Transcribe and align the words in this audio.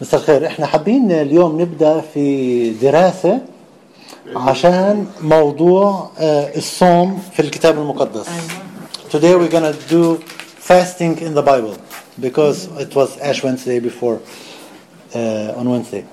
مساء 0.00 0.20
الخير 0.20 0.46
إحنا 0.46 0.66
حابين 0.66 1.12
اليوم 1.12 1.60
نبدأ 1.60 2.00
في 2.00 2.70
دراسة 2.70 3.40
عشان 4.36 5.06
موضوع 5.22 6.10
آه، 6.18 6.56
الصوم 6.56 7.22
في 7.32 7.40
الكتاب 7.40 7.78
المقدس. 7.78 8.26
Today 9.12 9.34
we're 9.36 9.52
gonna 9.52 9.74
do 9.90 10.18
fasting 10.68 11.18
in 11.26 11.34
the 11.34 11.42
Bible 11.42 11.76
because 12.20 12.58
it 12.84 12.94
was 12.94 13.18
Ash 13.20 13.42
Wednesday 13.44 13.78
before 13.80 14.18
uh, 15.14 15.60
on 15.60 15.68
Wednesday. 15.68 16.04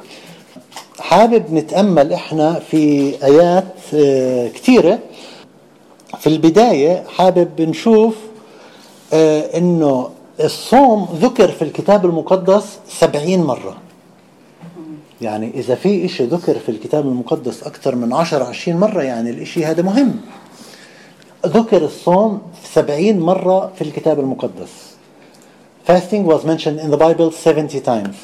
حابب 0.99 1.53
نتأمل 1.53 2.13
إحنا 2.13 2.59
في 2.71 3.13
آيات 3.23 3.75
آه، 3.93 4.47
كثيرة 4.47 4.99
في 6.19 6.27
البداية 6.27 7.03
حابب 7.17 7.61
نشوف 7.61 8.15
آه، 9.13 9.57
إنه 9.57 10.09
الصوم 10.45 11.07
ذكر 11.21 11.51
في 11.51 11.61
الكتاب 11.61 12.05
المقدس 12.05 12.79
سبعين 12.87 13.43
مرة. 13.43 13.77
يعني 15.21 15.51
إذا 15.53 15.75
في 15.75 16.05
إشي 16.05 16.25
ذكر 16.25 16.59
في 16.59 16.69
الكتاب 16.69 17.07
المقدس 17.07 17.63
أكثر 17.63 17.95
من 17.95 18.13
عشر 18.13 18.43
عشرين 18.43 18.77
مرة 18.77 19.03
يعني 19.03 19.29
الإشي 19.29 19.65
هذا 19.65 19.81
مهم. 19.81 20.15
ذكر 21.45 21.85
الصوم 21.85 22.41
سبعين 22.73 23.19
مرة 23.19 23.71
في 23.75 23.81
الكتاب 23.81 24.19
المقدس. 24.19 24.91
Fasting 25.87 26.25
was 26.25 26.45
mentioned 26.45 26.79
in 26.79 26.91
the 26.91 26.97
Bible 26.97 27.31
70 27.31 27.81
times. 27.81 28.15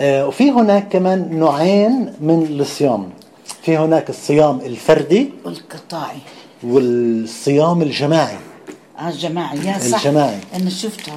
آه، 0.00 0.26
وفي 0.26 0.50
هناك 0.50 0.88
كمان 0.88 1.38
نوعين 1.38 2.12
من 2.20 2.60
الصيام. 2.60 3.10
في 3.62 3.76
هناك 3.76 4.10
الصيام 4.10 4.60
الفردي 4.60 5.30
والقطاعي. 5.44 6.18
والصيام 6.64 7.82
الجماعي. 7.82 8.36
الجماعي 9.08 9.58
يا 9.66 9.78
صح. 9.78 9.98
الجماعي. 10.06 10.38
أنا 10.54 10.70
شفته 10.70 11.12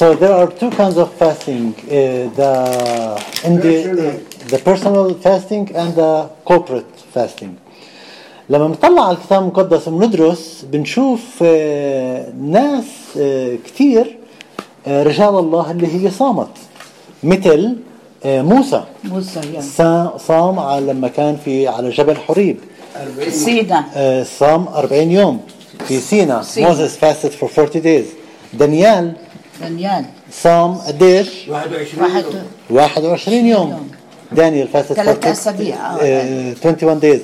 So 0.00 0.14
there 0.14 0.34
are 0.40 0.50
two 0.60 0.70
kinds 0.80 0.96
of 1.04 1.08
fasting: 1.22 1.64
uh, 1.74 1.92
the 2.40 2.52
in 3.48 3.54
the 3.64 3.76
uh, 3.90 4.52
the 4.52 4.58
personal 4.68 5.06
fasting 5.26 5.64
and 5.80 5.90
the 6.00 6.12
corporate 6.50 6.94
fasting. 7.14 7.52
لما 8.50 8.66
بنطلع 8.68 9.06
على 9.08 9.16
الكتاب 9.16 9.42
المقدس 9.42 9.88
وبندرس 9.88 10.64
بنشوف 10.72 11.20
آه، 11.42 12.26
ناس 12.40 12.84
آه، 13.20 13.56
كتير 13.66 14.18
آه، 14.86 15.02
رجال 15.02 15.28
الله 15.38 15.70
اللي 15.70 16.04
هي 16.06 16.10
صامت. 16.10 16.48
مثل 17.24 17.76
آه، 18.24 18.42
موسى. 18.42 18.84
موسى 19.04 19.40
صا- 19.76 20.16
صام 20.18 20.58
على 20.58 20.86
لما 20.86 21.08
كان 21.08 21.36
في 21.44 21.68
على 21.68 21.90
جبل 21.90 22.16
حوريب. 22.16 22.56
سيدا 23.28 23.82
آه، 23.94 24.22
صام 24.22 24.68
40 24.68 25.10
يوم. 25.10 25.40
في 25.88 26.00
سينا. 26.00 26.44
موسى 26.56 26.88
fasted 27.00 27.32
for 27.40 27.58
40 27.58 27.82
days. 27.82 28.06
دانيال 28.52 29.12
دانيال 29.60 30.04
صام 30.32 30.74
قديش؟ 30.74 31.28
21 31.48 32.44
واحد 32.70 33.04
21 33.04 33.46
يوم. 33.46 33.90
دانيال 34.32 34.68
fast 34.68 34.92
ثلاث 34.92 35.26
أسابيع، 35.26 35.76
آه. 35.76 36.54
21 36.64 37.00
days 37.00 37.20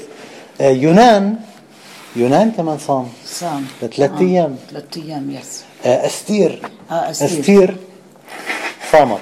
يونان. 0.61 1.35
يونان 2.17 2.51
كمان 2.51 2.79
صام. 2.79 3.09
صام. 3.27 3.67
لثلاث 3.83 4.11
آه، 4.11 4.21
أيام. 4.21 4.57
ثلاث 4.71 4.85
أيام 4.97 5.31
yes 5.31 5.63
آه، 5.87 6.07
أستير. 6.07 6.63
آه 6.91 7.11
أستير. 7.11 7.41
أستير 7.41 7.77
صامت. 8.93 9.19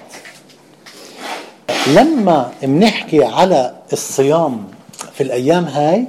لما 1.86 2.52
بنحكي 2.62 3.24
على 3.24 3.74
الصيام 3.92 4.64
في 5.14 5.22
الأيام 5.22 5.64
هاي 5.64 6.04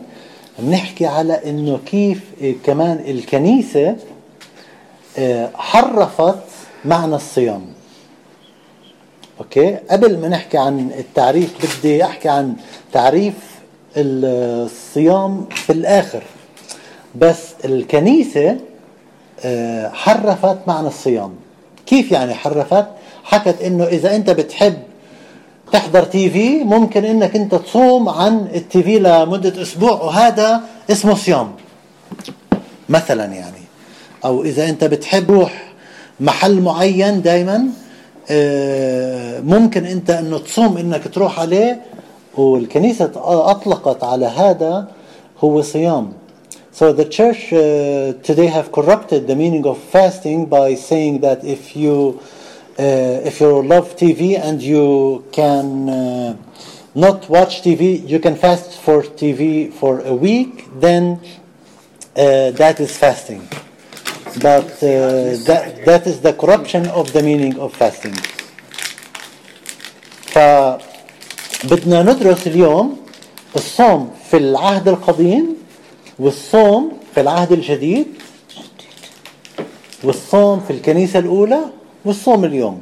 بنحكي 0.60 1.06
على 1.06 1.50
إنه 1.50 1.80
كيف 1.86 2.22
كمان 2.64 3.04
الكنيسة 3.08 3.96
آه، 5.18 5.50
حرفت 5.56 6.40
معنى 6.86 7.16
الصيام. 7.16 7.66
أوكي؟ 9.40 9.76
قبل 9.76 10.18
ما 10.20 10.28
نحكي 10.28 10.58
عن 10.58 10.92
التعريف 11.00 11.80
بدي 11.80 12.04
أحكي 12.04 12.30
عن 12.30 12.56
تعريف 12.94 13.34
الصيام 13.98 15.46
في 15.52 15.74
الآخر. 15.74 16.24
بس 17.16 17.54
الكنيسة 17.66 18.58
آه، 19.46 19.90
حرفت 19.90 20.58
معنى 20.68 20.88
الصيام. 20.88 21.36
كيف 21.86 22.12
يعني 22.12 22.34
حرفت؟ 22.34 22.86
حكت 23.24 23.62
إنه 23.62 23.84
إذا 23.84 24.16
أنت 24.16 24.30
بتحب 24.30 24.78
تحضر 25.72 26.04
تي 26.04 26.30
في 26.30 26.64
ممكن 26.64 27.06
إنك 27.06 27.36
أنت 27.36 27.56
تصوم 27.56 28.10
عن 28.10 28.48
التي 28.56 28.84
في 28.84 29.00
لمدة 29.00 29.62
أسبوع 29.62 29.92
وهذا 29.92 30.62
اسمه 30.92 31.16
صيام. 31.16 31.52
مثلا 32.90 33.26
يعني. 33.26 33.62
أو 34.26 34.44
إذا 34.44 34.70
أنت 34.70 34.84
بتحب 34.84 35.32
روح 35.32 35.74
محل 36.20 36.62
معين 36.62 37.22
دائما 37.22 37.58
ممكن 39.44 39.86
أنت 39.86 40.10
إنه 40.10 40.38
تصوم 40.38 40.78
إنك 40.78 41.08
تروح 41.14 41.40
عليه 41.40 41.82
والكنيسة 42.38 43.12
أطلقت 43.52 44.04
على 44.04 44.26
هذا 44.26 44.88
هو 45.44 45.62
صيام. 45.62 46.14
So 46.72 46.94
the 46.94 47.06
church 47.06 47.52
uh, 47.54 48.14
today 48.22 48.46
have 48.46 48.72
corrupted 48.72 49.28
the 49.28 49.36
meaning 49.36 49.66
of 49.66 49.80
fasting 49.80 50.46
by 50.46 50.76
saying 50.76 51.22
that 51.22 51.44
if 51.44 51.76
you 51.76 52.20
uh, 52.20 52.37
if 52.79 53.41
you 53.41 53.63
love 53.63 53.97
TV 53.97 54.39
and 54.39 54.63
you 54.63 55.25
can 55.33 55.89
uh, 55.89 56.37
not 56.95 57.29
watch 57.29 57.63
TV, 57.63 58.07
you 58.09 58.19
can 58.19 58.37
fast 58.37 58.79
for 58.81 59.03
TV 59.03 59.73
for 59.73 60.01
a 60.01 60.15
week, 60.15 60.69
then 60.81 61.21
uh, 62.17 62.51
that 62.53 62.81
is 62.81 62.97
fasting. 62.97 63.49
But 64.41 64.73
uh, 64.83 65.37
that, 65.49 65.83
that 65.85 66.07
is 66.07 66.21
the 66.21 66.33
corruption 66.33 66.87
of 66.89 67.13
the 67.13 67.23
meaning 67.23 67.59
of 67.59 67.75
fasting. 67.75 68.15
فبدنا 70.33 72.03
ندرس 72.03 72.47
اليوم 72.47 72.97
الصوم 73.57 74.11
في 74.31 74.37
العهد 74.37 74.89
القديم 74.89 75.57
والصوم 76.19 76.93
في 77.15 77.21
العهد 77.21 77.53
الجديد 77.53 78.07
والصوم 80.05 80.61
في 80.61 80.73
الكنيسة 80.73 81.19
الأولى 81.19 81.65
والصوم 82.08 82.46
اليوم. 82.46 82.82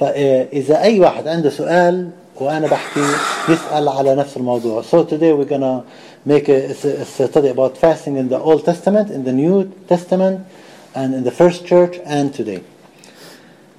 فإذا 0.00 0.82
أي 0.82 1.00
واحد 1.00 1.28
عنده 1.28 1.50
سؤال 1.50 2.10
وأنا 2.36 2.66
بحكي 2.66 3.06
يسأل 3.48 3.88
على 3.88 4.14
نفس 4.14 4.36
الموضوع. 4.36 4.82
So 4.82 5.04
today 5.04 5.32
we're 5.32 5.48
gonna 5.48 5.84
make 6.26 6.48
a, 6.48 6.70
a 6.70 7.04
study 7.04 7.48
about 7.48 7.76
fasting 7.78 8.16
in 8.16 8.28
the 8.28 8.38
Old 8.38 8.64
Testament, 8.64 9.10
in 9.10 9.24
the 9.24 9.32
New 9.32 9.72
Testament 9.88 10.40
and 10.94 11.14
in 11.14 11.24
the 11.24 11.30
first 11.30 11.66
church 11.66 11.96
and 12.04 12.34
today. 12.34 12.60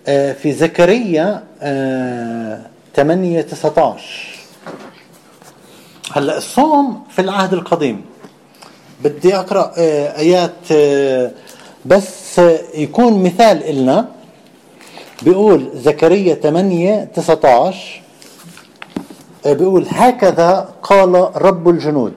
آه، 0.07 0.33
في 0.33 0.51
زكريا 0.51 1.43
آه، 1.61 2.61
8 2.95 3.41
19 3.41 4.37
هلا 6.11 6.37
الصوم 6.37 7.03
في 7.09 7.21
العهد 7.21 7.53
القديم. 7.53 8.05
بدي 9.03 9.35
أقرأ 9.35 9.73
آه، 9.77 10.17
آيات 10.17 10.71
بس 11.87 12.39
يكون 12.75 13.23
مثال 13.23 13.63
إلنا. 13.63 14.07
بيقول 15.21 15.69
زكريا 15.75 16.35
8 16.35 17.03
19 17.03 18.01
آه، 19.45 19.53
بيقول 19.53 19.85
هكذا 19.89 20.69
قال 20.83 21.29
رب 21.35 21.69
الجنود. 21.69 22.13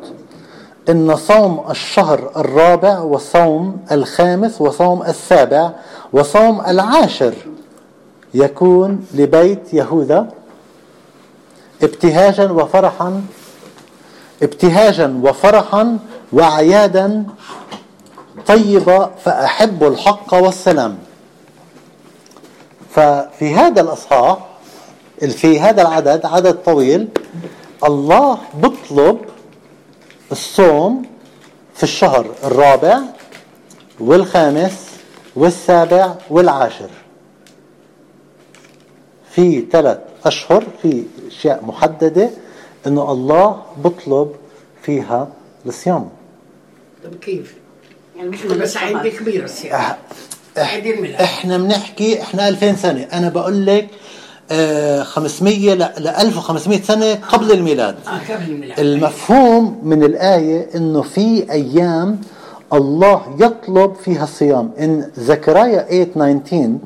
إن 0.89 1.17
صوم 1.17 1.65
الشهر 1.71 2.31
الرابع 2.37 2.99
وصوم 2.99 3.77
الخامس 3.93 4.61
وصوم 4.61 5.03
السابع 5.03 5.71
وصوم 6.13 6.61
العاشر 6.61 7.35
يكون 8.35 9.07
لبيت 9.15 9.75
يهوذا. 9.75 10.29
ابتهاجا 11.83 12.51
وفرحا 12.53 13.23
ابتهاجا 14.43 15.21
وفرحا 15.23 15.99
وعيادا 16.33 17.25
طيبة 18.47 19.11
فأحب 19.25 19.85
الحق 19.85 20.35
والسلام. 20.35 20.99
ففي 22.91 23.55
هذا 23.55 23.81
الأصحاح 23.81 24.39
في 25.21 25.61
هذا 25.61 25.83
العدد 25.83 26.27
عدد 26.27 26.55
طويل 26.55 27.09
الله 27.85 28.39
بطلب 28.55 29.19
الصوم 30.33 31.03
في 31.75 31.83
الشهر 31.83 32.27
الرابع 32.45 33.01
والخامس 34.01 34.91
والسابع 35.37 36.15
والعاشر. 36.31 36.91
في 39.31 39.67
ثلاث 39.73 39.99
أشهر 40.25 40.65
في 40.83 41.05
أشياء 41.29 41.65
محددة 41.65 42.31
إنه 42.87 43.13
الله 43.13 43.63
بطلب 43.85 44.33
فيها 44.83 45.29
الصيام. 45.67 46.09
طب 47.05 47.15
كيف؟ 47.15 47.60
يعني 48.21 48.33
مش 48.33 48.43
بس 48.43 48.77
عندي 48.77 49.11
كبير 49.11 49.45
السيارة 49.45 49.99
إحنا 51.21 51.59
بنحكي 51.59 52.23
إحنا 52.23 52.49
2000 52.49 52.77
سنة. 52.77 53.07
أنا 53.13 53.29
بقول 53.29 53.67
لك 53.67 53.89
آه، 54.51 55.03
500 55.03 55.75
ل 55.75 55.79
ل 55.79 56.09
1500 56.09 56.83
سنة 56.83 57.15
قبل 57.15 57.53
الميلاد. 57.53 57.97
آه 58.07 58.35
قبل 58.35 58.51
الميلاد. 58.51 58.81
المفهوم 58.81 59.81
من 59.83 60.03
الآية 60.03 60.69
إنه 60.75 61.03
في 61.03 61.53
أيام 61.53 62.21
الله 62.73 63.37
يطلب 63.41 63.95
فيها 63.95 64.25
الصيام. 64.25 64.71
إن 64.79 65.11
زكريا 65.17 65.87
8:19 66.15 66.79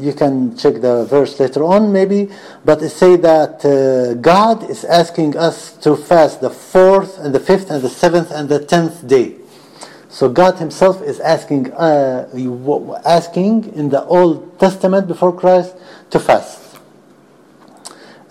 you 0.00 0.12
can 0.12 0.56
check 0.56 0.74
the 0.80 1.04
verse 1.10 1.38
later 1.40 1.64
on 1.64 1.92
maybe, 1.92 2.28
but 2.64 2.80
it 2.82 2.92
say 3.02 3.16
that 3.16 3.54
uh, 3.64 4.14
God 4.32 4.70
is 4.70 4.84
asking 4.84 5.36
us 5.36 5.72
to 5.84 5.96
fast 5.96 6.40
the 6.40 6.50
fourth 6.72 7.18
and 7.18 7.34
the 7.34 7.40
fifth 7.40 7.70
and 7.72 7.82
the 7.82 7.92
seventh 8.02 8.30
and 8.30 8.48
the 8.48 8.60
tenth 8.72 8.96
day. 9.06 9.39
So 10.10 10.28
God 10.28 10.58
Himself 10.58 11.02
is 11.02 11.20
asking, 11.20 11.72
uh, 11.72 12.26
asking 13.04 13.72
in 13.76 13.88
the 13.90 14.04
Old 14.04 14.58
Testament 14.58 15.06
before 15.06 15.32
Christ 15.32 15.74
to 16.10 16.18
fast. 16.18 16.58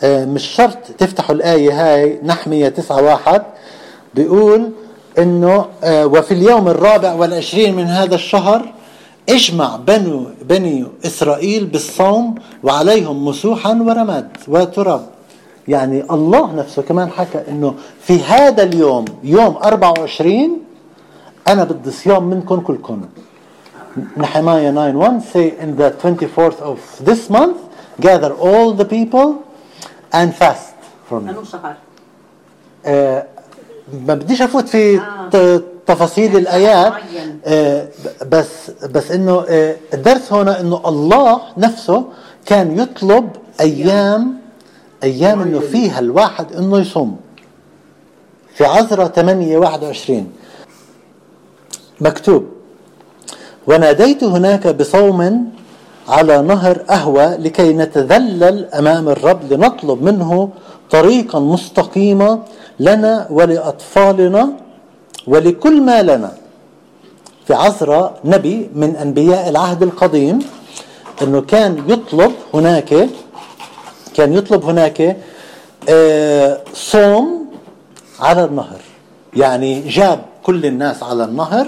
آه، 0.04 0.26
مش 0.26 0.46
شرط 0.48 0.78
تفتحوا 0.98 1.36
الآية 1.36 1.72
هاي 1.72 2.20
نحمية 2.24 2.70
تسعة 2.70 3.02
واحد 3.02 3.42
بيقول 4.16 4.72
إنه 5.18 5.66
آه، 5.84 6.06
وفي 6.08 6.34
اليوم 6.34 6.68
الرابع 6.68 7.14
والعشرين 7.14 7.76
من 7.76 7.84
هذا 7.84 8.16
الشهر 8.16 8.74
اجمع 9.30 9.76
بنو 9.76 10.26
بني 10.42 10.86
إسرائيل 11.06 11.66
بالصوم 11.66 12.36
وعليهم 12.64 13.26
مسوحا 13.26 13.74
ورماد 13.74 14.28
وتراب 14.48 15.06
يعني 15.68 16.04
الله 16.12 16.56
نفسه 16.56 16.82
كمان 16.82 17.10
حكى 17.10 17.42
إنه 17.50 17.76
في 18.02 18.24
هذا 18.24 18.64
اليوم 18.64 19.06
يوم 19.24 19.58
24 19.64 20.60
أنا 21.52 21.64
بدي 21.64 21.92
صيام 21.92 22.24
منكم 22.24 22.60
كلكم. 22.60 23.02
Nehemiah 24.18 24.72
9:1 24.72 25.22
say 25.34 25.48
in 25.64 25.76
the 25.76 25.90
24th 26.02 26.60
of 26.72 26.80
this 27.10 27.30
month 27.30 27.58
gather 28.00 28.32
all 28.48 28.68
the 28.82 28.86
people 28.86 29.28
and 30.14 30.30
fast 30.42 30.76
for 31.10 31.20
me 31.22 31.32
آه، 32.86 33.26
ما 34.08 34.14
بديش 34.14 34.42
أفوت 34.42 34.70
في 34.70 35.00
آه. 35.00 35.62
تفاصيل 35.88 36.38
الآيات 36.38 36.92
معين. 36.92 37.40
آه، 37.46 37.88
بس 38.32 38.72
بس 38.92 39.12
إنه 39.12 39.46
آه، 39.50 39.76
الدرس 39.94 40.34
هنا 40.34 40.60
إنه 40.60 40.82
الله 40.86 41.42
نفسه 41.58 42.06
كان 42.46 42.80
يطلب 42.80 43.30
أيام 43.60 44.38
أيام 45.04 45.42
إنه 45.42 45.60
فيها 45.60 46.00
الواحد 46.00 46.54
إنه 46.54 46.80
يصوم. 46.80 47.18
في 48.56 48.66
عذراء 48.66 49.08
8 49.08 49.58
21 49.58 50.32
مكتوب. 52.02 52.46
وناديت 53.68 54.24
هناك 54.24 54.68
بصوم 54.68 55.50
على 56.08 56.42
نهر 56.42 56.82
أهوى 56.90 57.26
لكي 57.26 57.74
نتذلل 57.74 58.66
أمام 58.74 59.10
الرب 59.10 59.54
لنطلب 59.54 60.04
منه 60.04 60.50
طريقا 60.92 61.40
مستقيما 61.40 62.44
لنا 62.80 63.28
ولأطفالنا 63.30 64.50
ولكل 65.28 65.82
ما 65.82 66.02
لنا. 66.02 66.32
في 67.48 67.54
عذراء 67.54 68.20
نبي 68.26 68.70
من 68.76 68.96
أنبياء 68.96 69.50
العهد 69.50 69.84
القديم 69.84 70.40
أنه 71.22 71.42
كان 71.42 71.84
يطلب 71.88 72.32
هناك 72.54 73.10
كان 74.16 74.34
يطلب 74.34 74.64
هناك 74.66 75.18
آه، 75.90 76.58
صوم 76.74 77.46
على 78.20 78.46
النهر. 78.46 78.82
يعني 79.36 79.80
جاب 79.90 80.20
كل 80.44 80.66
الناس 80.66 81.04
على 81.04 81.24
النهر 81.24 81.68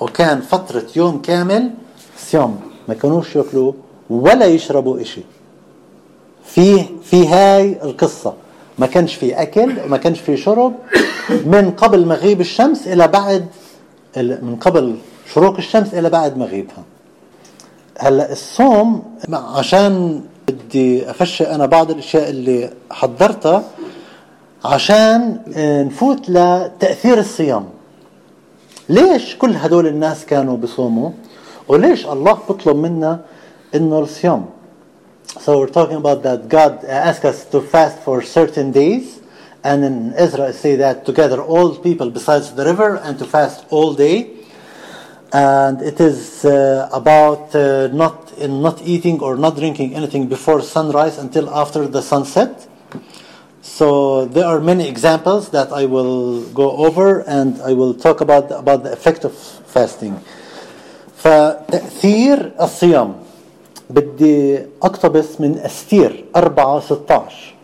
وكان 0.00 0.40
فترة 0.40 0.86
يوم 0.96 1.22
كامل 1.22 1.70
صيام 2.18 2.56
ما 2.88 2.94
كانوش 2.94 3.36
ياكلوا 3.36 3.72
ولا 4.10 4.46
يشربوا 4.46 5.00
إشي. 5.00 5.20
في 6.44 6.84
في 7.02 7.28
هاي 7.28 7.78
القصة. 7.82 8.34
ما 8.78 8.86
كانش 8.86 9.14
في 9.14 9.42
أكل 9.42 9.74
وما 9.84 9.96
كانش 9.96 10.20
في 10.20 10.36
شرب. 10.36 10.72
من 11.30 11.70
قبل 11.76 12.06
مغيب 12.06 12.40
الشمس 12.40 12.88
إلى 12.88 13.08
بعد 13.08 13.46
من 14.16 14.56
قبل 14.60 14.96
شروق 15.34 15.56
الشمس 15.56 15.94
إلى 15.94 16.10
بعد 16.10 16.38
مغيبها. 16.38 16.84
هلأ 17.98 18.32
الصوم 18.32 19.02
عشان 19.32 20.22
بدي 20.48 21.10
أفشي 21.10 21.44
أنا 21.44 21.66
بعض 21.66 21.90
الأشياء 21.90 22.30
اللي 22.30 22.70
حضرتها 22.90 23.62
عشان 24.64 25.40
نفوت 25.86 26.30
لتأثير 26.30 27.18
الصيام. 27.18 27.64
ليش 28.90 29.36
كل 29.36 29.56
هدول 29.56 29.86
الناس 29.86 30.26
كانوا 30.26 30.56
بيصوموا 30.56 31.10
وليش 31.68 32.06
الله 32.06 32.38
بيطلب 32.48 32.76
منا 32.76 33.20
انه 33.74 33.98
الصيام 33.98 34.44
So 35.38 35.60
we're 35.60 35.74
talking 35.78 35.98
about 36.04 36.24
that 36.24 36.48
God 36.48 36.84
asked 36.84 37.24
us 37.24 37.44
to 37.52 37.60
fast 37.60 37.96
for 38.06 38.20
certain 38.20 38.72
days 38.72 39.20
and 39.62 39.84
in 39.84 39.96
Israel 40.26 40.52
say 40.52 40.74
that 40.76 41.06
to 41.06 41.12
gather 41.12 41.40
all 41.40 41.68
people 41.76 42.10
besides 42.10 42.46
the 42.58 42.64
river 42.64 42.90
and 42.96 43.16
to 43.20 43.24
fast 43.24 43.64
all 43.70 43.94
day 43.94 44.16
and 45.32 45.80
it 45.82 46.00
is 46.00 46.44
uh, 46.44 46.88
about 46.92 47.54
uh, 47.54 47.86
not 48.02 48.16
in 48.38 48.60
not 48.60 48.82
eating 48.82 49.20
or 49.20 49.36
not 49.36 49.54
drinking 49.56 49.94
anything 49.94 50.26
before 50.26 50.60
sunrise 50.62 51.16
until 51.18 51.48
after 51.62 51.86
the 51.86 52.02
sunset. 52.02 52.66
So 53.78 54.26
there 54.26 54.46
are 54.52 54.60
many 54.60 54.86
examples 54.88 55.48
that 55.56 55.72
I 55.72 55.84
will 55.86 56.42
go 56.62 56.68
over 56.86 57.08
and 57.36 57.50
I 57.62 57.72
will 57.72 57.94
talk 57.94 58.20
about 58.20 58.46
about 58.62 58.82
the 58.82 58.92
effect 58.92 59.24
of 59.24 59.32
fasting. 59.74 60.14
فتأثير 61.16 62.52
الصيام 62.60 63.14
بدي 63.90 64.58
أقتبس 64.82 65.40
من 65.40 65.58
أستير 65.58 66.24
4 66.36 66.80
16 66.80 67.54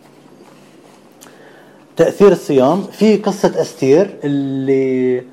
تأثير 1.97 2.31
الصيام. 2.31 2.83
في 2.83 3.17
قصة 3.17 3.61
أستير 3.61 4.15
اللي 4.23 5.23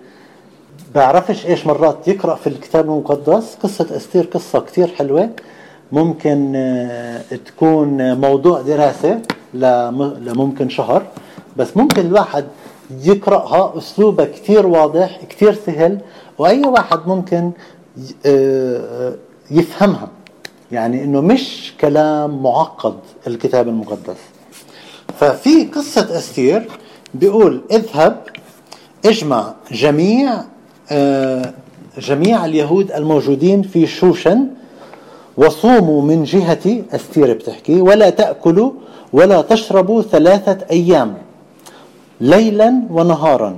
بعرفش 0.95 1.47
إيش 1.47 1.67
مرات 1.67 2.09
يقرأ 2.09 2.35
في 2.35 2.47
الكتاب 2.47 2.85
المقدس. 2.85 3.55
قصة 3.63 3.97
أستير 3.97 4.25
قصة 4.25 4.61
كثير 4.61 4.89
حلوة. 4.89 5.31
ممكن 5.93 6.53
آه، 6.57 7.23
تكون 7.47 8.21
موضوع 8.21 8.61
دراسة 8.63 9.23
لم- 9.55 10.17
لممكن 10.25 10.69
شهر 10.69 11.03
بس 11.57 11.77
ممكن 11.77 12.07
الواحد 12.07 12.45
يقرأها 13.05 13.79
اسلوبها 13.79 14.25
كثير 14.27 14.67
واضح 14.67 15.21
كثير 15.31 15.55
سهل 15.67 15.99
وأي 16.39 16.61
واحد 16.67 16.99
ممكن 17.07 17.51
آه، 18.27 19.15
يفهمها. 19.51 20.09
يعني 20.73 21.05
إنه 21.05 21.21
مش 21.21 21.73
كلام 21.81 22.43
معقد 22.43 22.95
الكتاب 23.27 23.69
المقدس. 23.69 24.17
ففي 25.19 25.65
قصة 25.65 26.19
أستير 26.19 26.69
بيقول 27.15 27.63
اذهب 27.71 28.23
اجمع 29.07 29.55
جميع 29.73 30.33
آه، 30.91 31.55
جميع 31.99 32.45
اليهود 32.45 32.93
الموجودين 32.93 33.63
في 33.63 33.87
شوشن 33.87 34.47
وصوموا 35.37 36.03
من 36.03 36.25
جهتي 36.25 36.85
أستير 36.93 37.33
بتحكي 37.35 37.81
ولا 37.81 38.11
تأكلوا 38.11 38.71
ولا 39.13 39.43
تشربوا 39.43 40.03
ثلاثة 40.03 40.59
أيام 40.71 41.15
ليلا 42.21 42.83
ونهارا. 42.91 43.57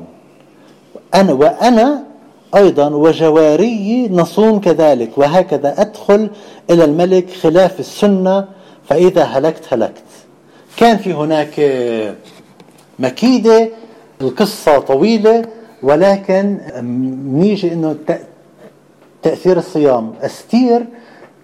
أنا 1.15 1.33
وأنا 1.33 2.03
أيضا 2.57 2.89
وجواري 2.89 4.09
نصوم 4.09 4.61
كذلك 4.61 5.19
وهكذا 5.19 5.81
أدخل 5.81 6.31
إلى 6.71 6.85
الملك 6.85 7.31
خلاف 7.31 7.81
السنة 7.81 8.45
فإذا 8.89 9.23
هلكت 9.23 9.63
هلكت. 9.73 10.03
كان 10.77 10.97
في 10.97 11.13
هناك 11.13 11.61
مكيدة 12.99 13.69
القصة 14.21 14.79
طويلة 14.79 15.45
ولكن 15.83 16.59
نيجي 17.33 17.95
تأ- 18.09 18.13
تأثير 19.23 19.59
الصيام. 19.59 20.13
استير 20.23 20.85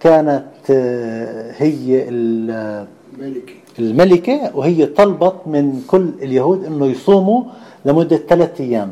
كانت 0.03 0.43
آه، 0.69 1.51
هي 1.57 2.05
ال- 2.09 2.87
ملكي 3.19 3.55
الملكة 3.79 4.51
وهي 4.57 4.85
طلبت 4.85 5.35
من 5.45 5.83
كل 5.87 6.09
اليهود 6.21 6.65
إنه 6.65 6.85
يصوموا 6.85 7.43
لمدة 7.85 8.17
ثلاثة 8.17 8.63
أيام. 8.63 8.89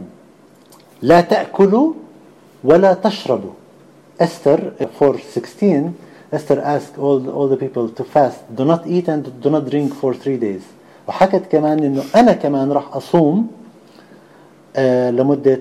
لا 1.01 1.21
تأكلوا 1.21 1.93
ولا 2.63 2.93
تشربوا. 2.93 3.51
Esther 4.23 4.59
4:16 5.01 5.91
Esther 6.33 6.59
asked 6.75 6.95
all 6.97 7.21
all 7.37 7.47
the 7.53 7.57
people 7.65 7.87
to 7.99 8.03
fast. 8.15 8.39
Do 8.57 8.63
not 8.65 8.81
eat 8.87 9.07
and 9.13 9.23
do 9.43 9.49
not 9.49 9.63
drink 9.71 9.93
for 10.01 10.13
three 10.13 10.37
days. 10.37 10.63
وحكت 11.07 11.43
كمان 11.51 11.83
إنه 11.83 12.03
أنا 12.15 12.33
كمان 12.33 12.71
راح 12.71 12.95
أصوم 12.95 13.47
آه 14.75 15.11
لمدة 15.11 15.59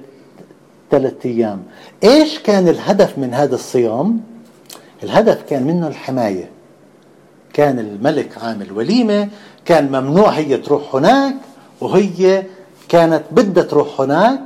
ثلاثة 0.90 1.28
أيام. 1.30 1.62
إيش 2.04 2.38
كان 2.38 2.68
الهدف 2.68 3.18
من 3.18 3.34
هذا 3.34 3.54
الصيام؟ 3.54 4.20
الهدف 5.02 5.42
كان 5.42 5.62
منه 5.62 5.88
الحماية. 5.88 6.50
كان 7.52 7.78
الملك 7.78 8.38
عامل 8.38 8.72
وليمة 8.72 9.28
كان 9.64 9.86
ممنوع 9.88 10.28
هي 10.28 10.56
تروح 10.56 10.94
هناك 10.94 11.34
وهي 11.80 12.44
كانت 12.88 13.22
بدها 13.30 13.62
تروح 13.62 14.00
هناك. 14.00 14.40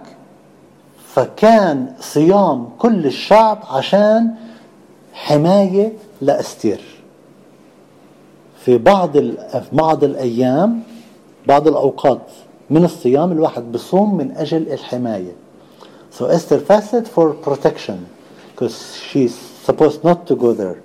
فكان 1.15 1.93
صيام 2.01 2.69
كل 2.79 3.07
الشعب 3.07 3.63
عشان 3.71 4.35
حماية 5.13 5.93
لأستير. 6.21 6.81
في 8.65 8.79
بعض 8.79 9.13
في 9.13 9.69
بعض 9.73 10.05
الأيام 10.05 10.83
بعض 11.47 11.69
الأوقات 11.69 12.27
من 12.71 12.85
الصيام 12.85 13.33
الواحد 13.33 13.73
بصوم 13.73 14.17
من 14.17 14.37
أجل 14.37 14.73
الحماية. 14.73 15.33
So 16.19 16.27
Esther 16.27 16.59
fasted 16.59 17.09
for 17.09 17.35
protection 17.35 18.07
because 18.55 18.97
she's 18.97 19.54
supposed 19.65 20.05
not 20.05 20.27
to 20.29 20.35
go 20.37 20.53
there. 20.53 20.79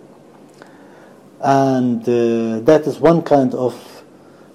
And 1.42 2.02
uh, 2.02 2.60
that 2.70 2.84
is 2.88 3.00
one 3.00 3.22
kind 3.22 3.54
of 3.54 3.74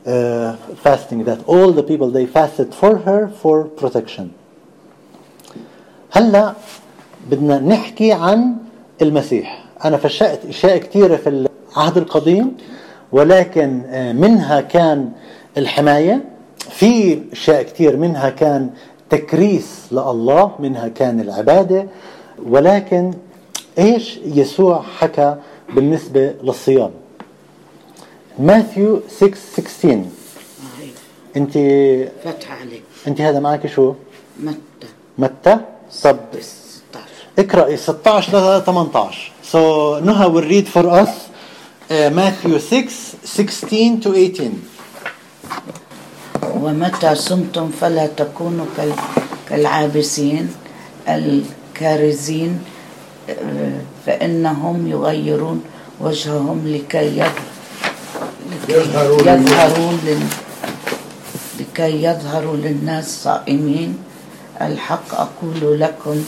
uh, 0.07 0.57
fasting 0.85 1.25
that 1.25 1.41
all 1.47 1.73
the 1.73 1.83
people 1.83 2.11
they 2.11 2.27
fasted 2.27 2.75
for 2.75 2.99
her 2.99 3.29
for 3.29 3.65
protection. 3.65 4.33
هلا 6.13 6.55
بدنا 7.31 7.59
نحكي 7.59 8.13
عن 8.13 8.57
المسيح. 9.03 9.65
أنا 9.85 9.97
فشأت 9.97 10.45
أشياء 10.45 10.79
كثيره 10.79 11.17
في 11.17 11.29
العهد 11.29 11.97
القديم 11.97 12.57
ولكن 13.13 13.83
آه، 13.87 14.13
منها 14.13 14.61
كان 14.61 15.13
الحماية. 15.59 16.25
في 16.71 17.23
أشياء 17.33 17.63
كثير 17.63 17.97
منها 17.97 18.31
كان 18.31 18.71
تكريس 19.11 19.89
لله 19.93 20.53
منها 20.59 20.89
كان 20.89 21.21
العبادة. 21.21 21.87
ولكن 22.47 23.15
إيش 23.79 24.19
يسوع 24.25 24.85
حكى 24.99 25.37
بالنسبة 25.75 26.35
للصيام؟ 26.43 26.91
ماثيو 28.39 29.03
6 29.09 29.35
16 29.53 29.89
هاي 29.89 30.05
انت 31.37 31.53
فتحة 32.25 32.55
عليك. 32.61 32.83
أنت 33.09 33.21
هذا 33.21 33.41
معك 33.41 33.67
شو؟ 33.67 33.95
متى؟ 34.41 34.57
متى؟ 35.19 35.59
طب 36.03 36.19
16 36.41 36.49
اقرأي 37.39 37.77
16 37.77 38.59
ل 38.59 38.63
18 38.65 39.33
so 39.53 39.57
will 40.35 40.49
read 40.51 40.69
for 40.69 40.87
us 40.89 41.09
uh, 41.91 42.11
Matthew 42.11 42.59
6 42.59 43.17
16 43.25 44.01
to 44.01 44.15
18 44.15 44.51
ومتى 46.55 47.15
صمتم 47.15 47.69
فلا 47.81 48.07
تكونوا 48.07 48.67
كال- 48.77 48.93
كالعابسين 49.49 50.55
الكارزين 51.09 52.59
فإنهم 54.07 54.87
يغيرون 54.87 55.63
وجههم 56.01 56.59
لكي 56.67 57.23
يظهرون 58.69 60.29
لكي 61.61 62.03
يظهروا 62.03 62.57
للناس 62.57 63.23
صائمين. 63.25 63.99
الحق 64.61 65.15
أقول 65.15 65.81
لكم 65.81 66.25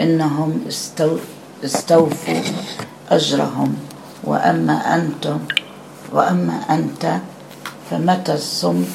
إنهم 0.00 0.64
استو 0.68 1.16
استوفوا 1.64 2.42
أجرهم. 3.10 3.76
وأما 4.24 4.94
أنتم 4.94 5.38
وأما 6.12 6.60
أنت 6.70 7.20
فمتى 7.90 8.36
صمت 8.36 8.86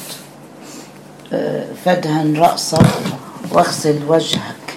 فادهن 1.86 2.36
رأسك 2.38 2.86
واغسل 3.52 4.00
وجهك 4.08 4.68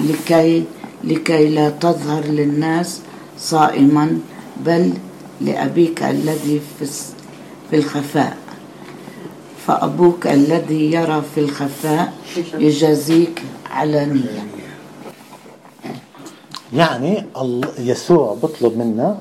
لكي 0.00 0.64
لكي 1.04 1.48
لا 1.48 1.70
تظهر 1.70 2.24
للناس 2.24 3.00
صائما 3.38 4.18
بل 4.66 4.92
لأبيك 5.40 6.02
الذي 6.02 6.60
في 7.70 7.76
الخفاء. 7.76 8.36
فأبوك 9.66 10.26
الذي 10.26 10.92
يرى 10.92 11.22
في 11.34 11.40
الخفاء 11.40 12.12
يجازيك 12.58 13.42
علانية 13.70 14.42
يعني 16.72 17.26
يسوع 17.78 18.34
بطلب 18.42 18.78
منا 18.78 19.18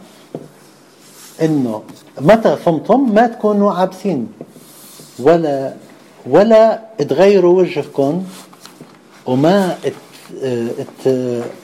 إنه 1.42 1.84
متى 2.22 2.58
صمتم 2.66 3.14
ما 3.14 3.28
تكونوا 3.28 3.74
عابسين 3.74 4.28
ولا 5.20 5.74
ولا 6.26 6.82
تغيروا 7.10 7.62
وجهكم 7.62 8.24
وما 9.26 9.78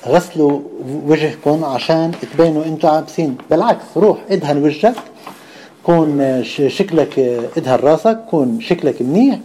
تغسلوا 0.04 0.60
وجهكم 1.06 1.64
عشان 1.66 2.12
تبينوا 2.34 2.66
أنتم 2.66 2.88
عابسين. 2.88 3.38
بالعكس 3.50 3.86
روح 3.98 4.18
ادهن 4.30 4.64
وجهك 4.64 4.96
كون 5.84 6.44
شكلك 6.68 7.20
ادهن 7.58 7.80
راسك 7.80 8.20
كون 8.30 8.62
شكلك 8.62 9.02
منيح 9.02 9.40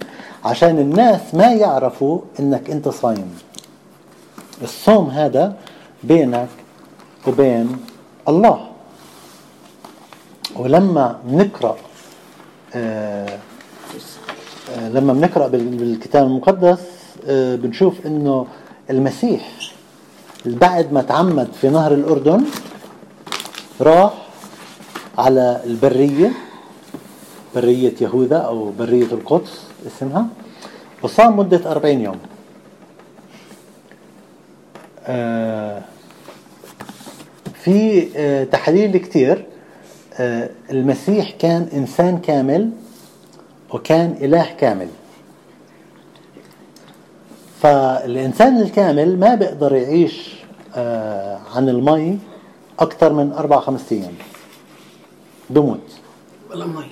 عشان 0.45 0.79
الناس 0.79 1.21
ما 1.35 1.53
يعرفوا 1.53 2.19
انك 2.41 2.71
انت 2.71 2.89
صايم. 2.89 3.31
الصوم 4.63 5.11
هذا 5.11 5.57
بينك 6.05 6.49
وبين 7.29 7.77
الله. 8.29 8.67
ولما 10.57 11.19
نقرأ 11.29 11.77
آه 12.75 13.39
آه، 14.79 14.89
لما 14.89 15.13
بنقرأ 15.13 15.47
بال- 15.49 15.77
بالكتاب 15.77 16.27
المقدس 16.27 16.79
آه، 17.27 17.57
بنشوف 17.57 18.07
إنه 18.07 18.47
المسيح 18.93 19.51
بعد 20.47 20.93
ما 20.93 21.03
تعمد 21.03 21.49
في 21.61 21.69
نهر 21.69 21.95
الأردن 21.95 22.45
راح 23.81 24.13
على 25.19 25.61
البرية 25.65 26.33
برية 27.55 27.95
يهوذا 28.01 28.37
أو 28.37 28.71
برية 28.79 29.05
القدس 29.13 29.61
اسمها 29.87 30.27
وصام 31.03 31.37
مدة 31.37 31.71
أربعين 31.71 32.01
يوم. 32.01 32.19
آه، 35.07 35.83
في 37.55 38.09
آه، 38.17 38.45
تحليل 38.45 38.97
كتير 38.97 39.47
آه، 40.15 40.51
المسيح 40.71 41.31
كان 41.31 41.69
إنسان 41.73 42.19
كامل 42.19 42.71
وكان 43.71 44.17
إله 44.21 44.47
كامل. 44.61 44.89
فالإنسان 47.63 48.61
الكامل 48.61 49.21
ما 49.21 49.35
بيقدر 49.35 49.75
يعيش 49.75 50.35
آه، 50.77 51.39
عن 51.55 51.69
المي 51.69 52.19
أكثر 52.79 53.13
من 53.13 53.33
أربع 53.33 53.61
خمسة 53.61 53.97
أيام. 53.97 54.15
بموت. 55.51 55.81
بلا 56.51 56.67
مي. 56.67 56.85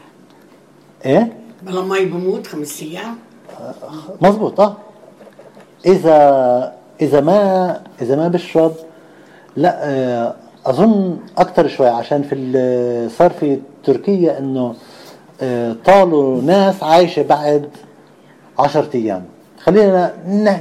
إيه؟ 1.06 1.32
بلا 1.62 1.82
مي 1.82 2.04
بموت 2.04 2.46
خمس 2.46 2.82
أيام. 2.82 3.16
مظبوط 4.20 4.60
آه. 4.60 4.76
إذا 5.86 6.74
إذا 7.00 7.20
ما 7.20 7.80
إذا 8.02 8.16
ما 8.16 8.28
بشرب 8.28 8.72
لا 9.56 9.88
آه، 9.88 10.34
أظن 10.66 11.18
أكثر 11.38 11.68
شوي 11.68 11.88
عشان 11.88 12.22
في 12.22 13.08
صار 13.18 13.30
في 13.30 13.60
تركيا 13.84 14.38
إنه 14.38 14.74
آه، 15.40 15.76
طالوا 15.84 16.42
ناس 16.42 16.82
عايشة 16.82 17.22
بعد 17.22 17.70
عشرة 18.58 18.90
أيام. 18.94 19.24
خلينا 19.64 20.14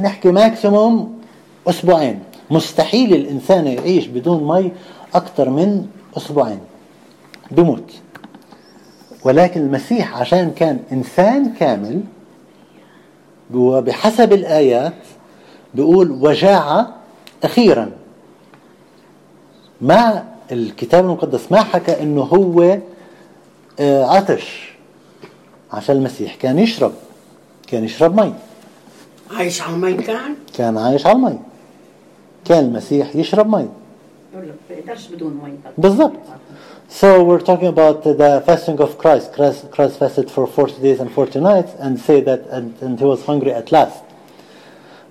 نحكي 0.04 0.32
ماكسيموم 0.32 1.20
أسبوعين. 1.68 2.20
مستحيل 2.52 3.16
الإنسان 3.16 3.68
يعيش 3.68 4.08
بدون 4.08 4.48
مي 4.48 4.72
أكثر 5.16 5.50
من 5.50 5.88
أسبوعين. 6.18 6.60
بموت. 7.52 7.92
ولكن 9.24 9.62
المسيح 9.62 10.18
عشان 10.18 10.52
كان 10.52 10.80
إنسان 10.92 11.54
كامل 11.54 12.02
وبحسب 13.54 14.34
الآيات 14.34 14.94
بيقول 15.74 16.12
وجاعة 16.12 16.96
أخيرا. 17.44 17.92
ما 19.82 20.24
الكتاب 20.52 21.06
المقدس 21.06 21.52
ما 21.52 21.64
حكى 21.64 22.04
إنه 22.04 22.22
هو 22.22 22.78
آه، 23.80 24.04
عطش. 24.06 24.74
عشان 25.74 25.96
المسيح 25.96 26.36
كان 26.36 26.60
يشرب 26.60 26.94
كان 27.68 27.84
يشرب 27.84 28.20
مي. 28.22 28.34
عايش 29.31 29.63
على 29.63 29.75
المي 29.75 29.95
كان 29.95 30.35
كان 30.55 30.79
عايش 30.79 31.07
على 31.07 31.17
المي 31.17 31.39
كان 32.45 32.65
المسيح 32.65 33.17
يشرب 33.17 33.49
مي 33.49 33.69
بقدرش 34.71 35.09
بدون 35.09 35.41
مي 35.45 35.53
بالضبط 35.79 36.13
So 36.89 37.25
we're 37.25 37.41
talking 37.41 37.67
about 37.67 38.05
the 38.05 38.43
fasting 38.47 38.79
of 38.79 38.99
Christ. 38.99 39.33
Christ, 39.33 39.71
Christ 39.73 39.99
fasted 39.99 40.31
for 40.31 40.47
40 40.47 40.81
days 40.81 41.01
and 41.01 41.11
40 41.11 41.41
nights 41.41 41.73
and 41.81 41.99
say 41.99 42.21
that 42.21 42.47
and, 42.51 42.81
and 42.81 43.01
he 43.01 43.05
was 43.05 43.25
hungry 43.25 43.53
at 43.53 43.73
last. 43.73 44.05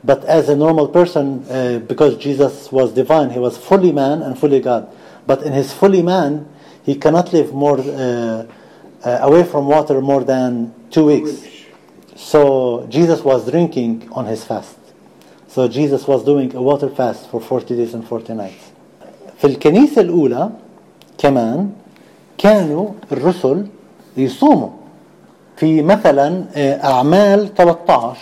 But 0.04 0.24
as 0.26 0.48
a 0.50 0.56
normal 0.56 0.88
person, 0.88 1.46
uh, 1.50 1.80
because 1.80 2.16
Jesus 2.18 2.72
was 2.72 2.94
divine, 2.94 3.32
he 3.32 3.40
was 3.40 3.58
fully 3.58 3.92
man 3.92 4.22
and 4.22 4.38
fully 4.38 4.60
God. 4.60 4.88
But 5.26 5.44
in 5.44 5.52
his 5.52 5.74
fully 5.74 6.02
man, 6.02 6.48
he 6.84 6.96
cannot 6.96 7.34
live 7.34 7.54
more 7.54 7.80
uh, 7.80 8.46
uh, 9.04 9.18
away 9.22 9.44
from 9.44 9.68
water 9.68 10.00
more 10.02 10.24
than 10.24 10.74
two 10.92 11.06
weeks. 11.06 11.46
So 12.19 12.87
Jesus 12.91 13.23
was 13.23 13.49
drinking 13.49 14.09
on 14.13 14.27
his 14.27 14.45
fast. 14.45 14.77
So 15.49 15.69
Jesus 15.69 16.07
was 16.07 16.25
doing 16.25 16.55
a 16.55 16.61
water 16.61 16.89
fast 16.89 17.31
for 17.31 17.41
40 17.41 17.77
days 17.77 17.95
and 17.95 18.07
40 18.07 18.35
nights. 18.35 18.65
في 19.39 19.47
الكنيسة 19.47 20.01
الأولى 20.01 20.51
كمان 21.19 21.71
كانوا 22.39 22.89
الرسل 23.13 23.67
يصوموا 24.17 24.69
في 25.57 25.83
مثلا 25.83 26.45
آه، 26.57 26.85
أعمال 26.85 27.55
13 27.55 28.19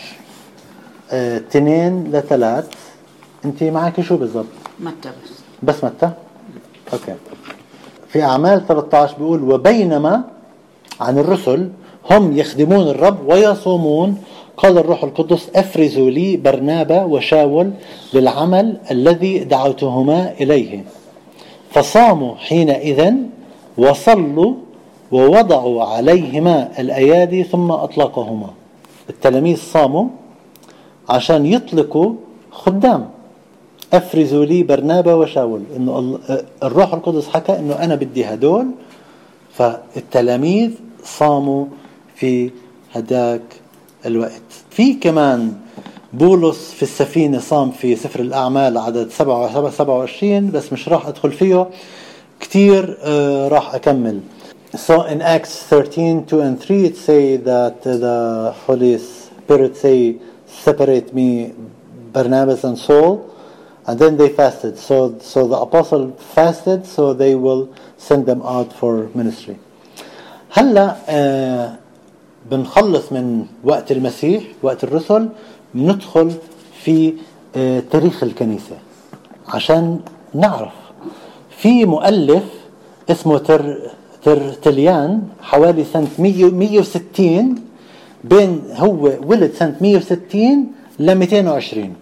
آه، 1.11 1.39
تنين 1.39 2.13
لثلاث 2.13 2.69
أنت 3.45 3.63
معك 3.63 4.01
شو 4.01 4.17
بالضبط؟ 4.17 4.47
متى 4.81 5.09
بس 5.09 5.31
بس 5.63 5.85
متى؟ 5.85 6.11
أوكي 6.93 7.15
في 8.09 8.23
أعمال 8.23 8.67
13 8.67 9.17
بيقول 9.19 9.43
وبينما 9.53 10.25
عن 11.01 11.19
الرسل 11.19 11.71
هم 12.11 12.39
يخدمون 12.39 12.89
الرب 12.89 13.29
ويصومون. 13.29 14.19
قال 14.57 14.79
الروح 14.79 15.05
القدس 15.05 15.51
أفرزوا 15.57 16.11
لي 16.11 16.37
برنابا 16.37 17.05
وشاول 17.05 17.71
للعمل 18.15 18.77
الذي 18.91 19.39
دعوتهما 19.39 20.33
إليه. 20.41 20.85
فصاموا 21.71 22.35
حينئذ 22.37 23.15
وصلوا 23.79 24.55
ووضعوا 25.13 25.85
عليهما 25.85 26.69
الأيادي 26.79 27.43
ثم 27.45 27.71
أطلقهما. 27.71 28.51
التلاميذ 29.11 29.57
صاموا 29.57 30.07
عشان 31.09 31.47
يطلقوا 31.47 32.13
خدام. 32.51 33.09
أفرزوا 33.93 34.45
لي 34.45 34.63
برنابا 34.63 35.15
وشاول. 35.15 35.63
إنه 35.77 36.19
الروح 36.63 36.95
القدس 36.95 37.29
حكى 37.29 37.59
إنه 37.59 37.75
أنا 37.75 37.95
بدي 37.95 38.25
هدول. 38.25 38.67
فالتلاميذ 39.53 40.71
صاموا 41.05 41.65
في 42.17 42.51
هداك 42.95 43.43
الوقت 44.07 44.43
في 44.71 44.95
كمان 44.95 45.53
بولس 46.13 46.73
في 46.73 46.83
السفينة 46.83 47.39
صام 47.39 47.71
في 47.71 47.97
سفر 47.97 48.21
الأعمال 48.21 48.79
عدد 48.79 49.11
27 49.11 50.51
بس 50.51 50.73
مش 50.73 50.89
راح 50.89 51.07
أدخل 51.07 51.33
فيه 51.33 51.69
كتير 52.41 52.99
آه، 53.03 53.49
راح 53.49 53.75
أكمل 53.75 54.21
So 54.77 55.03
in 55.05 55.23
Acts 55.23 55.63
13, 55.71 56.25
2 56.27 56.41
and 56.43 56.61
3 56.61 56.85
it 56.85 56.97
say 56.97 57.37
that 57.37 57.83
the 57.83 58.53
Holy 58.67 58.99
Spirit 58.99 59.77
say 59.77 60.17
separate 60.47 61.15
me 61.15 61.53
Barnabas 62.13 62.65
and 62.65 62.77
Saul 62.79 63.31
and 63.87 63.99
then 63.99 64.17
they 64.17 64.29
fasted 64.29 64.77
so 64.79 65.17
so 65.21 65.47
the 65.47 65.57
apostle 65.57 66.13
fasted 66.35 66.85
so 66.85 67.15
they 67.15 67.35
will 67.35 67.69
send 67.97 68.27
them 68.27 68.43
out 68.43 68.73
for 68.73 69.09
ministry 69.15 69.57
هلا 70.51 70.97
آه 71.09 71.79
بنخلص 72.51 73.13
من 73.13 73.47
وقت 73.65 73.93
المسيح 73.93 74.43
وقت 74.63 74.85
الرسل 74.85 75.29
ندخل 75.75 76.33
في 76.83 77.13
آه 77.57 77.83
تاريخ 77.91 78.23
الكنيسة 78.23 78.77
عشان 79.49 80.01
نعرف. 80.35 80.73
في 81.59 81.85
مؤلف 81.85 82.43
اسمه 83.11 83.39
تر 83.39 83.79
ترتليان 84.25 85.23
حوالي 85.43 85.85
سنة 85.85 86.07
160 86.19 87.55
بين 88.25 88.63
هو 88.75 89.11
ولد 89.27 89.53
سنة 89.53 89.77
160 89.81 90.67
ل 90.99 91.15
220 91.15 91.95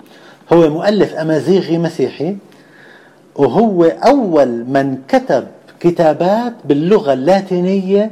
هو 0.53 0.71
مؤلف 0.71 1.15
أمازيغي 1.15 1.79
مسيحي 1.79 2.37
وهو 3.37 3.85
أول 3.85 4.49
من 4.49 4.99
كتب 5.09 5.47
كتابات 5.81 6.53
باللغة 6.65 7.13
اللاتينية 7.13 8.11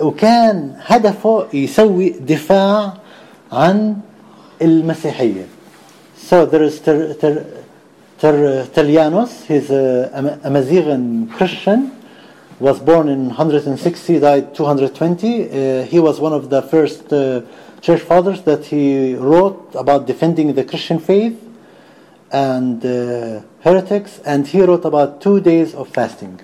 وكان 0.00 0.74
هدفه 0.86 1.46
يسوي 1.52 2.10
دفاع 2.10 2.92
عن 3.52 3.96
المسيحية 4.62 5.46
so 6.16 6.46
there 6.46 6.62
is 6.62 6.80
ter, 6.80 7.14
ter, 7.14 7.44
ter, 8.18 8.64
Tertullianus 8.66 9.44
he's 9.44 9.70
a 9.70 10.10
Amazighan 10.44 11.30
Christian 11.32 11.92
was 12.58 12.80
born 12.80 13.08
in 13.08 13.26
160 13.26 14.18
died 14.20 14.54
220 14.54 15.82
uh, 15.82 15.84
he 15.84 16.00
was 16.00 16.20
one 16.20 16.32
of 16.32 16.50
the 16.50 16.62
first 16.62 17.12
uh, 17.12 17.42
church 17.80 18.00
fathers 18.00 18.42
that 18.42 18.64
he 18.64 19.14
wrote 19.14 19.70
about 19.74 20.06
defending 20.06 20.54
the 20.54 20.64
Christian 20.64 20.98
faith 20.98 21.38
and 22.32 22.84
uh, 22.84 23.40
heretics 23.60 24.20
and 24.24 24.46
he 24.46 24.62
wrote 24.62 24.84
about 24.84 25.20
two 25.20 25.40
days 25.40 25.74
of 25.74 25.88
fasting 25.88 26.40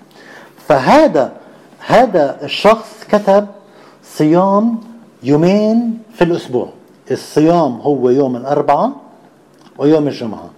فهذا 0.67 1.40
هذا 1.85 2.39
الشخص 2.43 3.03
كتب 3.11 3.47
صيام 4.03 4.79
يومين 5.23 5.99
في 6.15 6.23
الأسبوع. 6.23 6.69
الصيام 7.11 7.81
هو 7.81 8.09
يوم 8.09 8.35
الأربعاء 8.35 8.91
ويوم 9.77 10.07
الجمعة. 10.07 10.49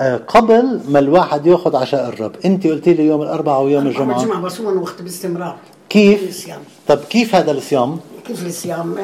آه، 0.00 0.16
قبل 0.16 0.80
ما 0.88 0.98
الواحد 0.98 1.46
يأخذ 1.46 1.76
عشاء 1.76 2.08
الرب. 2.08 2.32
أنت 2.44 2.66
قلتي 2.66 2.94
لي 2.94 3.06
يوم 3.06 3.22
الأربعاء 3.22 3.62
ويوم 3.62 3.86
الجمعة. 3.86 4.22
الجمعه 4.22 4.40
بصوم 4.40 4.82
وقت 4.82 5.02
باستمرار. 5.02 5.56
كيف؟ 5.88 6.50
طب 6.88 6.98
كيف 6.98 7.34
هذا 7.34 7.52
الصيام؟ 7.52 7.98
كيف 8.26 8.46
الصيام 8.46 8.94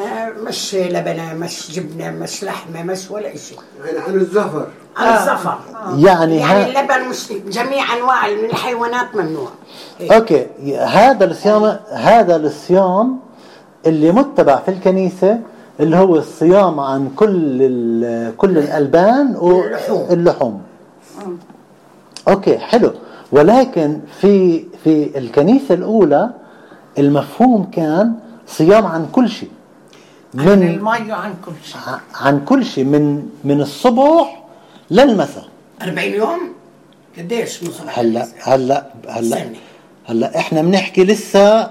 مش 0.47 0.75
لبنة 0.75 1.35
مش 1.35 1.71
جبنة 1.71 2.11
مش 2.11 2.45
لحمة 2.45 2.83
مش 2.83 3.11
ولا 3.11 3.37
شيء 3.37 3.59
يعني 3.85 3.99
عن 3.99 4.15
الزفر. 4.15 4.67
عن 4.97 5.09
آه. 5.09 5.19
الزفر. 5.19 5.59
آه. 5.75 5.97
يعني 5.99 6.37
يعني 6.37 6.81
اللبن 6.81 7.09
مش 7.09 7.33
جميع 7.49 7.97
أنواع 7.97 8.29
من 8.31 8.45
الحيوانات 8.45 9.17
ممنوع. 9.17 9.49
هيك. 9.99 10.13
okay. 10.13 10.47
هذا 10.79 11.25
الصيام 11.25 11.77
هذا 11.93 12.37
الصيام 12.37 13.19
اللي 13.87 14.13
متبع 14.13 14.57
في 14.57 14.71
الكنيسة 14.71 15.39
اللي 15.81 15.97
هو 15.97 16.17
الصيام 16.17 16.81
عن 16.81 17.11
كل 17.17 17.59
كل 18.37 18.59
الألبان 18.59 19.37
واللحوم 19.37 20.63
okay 22.29 22.59
حلو. 22.59 22.93
ولكن 23.33 24.01
في 24.21 24.65
في 24.85 25.19
الكنيسة 25.19 25.75
الأولى 25.75 26.31
المفهوم 26.99 27.71
كان 27.71 28.15
صيام 28.59 28.87
عن 28.87 29.09
كل 29.13 29.29
شيء. 29.29 29.49
من 30.35 30.49
عن 30.49 30.63
المي 30.63 31.13
وعن 31.13 31.35
كل 31.47 31.53
شيء. 31.65 31.81
عن 32.15 32.45
كل 32.45 32.65
شيء. 32.65 32.85
من 32.85 33.27
من 33.45 33.61
الصبح 33.61 34.43
للمساء. 34.91 35.45
40 35.83 36.13
يوم؟ 36.13 36.41
قديش 37.19 37.63
من 37.63 37.71
صبح؟ 37.71 37.99
هلا 37.99 38.29
هلا 38.43 38.87
هلا. 39.09 39.47
هلا 40.07 40.39
إحنا 40.39 40.63
بنحكي 40.63 41.05
لسه 41.05 41.71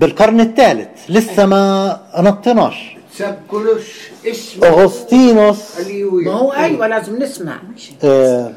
بالقرن 0.00 0.40
الثالث. 0.40 0.88
لسه 1.08 1.46
ما 1.46 2.00
نطيناش 2.18 2.96
سب 3.12 3.36
كلش 3.50 3.86
اسمه 4.26 4.68
اغسطينوس 4.68 5.58
ما 6.00 6.32
هو 6.32 6.52
أيوه 6.52 6.86
لازم 6.86 7.22
نسمع. 7.22 7.56
آه 8.04 8.52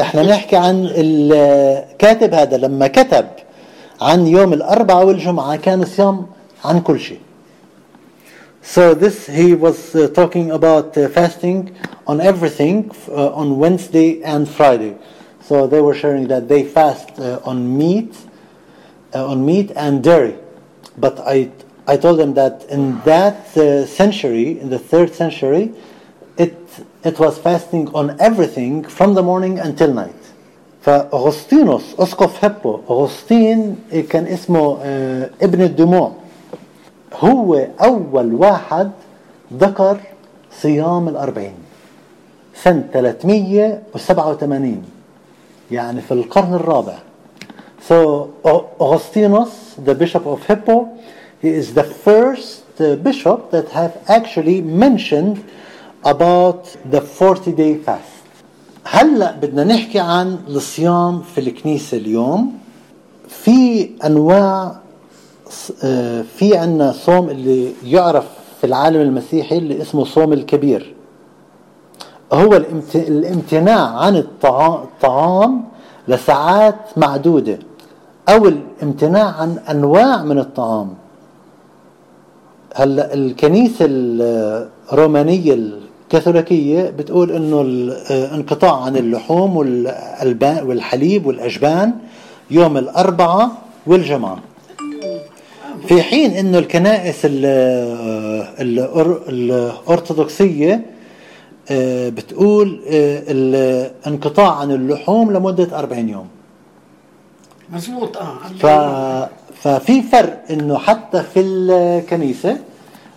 إحنا 0.00 0.22
بنحكي 0.22 0.56
عن 0.56 0.88
الكاتب 0.94 2.34
هذا 2.34 2.56
لما 2.56 2.86
كتب 2.86 3.26
عن 4.03 4.27
يوم 4.27 4.53
الأربعاء 4.53 5.05
والجمعة 5.05 5.55
كان 5.55 5.85
صيام 5.85 6.25
عن 6.65 6.81
كل 6.81 6.99
شيء. 6.99 7.19
So 8.61 8.93
this 8.93 9.27
he 9.27 9.55
was 9.55 9.95
uh, 9.95 10.09
talking 10.09 10.51
about 10.51 10.95
uh, 10.97 11.07
fasting 11.09 11.75
on 12.05 12.21
everything 12.21 12.91
uh, 13.09 13.31
on 13.33 13.57
Wednesday 13.57 14.21
and 14.21 14.47
Friday. 14.47 14.97
So 15.41 15.65
they 15.65 15.81
were 15.81 15.95
sharing 15.95 16.27
that 16.27 16.47
they 16.47 16.63
fast 16.63 17.19
uh, 17.19 17.39
on 17.43 17.77
meat, 17.77 18.15
uh, 19.15 19.25
on 19.25 19.45
meat 19.45 19.71
and 19.75 20.03
dairy. 20.03 20.35
But 20.97 21.19
I 21.25 21.49
I 21.87 21.97
told 21.97 22.19
them 22.19 22.35
that 22.35 22.65
in 22.69 23.01
that 23.05 23.57
uh, 23.57 23.85
century, 23.87 24.59
in 24.59 24.69
the 24.69 24.77
third 24.77 25.15
century, 25.15 25.73
it 26.37 26.55
it 27.03 27.17
was 27.17 27.39
fasting 27.39 27.89
on 27.95 28.19
everything 28.19 28.83
from 28.83 29.15
the 29.15 29.23
morning 29.23 29.57
until 29.57 29.93
night. 29.93 30.13
فأغسطينوس 30.84 31.82
أسقف 31.98 32.44
هبو 32.44 32.80
أغسطين 32.90 33.76
كان 34.10 34.26
اسمه 34.26 34.78
ابن 35.42 35.62
الدموع 35.62 36.12
هو 37.14 37.66
أول 37.80 38.34
واحد 38.34 38.90
ذكر 39.52 39.96
صيام 40.60 41.08
الأربعين 41.08 41.54
سنة 42.54 42.88
387 42.92 44.82
يعني 45.70 46.00
في 46.00 46.14
القرن 46.14 46.54
الرابع 46.54 46.98
So 47.86 48.32
Augustinus, 48.80 49.74
the 49.76 49.94
bishop 49.94 50.24
of 50.26 50.42
Hippo, 50.46 50.88
he 51.42 51.48
is 51.50 51.74
the 51.74 51.84
first 51.84 52.64
bishop 53.02 53.50
that 53.50 53.68
have 53.70 53.94
actually 54.08 54.62
mentioned 54.62 55.44
about 56.02 56.74
the 56.90 57.02
40 57.02 57.52
day 57.52 57.76
fast. 57.76 58.13
هلأ 58.84 59.32
بدنا 59.32 59.64
نحكي 59.64 59.98
عن 59.98 60.38
الصيام 60.48 61.22
في 61.22 61.40
الكنيسة 61.40 61.96
اليوم. 61.96 62.52
في 63.28 63.90
أنواع 64.06 64.76
آه، 65.84 66.22
في 66.22 66.56
عنا 66.56 66.92
صوم 66.92 67.30
اللي 67.30 67.72
يعرف 67.84 68.24
في 68.60 68.66
العالم 68.66 69.00
المسيحي 69.00 69.58
اللي 69.58 69.82
اسمه 69.82 70.04
صوم 70.04 70.32
الكبير. 70.32 70.94
هو 72.32 72.62
الامتناع 72.94 73.98
عن 73.98 74.16
الطعام 74.16 75.64
لساعات 76.08 76.76
معدودة 76.96 77.58
أو 78.28 78.48
الامتناع 78.48 79.24
عن 79.24 79.58
أنواع 79.70 80.22
من 80.22 80.38
الطعام. 80.38 80.94
هلأ 82.74 83.14
الكنيسة 83.14 83.86
الرومانية 84.92 85.54
كاثوليكية 86.10 86.90
بتقول 86.90 87.32
إنه 87.32 87.60
الانقطاع 87.60 88.82
عن 88.82 88.96
اللحوم 88.96 89.56
والحليب 90.62 91.26
والأجبان 91.26 91.92
يوم 92.50 92.76
الاربعاء 92.76 93.50
والجمعة. 93.86 94.38
في 95.88 96.02
حين 96.02 96.30
إنه 96.30 96.58
الكنائس 96.58 97.20
الأرثوذكسية 99.28 100.84
آه، 101.70 102.08
بتقول 102.08 102.80
آه، 102.88 103.22
الانقطاع 103.28 104.54
عن 104.58 104.70
اللحوم 104.70 105.32
لمدة 105.32 105.78
40 105.78 106.08
يوم. 106.08 106.28
مزبوط 107.72 108.16
آه 108.16 108.38
ف... 108.58 108.66
ففي 109.68 110.02
فرق 110.02 110.44
إنه 110.50 110.78
حتى 110.78 111.22
في 111.22 111.40
الكنيسة 111.40 112.58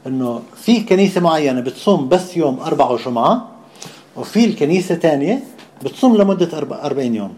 انه 0.08 0.42
في 0.64 0.82
كنيسه 0.84 1.22
معينه 1.22 1.62
بتصوم 1.62 2.10
بس 2.10 2.38
يوم 2.38 2.60
اربعة 2.60 2.92
وجمعه 2.92 3.48
وفي 4.16 4.46
الكنيسه 4.46 4.96
ثانية 4.96 5.44
بتصوم 5.84 6.18
لمده 6.18 6.58
40 6.58 7.16
يوم 7.16 7.34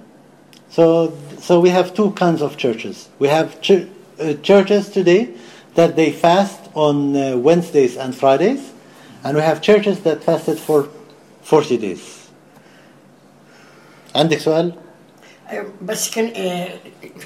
So, 0.71 1.12
so 1.47 1.60
we 1.60 1.69
have 1.71 1.93
two 1.95 2.12
kinds 2.12 2.41
of 2.43 2.55
churches. 2.58 3.10
We 3.17 3.27
have 3.27 3.60
ch- 3.65 3.88
uh, 4.19 4.34
churches 4.49 4.84
today 4.89 5.29
that 5.75 5.95
they 5.95 6.12
fast 6.12 6.60
on 6.75 6.95
uh, 7.15 7.38
Wednesdays 7.47 7.97
and 7.97 8.13
Fridays, 8.21 8.62
and 9.23 9.32
we 9.36 9.41
have 9.49 9.62
churches 9.69 9.97
that 10.01 10.23
fasted 10.23 10.60
for 10.60 10.79
40 11.43 11.77
days. 11.77 12.03
عندك 14.15 14.38
سؤال؟ 14.39 14.73
بس 15.82 16.12
كان 16.12 16.32
آه، 16.36 16.68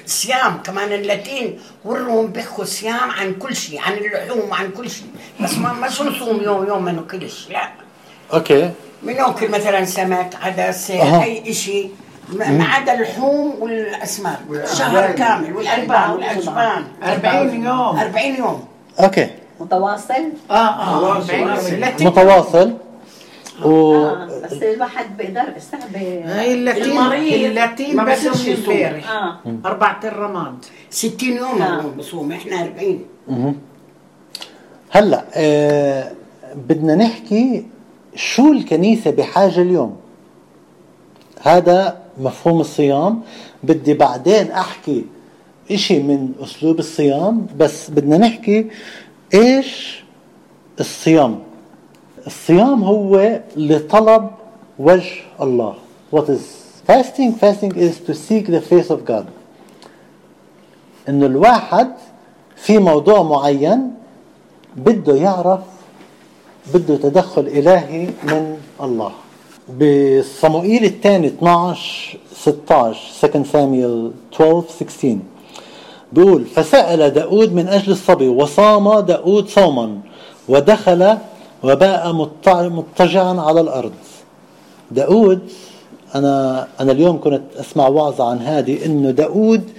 صيام 0.06 0.62
كمان 0.62 0.92
اللاتين 0.92 1.58
والروم 1.84 2.26
بيحكوا 2.26 2.64
صيام 2.64 3.10
عن 3.10 3.34
كل 3.34 3.56
شيء 3.56 3.80
عن 3.80 3.92
اللحوم 3.92 4.50
وعن 4.50 4.70
كل 4.70 4.90
شيء. 4.90 5.06
بس 5.40 5.58
ما 5.58 5.72
ما 5.72 5.86
نصوم 5.88 6.42
يوم 6.42 6.66
يوم 6.66 6.84
ما 6.84 6.92
ناكلش 6.92 7.48
لا. 7.50 7.68
okay. 8.34 8.70
بناكل 9.02 9.50
مثلا 9.50 9.84
سمك 9.84 10.30
عدس. 10.42 10.90
أي 10.90 11.54
شيء 11.54 11.90
ما 12.28 12.64
عدا 12.64 12.94
اللحوم 12.94 13.54
والأسماك 13.60 14.38
شهر 14.78 15.10
كامل 15.12 15.56
والألبان 15.56 16.10
والاجبان 16.10 16.84
40 17.02 17.64
يوم. 17.64 17.98
40 17.98 18.36
يوم. 18.36 18.64
okay. 19.00 19.28
متواصل؟ 19.60 20.32
آه 20.50 20.54
آه 20.54 21.16
40 21.16 21.40
يوم. 21.40 21.58
اللاتين. 21.58 22.06
متواصل. 22.06 22.74
و 23.62 23.94
آه 23.94 24.40
بس 24.44 24.52
الواحد 24.52 25.16
بيقدر 25.16 25.56
يستعب 25.56 25.96
هاي 25.96 26.54
اللاتين 26.54 26.84
المريض 26.84 27.44
اللاتين 27.44 27.96
ما 27.96 28.04
بس. 28.04 28.26
امبارح 28.48 29.36
أربعاء 29.66 30.00
الرماد. 30.04 30.64
60 30.90 31.28
يوم 31.28 31.62
آه. 31.62 31.82
بصوم 31.98 32.32
إحنا 32.32 32.62
40 33.28 33.56
هلا 34.90 35.24
آه 35.34 36.12
بدنا 36.68 36.94
نحكي 36.94 37.66
شو 38.14 38.52
الكنيسة 38.52 39.10
بحاجة 39.10 39.62
اليوم. 39.62 39.96
هذا 41.42 41.98
مفهوم 42.18 42.60
الصيام. 42.60 43.22
بدي 43.62 43.94
بعدين 43.94 44.50
أحكي 44.50 45.04
إشي 45.70 46.02
من 46.02 46.32
أسلوب 46.42 46.78
الصيام 46.78 47.46
بس 47.58 47.90
بدنا 47.90 48.18
نحكي 48.18 48.66
إيش 49.34 50.04
الصيام. 50.80 51.38
الصيام 52.26 52.84
هو 52.84 53.40
لطلب 53.56 54.30
وجه 54.78 55.12
الله. 55.40 55.74
What 56.12 56.28
is 56.28 56.42
fasting? 56.86 57.32
Fasting 57.34 57.76
is 57.76 58.00
to 58.00 58.14
seek 58.14 58.46
the 58.46 58.60
face 58.60 58.90
of 58.90 59.04
God. 59.04 59.26
إنه 61.08 61.26
الواحد 61.26 61.90
في 62.56 62.78
موضوع 62.78 63.22
معين 63.22 63.90
بده 64.76 65.14
يعرف 65.16 65.60
بده 66.74 66.96
تدخل 66.96 67.46
إلهي 67.46 68.08
من 68.24 68.56
الله. 68.80 69.12
بصموئيل 69.68 70.84
الثاني 70.84 71.26
12 71.26 72.18
16 72.34 73.26
2 73.28 73.44
سامويل 73.44 74.12
12 74.34 74.64
16 74.70 75.18
بيقول 76.12 76.44
فسأل 76.44 77.10
داود 77.10 77.52
من 77.52 77.68
أجل 77.68 77.92
الصبي 77.92 78.28
وصام 78.28 79.00
داود 79.00 79.48
صوما 79.48 79.98
ودخل 80.48 81.16
وباء 81.64 82.12
مضطجعا 82.68 83.40
على 83.40 83.60
الأرض. 83.60 83.92
داود 84.90 85.52
أنا 86.14 86.68
أنا 86.80 86.92
اليوم 86.92 87.20
كنت 87.20 87.42
أسمع 87.56 87.88
وعظة 87.88 88.30
عن 88.30 88.38
هذه 88.38 88.86
إنه 88.86 89.10
داود 89.10 89.70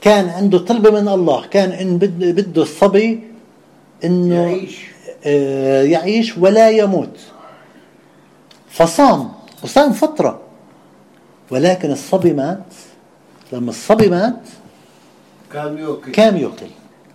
كان 0.00 0.28
عنده 0.28 0.58
طلبة 0.58 0.90
من 0.90 1.08
الله 1.08 1.46
كان 1.46 1.70
إن 1.72 1.98
بده 1.98 2.62
الصبي 2.62 3.20
إنه 4.04 4.34
يعيش. 4.34 4.86
آه، 5.24 5.82
يعيش 5.82 6.38
ولا 6.38 6.70
يموت. 6.70 7.16
فصام 8.70 9.32
وصام 9.64 9.92
فترة. 9.92 10.40
ولكن 11.50 11.90
الصبي 11.90 12.32
مات. 12.32 12.64
لما 13.52 13.70
الصبي 13.70 14.08
مات 14.08 14.40
كان 15.52 15.78
يوكل 15.78 16.12
كان 16.12 16.36
يقتل 16.36 16.70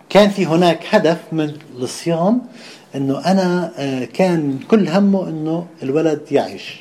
كان 0.08 0.30
في 0.30 0.46
هناك 0.46 0.86
هدف 0.90 1.18
من 1.32 1.52
الصيام 1.78 2.40
إنه 2.94 3.18
أنا 3.18 3.72
آه، 3.76 4.04
كان 4.04 4.58
كل 4.70 4.88
همه 4.88 5.28
إنه 5.28 5.66
الولد 5.82 6.20
يعيش. 6.30 6.80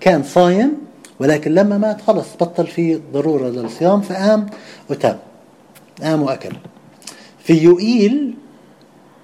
كان 0.00 0.22
صايم 0.22 0.72
ولكن 1.20 1.54
لما 1.54 1.78
مات 1.78 2.00
خلص 2.00 2.26
بطل 2.40 2.66
في 2.66 3.00
ضرورة 3.12 3.48
للصيام 3.48 4.00
فقام 4.00 4.46
وتاب. 4.90 5.18
قام 6.02 6.22
وأكل. 6.22 6.52
في 7.44 7.54
يوئيل 7.54 8.34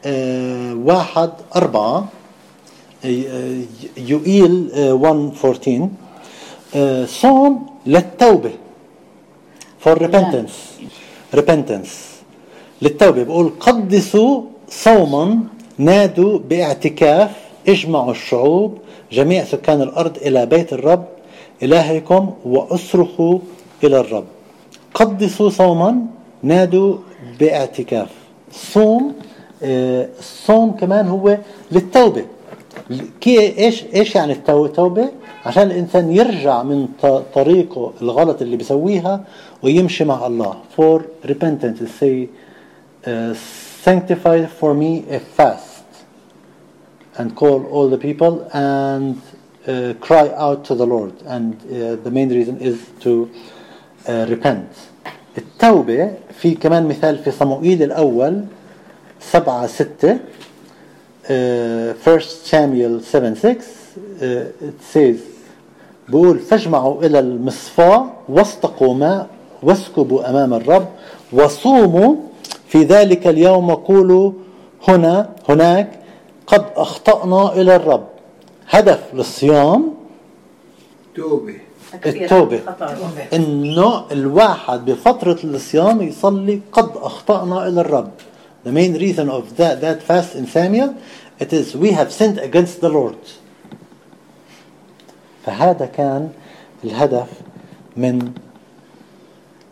آه، 0.07 0.75
واحد 0.75 1.31
أربعة 1.57 2.09
آه، 3.05 3.61
يوئيل 3.97 4.71
آه، 4.75 4.93
114 4.97 5.89
آه، 6.75 7.05
صوم 7.07 7.67
للتوبة. 7.87 8.51
For 9.85 9.95
repentance. 9.99 10.83
Repentance. 11.37 11.91
للتوبة. 12.83 13.23
بقول 13.23 13.53
قدسوا 13.61 14.43
صوما 14.69 15.41
نادوا 15.79 16.39
باعتكاف 16.39 17.31
اجمعوا 17.69 18.11
الشعوب 18.11 18.79
جميع 19.13 19.45
سكان 19.45 19.83
الأرض 19.83 20.17
إلى 20.17 20.47
بيت 20.47 20.73
الرب 20.73 21.05
إلهكم 21.63 22.31
وأصرخوا 22.45 23.39
إلى 23.85 24.01
الرب 24.01 24.25
قدسوا 24.95 25.51
صوما 25.51 25.97
نادوا 26.43 26.97
باعتكاف 27.41 28.09
صوم 28.53 29.15
آه، 29.63 30.09
الصوم 30.19 30.71
كمان 30.71 31.09
هو 31.09 31.39
للتوبة 31.73 32.25
كي 33.21 33.59
إيش 33.59 33.85
إيش 33.95 34.15
يعني 34.15 34.35
التو- 34.35 34.49
التوبة؟ 34.65 35.09
عشان 35.47 35.63
الإنسان 35.63 36.13
يرجع 36.13 36.63
من 36.63 36.89
طريقه 37.35 37.93
الغلط 38.03 38.43
اللي 38.43 38.57
بيسويها 38.57 39.25
ويمشي 39.63 40.05
مع 40.05 40.27
الله. 40.27 40.55
For 40.77 41.01
repentance 41.29 41.81
say 42.01 42.27
uh, 43.07 43.11
sanctify 43.85 44.47
for 44.47 44.73
me 44.73 45.05
a 45.11 45.21
fast 45.21 45.85
and 47.19 47.37
call 47.37 47.67
all 47.67 47.89
the 47.91 47.99
people 47.99 48.49
and 48.55 49.21
uh, 49.67 49.93
cry 50.01 50.27
out 50.37 50.65
to 50.65 50.75
the 50.75 50.87
Lord 50.87 51.13
and 51.27 51.55
uh, 51.63 51.97
the 52.05 52.11
main 52.11 52.31
reason 52.31 52.57
is 52.61 52.79
to 53.01 53.31
uh, 54.09 54.27
repent. 54.29 54.69
التوبة 55.39 56.11
في 56.41 56.55
كمان 56.55 56.89
مثال 56.89 57.19
في 57.19 57.31
صموئيل 57.31 57.83
الأول 57.83 58.45
سبعة 59.21 59.67
ستة 59.67 60.19
uh, 61.25 61.29
1 62.09 62.21
Samuel 62.45 63.03
7 63.03 63.35
6 63.35 63.65
uh, 64.21 64.25
it 64.61 64.83
says 64.95 65.17
بقول 66.09 66.39
فاجمعوا 66.39 67.03
إلى 67.05 67.19
المصفاة 67.19 68.11
واستقوا 68.29 68.95
ماء 68.95 69.29
واسكبوا 69.63 70.31
أمام 70.31 70.55
الرب 70.55 70.89
وصوموا 71.33 72.15
في 72.75 72.83
ذلك 72.83 73.27
اليوم 73.27 73.71
وقولوا 73.71 74.33
هنا 74.89 75.31
هناك 75.49 76.01
قد 76.47 76.65
أخطأنا 76.77 77.53
إلى 77.53 77.77
الرب. 77.77 78.09
هدف 78.69 79.15
للصيام 79.15 79.95
توبة. 81.17 81.55
التوبة. 82.07 82.61
إنه 83.33 84.05
الواحد 84.13 84.85
بفترة 84.85 85.39
الصيام 85.45 86.03
يصلي 86.03 86.61
قد 86.73 86.91
أخطأنا 86.97 87.69
إلى 87.69 87.81
الرب. 87.81 88.11
The 88.65 88.73
main 88.73 88.95
reason 88.99 89.29
of 89.31 89.57
that, 89.57 89.81
that 89.81 90.03
fast 90.03 90.35
in 90.35 90.47
Samuel 90.49 90.95
it 91.39 91.53
is 91.53 91.77
we 91.77 91.93
have 91.93 92.11
sinned 92.13 92.39
against 92.39 92.81
the 92.81 92.89
Lord. 92.89 93.23
فهذا 95.47 95.87
كان 95.87 96.31
الهدف 96.85 97.29
من 97.97 98.33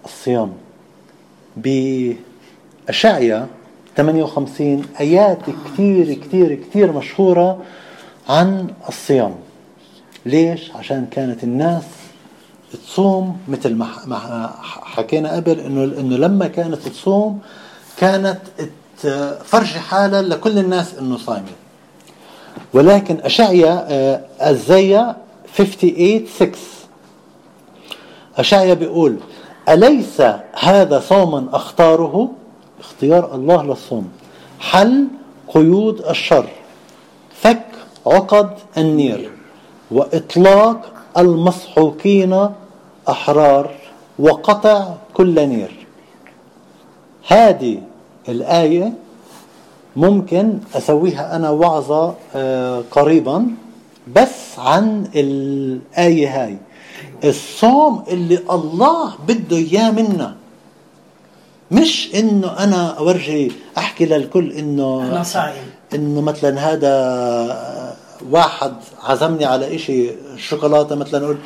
الصيام. 0.05 0.53
بأشعيا 2.87 3.47
58 3.97 4.83
آيات 5.01 5.39
كثير 5.65 6.15
كثير 6.15 6.55
كثير 6.55 6.93
مشهورة 6.93 7.59
عن 8.29 8.67
الصيام. 8.89 9.35
ليش؟ 10.27 10.71
عشان 10.77 11.07
كانت 11.11 11.45
الناس 11.45 11.85
تصوم 12.87 13.39
مثل 13.49 13.75
ما 13.75 14.51
حكينا 14.63 15.33
قبل 15.37 15.61
إنه 15.61 15.85
إنه 15.85 16.17
لما 16.17 16.47
كانت 16.47 16.89
تصوم 16.89 17.39
كانت 17.97 18.39
تفرجي 19.03 19.79
حالها 19.79 20.23
لكل 20.23 20.59
الناس 20.59 20.95
إنه 20.99 21.17
صايمة. 21.17 21.47
ولكن 22.75 23.17
اشعيا 23.21 23.87
ازايا 24.41 25.17
58 25.57 26.27
6 26.39 26.59
اشعيا 28.37 28.75
بيقول 28.75 29.17
أليس 29.69 30.23
هذا 30.61 31.01
صوما 31.01 31.49
اختاره 31.53 32.31
اختيار 32.83 33.35
الله 33.35 33.63
للصوم. 33.63 34.09
حل 34.61 35.07
قيود 35.49 36.01
الشر 36.01 36.47
فك 37.41 37.67
عقد 38.07 38.51
النير 38.79 39.31
وإطلاق 39.91 40.93
المسحوقين 41.19 42.49
أحرار 43.09 43.71
وقطع 44.19 44.95
كل 45.15 45.49
نير. 45.49 45.87
هذه 47.29 47.79
الآية 48.29 48.93
ممكن 49.97 50.59
أسويها 50.75 51.37
أنا 51.37 51.51
وعظه 51.51 52.15
آه، 52.35 52.83
قريبا 52.91 53.47
بس 54.17 54.59
عن 54.59 55.09
الآية 55.15 56.45
هاي. 56.45 56.57
الصوم 57.25 58.05
اللي 58.09 58.39
الله 58.51 59.15
بده 59.29 59.57
إياه 59.57 59.91
منا 59.91 60.37
مش 61.73 62.11
إنه 62.15 62.59
أنا 62.59 62.99
أورجي 62.99 63.53
أحكي 63.79 64.07
للكل 64.07 64.53
إنه 64.53 65.09
أنا 65.13 65.23
صايم. 65.23 65.65
إنه 65.95 66.21
مثلا 66.21 66.73
هذا 66.73 66.93
واحد 68.31 68.73
عزمني 69.03 69.45
على 69.45 69.77
إشي 69.77 70.11
شوكولاتة 70.37 70.95
مثلا 70.95 71.25
أقول 71.25 71.37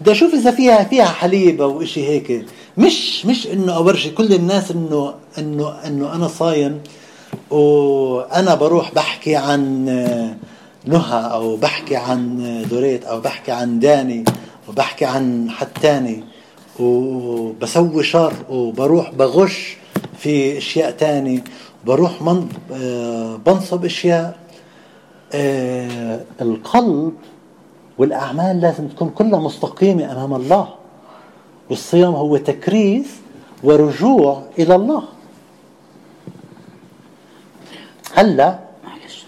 بدي 0.00 0.12
أشوف 0.12 0.34
إذا 0.34 0.50
فيها 0.50 0.84
فيها 0.84 1.04
حليب 1.04 1.62
أو 1.62 1.82
إشي 1.82 2.08
هيك 2.08 2.46
مش 2.78 3.26
مش 3.26 3.46
إنه 3.46 3.76
أورجي 3.76 4.10
كل 4.10 4.34
الناس 4.34 4.70
إنه 4.70 5.14
إنه 5.38 5.74
إنه 5.86 6.14
أنا 6.14 6.28
صايم 6.28 6.80
وأنا 7.50 8.54
بروح 8.54 8.94
بحكي 8.94 9.36
عن 9.36 9.84
نهى 10.84 11.32
أو 11.32 11.56
بحكي 11.56 11.96
عن 11.96 12.66
دوريت 12.70 13.04
أو 13.04 13.20
بحكي 13.20 13.52
عن 13.52 13.80
داني 13.80 14.24
وبحكي 14.68 15.04
عن 15.04 15.50
حد 15.50 15.68
تاني 15.82 16.24
وبسوي 16.80 18.02
شر 18.02 18.32
وبروح 18.50 19.10
بغش 19.10 19.76
في 20.18 20.58
أشياء 20.58 20.90
تاني. 20.90 21.44
بروح 21.86 22.22
من 22.22 22.48
آه، 22.72 23.36
بنصب 23.36 23.84
أشياء. 23.84 24.38
آه، 25.32 26.24
القلب 26.40 27.12
والأعمال 27.98 28.60
لازم 28.60 28.88
تكون 28.88 29.10
كلها 29.10 29.40
مستقيمة 29.40 30.12
أمام 30.12 30.34
الله. 30.34 30.68
والصيام 31.70 32.14
هو 32.14 32.36
تكريس 32.36 33.06
ورجوع 33.62 34.42
إلى 34.58 34.74
الله. 34.74 35.02
هلا. 38.14 38.58
معلش. 38.84 39.24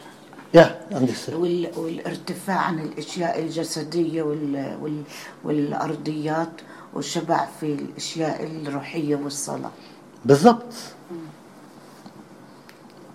يا 0.55 0.81
عندك 0.93 1.15
سؤال. 1.15 1.37
وال... 1.37 1.69
والارتفاع 1.77 2.57
عن 2.57 2.79
الأشياء 2.79 3.39
الجسدية 3.41 4.23
وال... 4.23 4.77
وال... 4.83 5.03
والأرضيات. 5.45 6.61
والشبع 6.94 7.48
في 7.60 7.66
الاشياء 7.74 8.44
الروحيه 8.66 9.16
والصلاه 9.16 9.72
بالضبط 10.26 10.74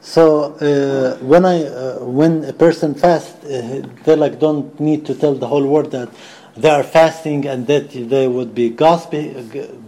So 0.03 0.53
uh, 0.61 1.17
when 1.25 1.45
I 1.47 1.65
uh, 1.65 1.99
when 2.05 2.45
a 2.45 2.53
person 2.53 2.95
fasts, 2.95 3.43
uh, 3.45 3.87
they 4.05 4.15
like 4.17 4.39
don't 4.39 4.79
need 4.79 5.07
to 5.07 5.15
tell 5.15 5.35
the 5.35 5.47
whole 5.47 5.67
world 5.67 5.93
that 5.93 6.11
they 6.57 6.69
are 6.69 6.83
fasting 6.83 7.47
and 7.47 7.67
that 7.69 7.91
they 7.91 8.29
would 8.29 8.55
be 8.55 8.69
gossiping, 8.69 9.33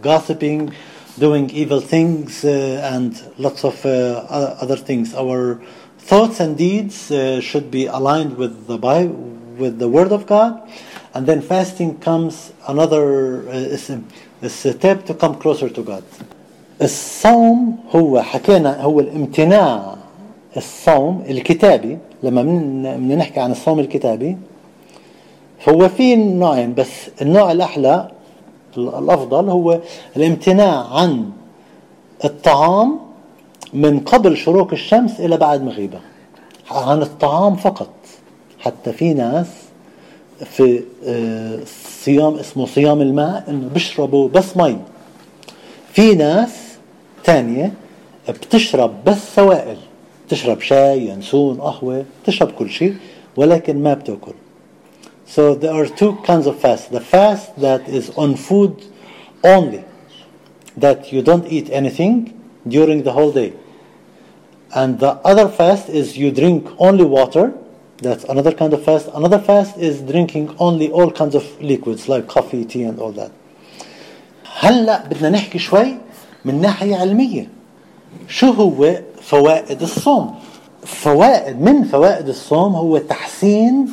gossiping 0.00 0.72
doing 1.18 1.50
evil 1.50 1.80
things 1.80 2.44
uh, 2.44 2.90
and 2.94 3.22
lots 3.38 3.62
of 3.64 3.84
uh, 3.84 3.88
o- 4.30 4.56
other 4.62 4.76
things. 4.76 5.14
Our 5.14 5.60
thoughts 5.98 6.40
and 6.40 6.56
deeds 6.56 7.10
uh, 7.10 7.40
should 7.42 7.70
be 7.70 7.84
aligned 7.86 8.36
with 8.38 8.66
the 8.66 8.78
Bible, 8.78 9.14
with 9.58 9.78
the 9.78 9.88
Word 9.88 10.12
of 10.12 10.26
God, 10.26 10.52
and 11.13 11.25
then 11.27 11.41
fasting 11.41 11.97
comes 11.99 12.53
another 12.67 13.47
uh, 13.49 14.47
step 14.47 15.05
to 15.05 15.13
come 15.13 15.35
closer 15.35 15.69
to 15.69 15.83
God. 15.83 16.03
الصوم 16.81 17.77
هو 17.95 18.21
حكينا 18.21 18.81
هو 18.81 18.99
الامتناع. 18.99 19.95
الصوم 20.57 21.23
الكتابي 21.29 21.97
لما 22.23 22.41
بدنا 22.41 23.15
نحكي 23.15 23.39
عن 23.39 23.51
الصوم 23.51 23.79
الكتابي 23.79 24.37
هو 25.69 25.89
في 25.89 26.15
نوعين 26.15 26.73
بس 26.73 27.09
النوع 27.21 27.51
الأحلى 27.51 28.11
الأفضل 28.77 29.49
هو 29.49 29.79
الامتناع 30.17 30.87
عن 30.93 31.29
الطعام 32.25 32.99
من 33.73 33.99
قبل 33.99 34.37
شروق 34.37 34.71
الشمس 34.71 35.19
إلى 35.19 35.37
بعد 35.37 35.63
مغيبها. 35.63 36.01
عن 36.71 37.01
الطعام 37.01 37.55
فقط. 37.55 37.93
حتى 38.59 38.93
في 38.93 39.13
ناس 39.13 39.47
في 40.45 40.83
آه، 41.05 41.59
صيام 42.03 42.35
اسمه 42.35 42.65
صيام 42.65 43.01
الماء 43.01 43.43
انه 43.49 43.69
بيشربوا 43.73 44.29
بس 44.29 44.57
مي 44.57 44.77
في 45.93 46.15
ناس 46.15 46.49
تانية 47.23 47.73
بتشرب 48.29 49.03
بس 49.05 49.35
سوائل 49.35 49.77
تشرب 50.29 50.61
شاي 50.61 51.07
ينسون 51.07 51.61
قهوة 51.61 52.05
تشرب 52.25 52.51
كل 52.51 52.69
شيء 52.69 52.95
ولكن 53.35 53.83
ما 53.83 53.93
بتاكل 53.93 54.33
So 55.35 55.55
there 55.55 55.73
are 55.73 55.87
two 55.87 56.17
kinds 56.25 56.45
of 56.45 56.59
fast. 56.59 56.91
The 56.91 56.99
fast 56.99 57.57
that 57.61 57.87
is 57.87 58.09
on 58.17 58.35
food 58.35 58.83
only, 59.45 59.85
that 60.75 61.13
you 61.13 61.21
don't 61.21 61.47
eat 61.47 61.69
anything 61.69 62.37
during 62.67 63.03
the 63.03 63.13
whole 63.13 63.31
day. 63.31 63.53
And 64.75 64.99
the 64.99 65.11
other 65.23 65.47
fast 65.47 65.87
is 65.87 66.17
you 66.17 66.31
drink 66.31 66.67
only 66.77 67.05
water. 67.05 67.53
That's 68.01 68.23
another 68.23 68.51
kind 68.51 68.73
of 68.73 68.83
fast. 68.83 69.09
Another 69.13 69.39
fast 69.39 69.77
is 69.77 70.01
drinking 70.01 70.55
only 70.57 70.89
all 70.89 71.11
kinds 71.11 71.35
of 71.35 71.43
liquids 71.61 72.09
like 72.09 72.27
coffee, 72.27 72.65
tea, 72.65 72.83
and 72.83 72.99
all 72.99 73.11
that. 73.11 73.31
هلا 74.59 75.07
بدنا 75.07 75.29
نحكي 75.29 75.59
شوي 75.59 75.97
من 76.45 76.61
ناحية 76.61 76.95
علمية. 76.95 77.47
شو 78.27 78.51
هو 78.51 79.01
فوائد 79.21 79.81
الصوم؟ 79.81 80.35
فوائد 80.85 81.61
من 81.61 81.83
فوائد 81.83 82.27
الصوم 82.29 82.75
هو 82.75 82.97
تحسين 82.97 83.87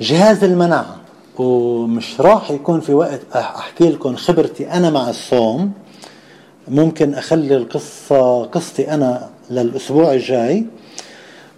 جهاز 0.00 0.44
المناعة. 0.44 0.96
ومش 1.38 2.20
راح 2.20 2.50
يكون 2.50 2.80
في 2.80 2.94
وقت 2.94 3.20
أحكي 3.34 3.88
لكم 3.88 4.16
خبرتي 4.16 4.70
أنا 4.70 4.90
مع 4.90 5.10
الصوم. 5.10 5.72
ممكن 6.68 7.14
أخلي 7.14 7.56
القصة 7.56 8.44
قصتي 8.44 8.94
أنا 8.94 9.30
للأسبوع 9.50 10.12
الجاي. 10.12 10.66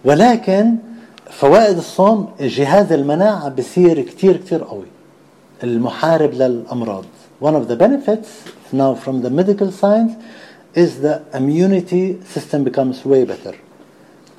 ولكن 0.05 0.75
فوائد 1.39 1.77
الصوم 1.77 2.29
جهاز 2.39 2.91
المناعة 2.91 3.49
بصير 3.49 4.01
كتير 4.01 4.37
كتير 4.37 4.63
قوي 4.63 4.85
المحارب 5.63 6.33
للأمراض. 6.33 7.03
One 7.39 7.55
of 7.55 7.67
the 7.67 7.75
benefits 7.75 8.29
now 8.73 8.95
from 8.95 9.21
the 9.21 9.29
medical 9.29 9.71
science 9.71 10.13
is 10.73 10.99
the 11.01 11.21
immunity 11.33 12.19
system 12.25 12.63
becomes 12.63 13.05
way 13.05 13.23
better. 13.23 13.55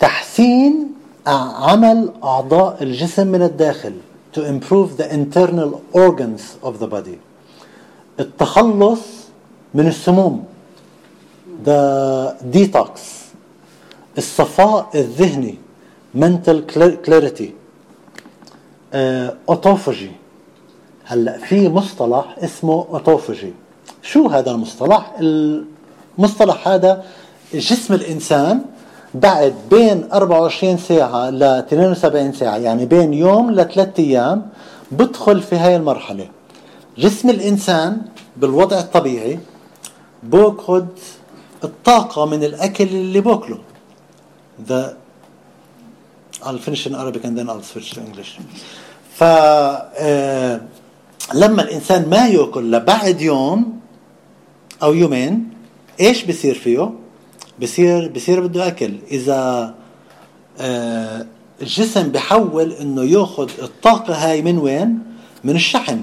تحسين 0.01 0.89
عمل 1.27 2.13
أعضاء 2.25 2.83
الجسم 2.83 3.27
من 3.27 3.43
الداخل 3.43 3.93
to 4.33 4.41
improve 4.45 4.97
the 4.97 5.15
internal 5.15 5.83
organs 5.93 6.59
of 6.65 6.81
the 6.81 6.89
body. 6.89 7.19
التخلص 8.21 9.01
من 9.75 9.87
السموم 9.87 10.45
the 11.65 12.37
detox 12.53 13.01
الصفاء 14.19 14.91
الذهني 14.95 15.68
mental 16.23 16.59
cl- 16.73 16.99
clarity. 17.07 17.51
Uh, 18.93 19.53
autophagy. 19.53 20.13
هلا 21.05 21.39
في 21.39 21.69
مصطلح 21.69 22.37
اسمه 22.39 22.73
اوتوفاجي 22.91 23.53
شو 24.03 24.27
هذا 24.29 24.51
المصطلح؟ 24.51 25.15
المصطلح 26.19 26.69
هذا 26.69 27.05
جسم 27.55 27.95
الإنسان 27.95 28.61
بعد 29.15 29.55
بين 29.71 30.09
24 30.13 30.77
ساعة 30.79 31.31
ل 31.31 31.43
72 31.43 32.33
ساعة 32.33 32.57
يعني 32.57 32.87
بين 32.87 33.15
يوم 33.15 33.51
لثلاث 33.51 33.99
أيام 33.99 34.49
بدخل 34.93 35.43
في 35.43 35.57
هاي 35.57 35.77
المرحلة. 35.77 36.29
جسم 36.99 37.31
الإنسان 37.31 38.01
بالوضع 38.37 38.79
الطبيعي 38.79 39.39
باخذ 40.23 40.85
الطاقة 41.65 42.27
من 42.27 42.45
الأكل 42.45 42.85
اللي 42.85 43.21
باكله 43.21 43.59
the 44.69 44.83
I'll 46.43 46.59
finish 46.59 46.87
in 46.87 46.95
Arabic 46.95 47.25
and 47.25 47.37
then 47.37 47.49
I'll 47.49 47.63
switch 47.63 47.91
to 47.95 48.01
English. 48.01 48.39
ف 49.19 49.23
آه، 49.23 50.61
لما 51.35 51.63
الإنسان 51.63 52.09
ما 52.09 52.29
يأكل 52.29 52.73
لبعد 52.73 53.21
يوم 53.21 53.81
أو 54.83 54.95
يومين 54.95 55.51
إيش 56.01 56.25
بصير 56.25 56.55
فيه؟ 56.55 56.91
بصير 57.63 58.09
بصير 58.09 58.47
بده 58.47 58.69
أكل 58.69 58.95
إذا 59.11 59.75
آه، 60.61 61.27
الجسم 61.63 62.09
بحول 62.09 62.73
إنه 62.73 63.05
يأخذ 63.05 63.51
الطاقة 63.63 64.15
هاي 64.15 64.43
من 64.43 64.59
وين؟ 64.59 64.99
من 65.45 65.57
الشحم 65.57 65.99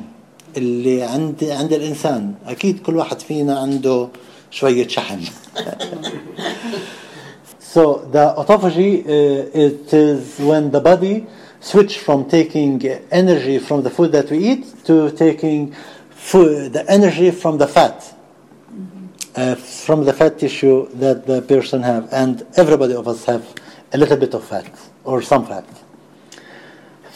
اللي 0.58 1.04
عند 1.04 1.44
عند 1.44 1.74
الإنسان 1.74 2.34
أكيد 2.46 2.80
كل 2.80 2.96
واحد 2.96 3.20
فينا 3.20 3.60
عنده 3.60 4.10
شوية 4.52 4.88
شحم 4.88 5.20
So 7.75 7.99
the 8.11 8.35
autophagy, 8.37 9.05
uh, 9.05 9.51
it 9.55 9.93
is 9.93 10.39
when 10.39 10.71
the 10.71 10.81
body 10.81 11.27
switch 11.61 11.99
from 11.99 12.29
taking 12.29 12.83
energy 13.11 13.59
from 13.59 13.83
the 13.83 13.91
food 13.91 14.13
that 14.13 14.31
we 14.31 14.39
eat 14.39 14.85
to 14.87 15.11
taking 15.11 15.75
food, 16.11 16.73
the 16.73 16.91
energy 16.91 17.31
from 17.31 17.59
the 17.59 17.67
fat, 17.67 18.15
uh, 19.37 19.55
from 19.55 20.05
the 20.05 20.13
fat 20.13 20.39
tissue 20.39 20.89
that 20.95 21.27
the 21.27 21.43
person 21.43 21.83
have, 21.83 22.09
and 22.13 22.47
everybody 22.57 22.95
of 22.95 23.07
us 23.07 23.25
have 23.25 23.47
a 23.93 23.99
little 23.99 24.17
bit 24.17 24.35
of 24.35 24.45
fat 24.45 24.71
or 25.05 25.23
some 25.23 25.47
fat. 25.47 25.65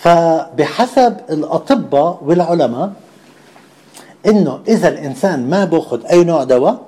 فبحسب 0.04 1.20
الأطباء 1.30 2.18
والعلماء 2.24 2.92
إنه 4.26 4.60
إذا 4.68 4.88
الإنسان 4.88 5.50
ما 5.50 5.64
بأخذ 5.64 6.04
أي 6.06 6.24
نوع 6.24 6.44
دواء 6.44 6.86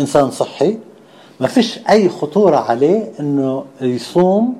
إنسان 0.00 0.30
صحي 0.30 0.78
ما 1.39 1.47
فيش 1.47 1.79
أي 1.89 2.09
خطورة 2.09 2.57
عليه 2.57 3.11
إنه 3.19 3.65
يصوم 3.81 4.55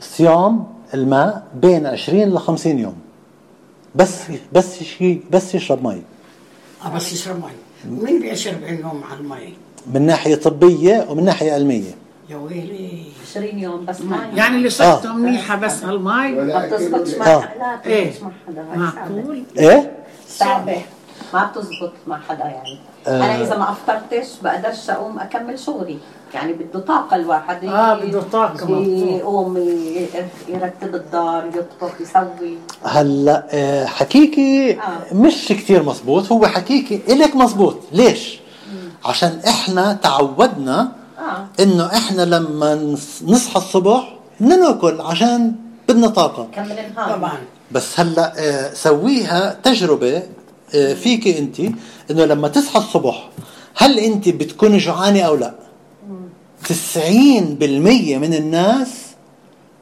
صيام 0.00 0.66
الماء 0.94 1.42
بين 1.54 1.86
20 1.86 2.20
ل 2.34 2.38
50 2.38 2.78
يوم. 2.78 2.94
بس 3.94 4.14
بس 4.52 4.82
يشي 4.82 5.20
بس 5.30 5.54
يشرب 5.54 5.86
مي. 5.86 6.02
آه 6.84 6.94
بس 6.94 7.12
يشرب 7.12 7.36
مي. 7.36 7.50
ومين 8.00 8.20
بيشرب 8.20 8.62
النوم 8.62 9.02
على 9.10 9.20
المي؟ 9.20 9.54
من 9.94 10.02
ناحية 10.02 10.34
طبية 10.34 11.06
ومن 11.10 11.24
ناحية 11.24 11.52
علمية. 11.52 11.90
يا 12.30 12.36
ويلي. 12.36 13.02
20 13.30 13.58
يوم 13.58 13.84
بس 13.84 14.00
ما 14.00 14.26
يعني 14.34 14.56
اللي 14.56 14.70
صحته 14.70 15.12
منيحة 15.12 15.56
بس 15.56 15.84
هالمي. 15.84 16.30
ما 16.30 16.66
بتزبطش 16.66 17.14
مع 17.14 17.26
آه. 17.26 17.38
لا 17.58 17.80
إيه. 17.86 18.10
بتزبطش 18.10 18.22
مع 18.22 18.30
حدا. 18.46 18.64
معقول؟ 18.76 19.42
إيه؟ 19.58 19.92
صعبة. 20.28 20.82
ما 21.34 21.46
بتزبط 21.46 21.92
مع 22.06 22.18
حدا 22.28 22.44
يعني. 22.44 22.78
آه. 23.06 23.16
أنا 23.16 23.42
إذا 23.42 23.56
ما 23.58 23.70
أفطرتش 23.70 24.26
بقدرش 24.42 24.90
أقوم 24.90 25.18
أكمل 25.18 25.58
شغلي. 25.58 25.98
يعني 26.34 26.52
بده 26.52 26.80
طاقة 26.80 27.16
الواحد. 27.16 27.64
آه، 27.64 27.94
بده 27.94 28.22
طاقة 28.32 28.54
مفهوم. 28.54 28.84
يقوم 29.08 29.56
يرتب 30.48 30.94
الدار 30.94 31.44
يطبخ 31.46 32.00
يسوي. 32.00 32.58
هلأ 32.84 33.46
آه، 33.50 33.84
حكيكي 33.86 34.72
آه. 34.80 35.14
مش 35.14 35.46
كتير 35.48 35.82
مزبوط 35.82 36.32
هو 36.32 36.46
حكيكي 36.46 37.00
إلك 37.08 37.36
مزبوط 37.36 37.76
ليش؟ 37.92 38.40
عشان 39.04 39.40
إحنا 39.48 39.92
تعودنا 39.92 40.92
آه. 41.18 41.62
إنه 41.62 41.86
إحنا 41.86 42.22
لما 42.22 42.74
نص- 42.74 43.22
نصحى 43.26 43.56
الصبح 43.56 44.14
ناكل 44.40 45.00
عشان 45.00 45.52
بدنا 45.88 46.08
طاقة. 46.08 46.48
كمل 46.54 46.78
النهار 46.78 47.16
طبعا. 47.16 47.38
بس 47.72 48.00
هلأ 48.00 48.32
آه، 48.38 48.74
سويها 48.74 49.58
تجربة 49.62 50.22
آه، 50.74 50.94
فيكي 50.94 51.38
انت 51.38 51.60
انه 52.10 52.24
لما 52.24 52.48
تصحى 52.48 52.78
الصبح 52.78 53.28
هل 53.76 53.98
انت 53.98 54.28
بتكوني 54.28 54.78
جوعانة 54.78 55.20
أو 55.20 55.36
لا؟ 55.36 55.54
90% 56.68 56.70
من 58.18 58.34
الناس 58.34 58.88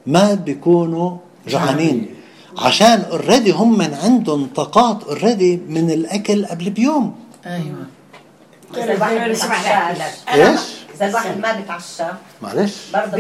ما 0.07 0.35
بيكونوا 0.35 1.17
جوعانين. 1.49 2.15
عشان 2.59 3.01
already 3.11 3.51
هم 3.51 3.79
من 3.79 3.95
عندهم 3.95 4.47
طاقات 4.57 5.05
already 5.05 5.57
من 5.69 5.91
الأكل 5.91 6.47
قبل 6.47 6.71
بيوم. 6.71 7.15
أيوه. 7.47 7.87
إيش؟ 10.35 10.61
إذا 10.95 11.09
الواحد 11.09 11.39
ما 11.39 11.61
بتعشى 11.61 12.03
معلش. 12.43 12.75
برضه 12.95 13.17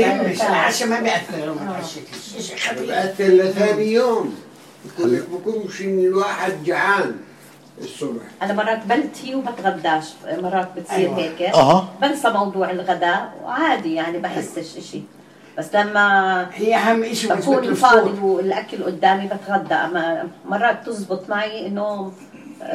العشاء 0.49 0.89
ما 0.89 1.01
بيأثر 1.01 1.47
لو 1.47 1.55
ما 1.55 1.73
تعشيتش 1.73 2.67
خبيث 2.69 2.89
بأثر 2.89 3.25
لثاني 3.25 3.93
يوم. 3.93 4.35
بكونش 4.99 5.81
الواحد 5.81 6.65
جعان. 6.65 7.17
الصبح. 7.79 8.23
أنا 8.43 8.53
مرات 8.53 8.87
بلتي 8.87 9.35
وبتغداش 9.35 10.05
مرات 10.39 10.69
بتصير 10.77 10.97
أيوة. 10.97 11.19
هيك. 11.19 11.43
أها. 11.43 11.89
بنسى 12.03 12.31
موضوع 12.31 12.71
الغداء 12.71 13.33
وعادي 13.45 13.95
يعني 13.95 14.19
بحسش 14.19 14.77
إشي. 14.77 15.01
بس 15.59 15.75
لما 15.75 16.47
هي 16.55 16.77
أهم 16.77 17.15
شيء 17.15 17.35
بكون 17.35 17.75
فاضي 17.75 18.21
والأكل 18.21 18.85
قدامي 18.85 19.27
بتغدى 19.29 19.75
أما 19.75 20.29
مرات 20.49 20.87
تزبط 20.87 21.29
معي 21.31 21.67
إنه 21.67 22.13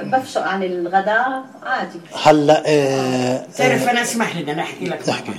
بفشق 0.03 0.41
عن 0.41 0.63
الغداء 0.63 1.43
عادي. 1.63 1.99
هلأ 2.25 2.63
آه 2.67 3.45
تعرف 3.57 3.87
آه 3.87 3.91
أنا 3.91 4.01
اسمح 4.01 4.35
لي 4.35 4.51
أنا 4.51 4.61
أحكي 4.61 4.85
لك 4.85 5.09
احكي. 5.09 5.31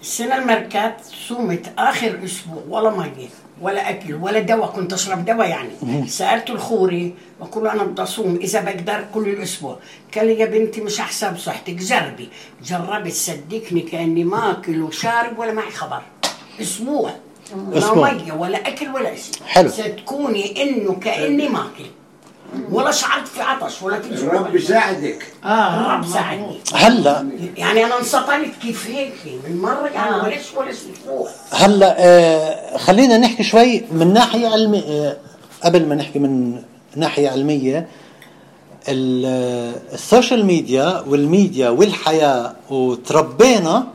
السنة 0.00 0.36
الماركات 0.38 0.96
صومت 1.28 1.66
آخر 1.78 2.20
أسبوع 2.24 2.62
ولا 2.68 2.90
مية 2.90 3.28
ولا 3.60 3.90
أكل 3.90 4.14
ولا 4.14 4.40
دواء 4.40 4.68
كنت 4.68 4.92
أشرب 4.92 5.24
دواء 5.24 5.48
يعني. 5.48 5.70
سألت 6.08 6.50
الخوري 6.50 7.14
بقول 7.40 7.64
له 7.64 7.72
أنا 7.72 7.84
بدي 7.84 8.02
أصوم 8.02 8.36
إذا 8.36 8.60
بقدر 8.60 9.04
كل 9.14 9.28
الأسبوع. 9.28 9.78
قال 10.14 10.26
لي 10.26 10.38
يا 10.38 10.46
بنتي 10.46 10.80
مش 10.80 11.00
أحسب 11.00 11.36
صحتك 11.36 11.74
جربي. 11.74 12.28
جربت 12.64 13.12
صدقني 13.12 13.80
كأني 13.80 14.24
ما 14.24 14.50
أكل 14.50 14.82
وشارب 14.82 15.38
ولا 15.38 15.52
معي 15.52 15.70
خبر. 15.70 16.02
أسبوع. 16.60 17.10
لا 17.72 17.94
مية 17.94 18.32
ولا 18.32 18.68
أكل 18.68 18.88
ولا 18.88 19.14
شيء. 19.14 19.34
حلو. 19.46 19.68
صدقوني 19.68 20.62
إنه 20.62 20.94
كأني 20.94 21.48
ما 21.48 21.60
أكل 21.60 21.84
ولا 22.72 22.90
شعرت 22.90 23.28
في 23.28 23.42
عطش 23.42 23.82
ولا 23.82 24.00
في 24.00 24.14
جوع 24.14 24.34
رب 24.34 24.54
يساعدك 24.56 25.26
آه 25.44 25.80
الرب 25.80 26.06
ساعدني 26.06 26.60
هلا. 26.74 27.26
يعني 27.56 27.84
أنا 27.84 27.98
انسطلت 27.98 28.50
كيف 28.62 28.86
هيك 28.86 29.12
من 29.48 29.58
مرة 29.62 29.88
يعني 29.94 30.14
آه. 30.16 30.24
ولاش 30.24 30.54
ولا 30.56 30.70
أسبوع 30.70 31.28
هلا 31.50 31.96
آه 31.98 32.76
خلينا 32.76 33.18
نحكي 33.18 33.42
شوي 33.42 33.84
من 33.92 34.12
ناحية 34.12 34.48
علمية. 34.48 34.82
آه 34.82 35.16
قبل 35.64 35.86
ما 35.86 35.94
نحكي 35.94 36.18
من 36.18 36.62
ناحية 36.96 37.28
علمية 37.30 37.86
آه، 38.88 39.72
ال 39.92 39.99
social 39.99 40.44
media 40.46 41.04
وال 41.08 41.25
media 41.25 41.68
والحياة 41.68 42.54
وتربينا 42.70 43.86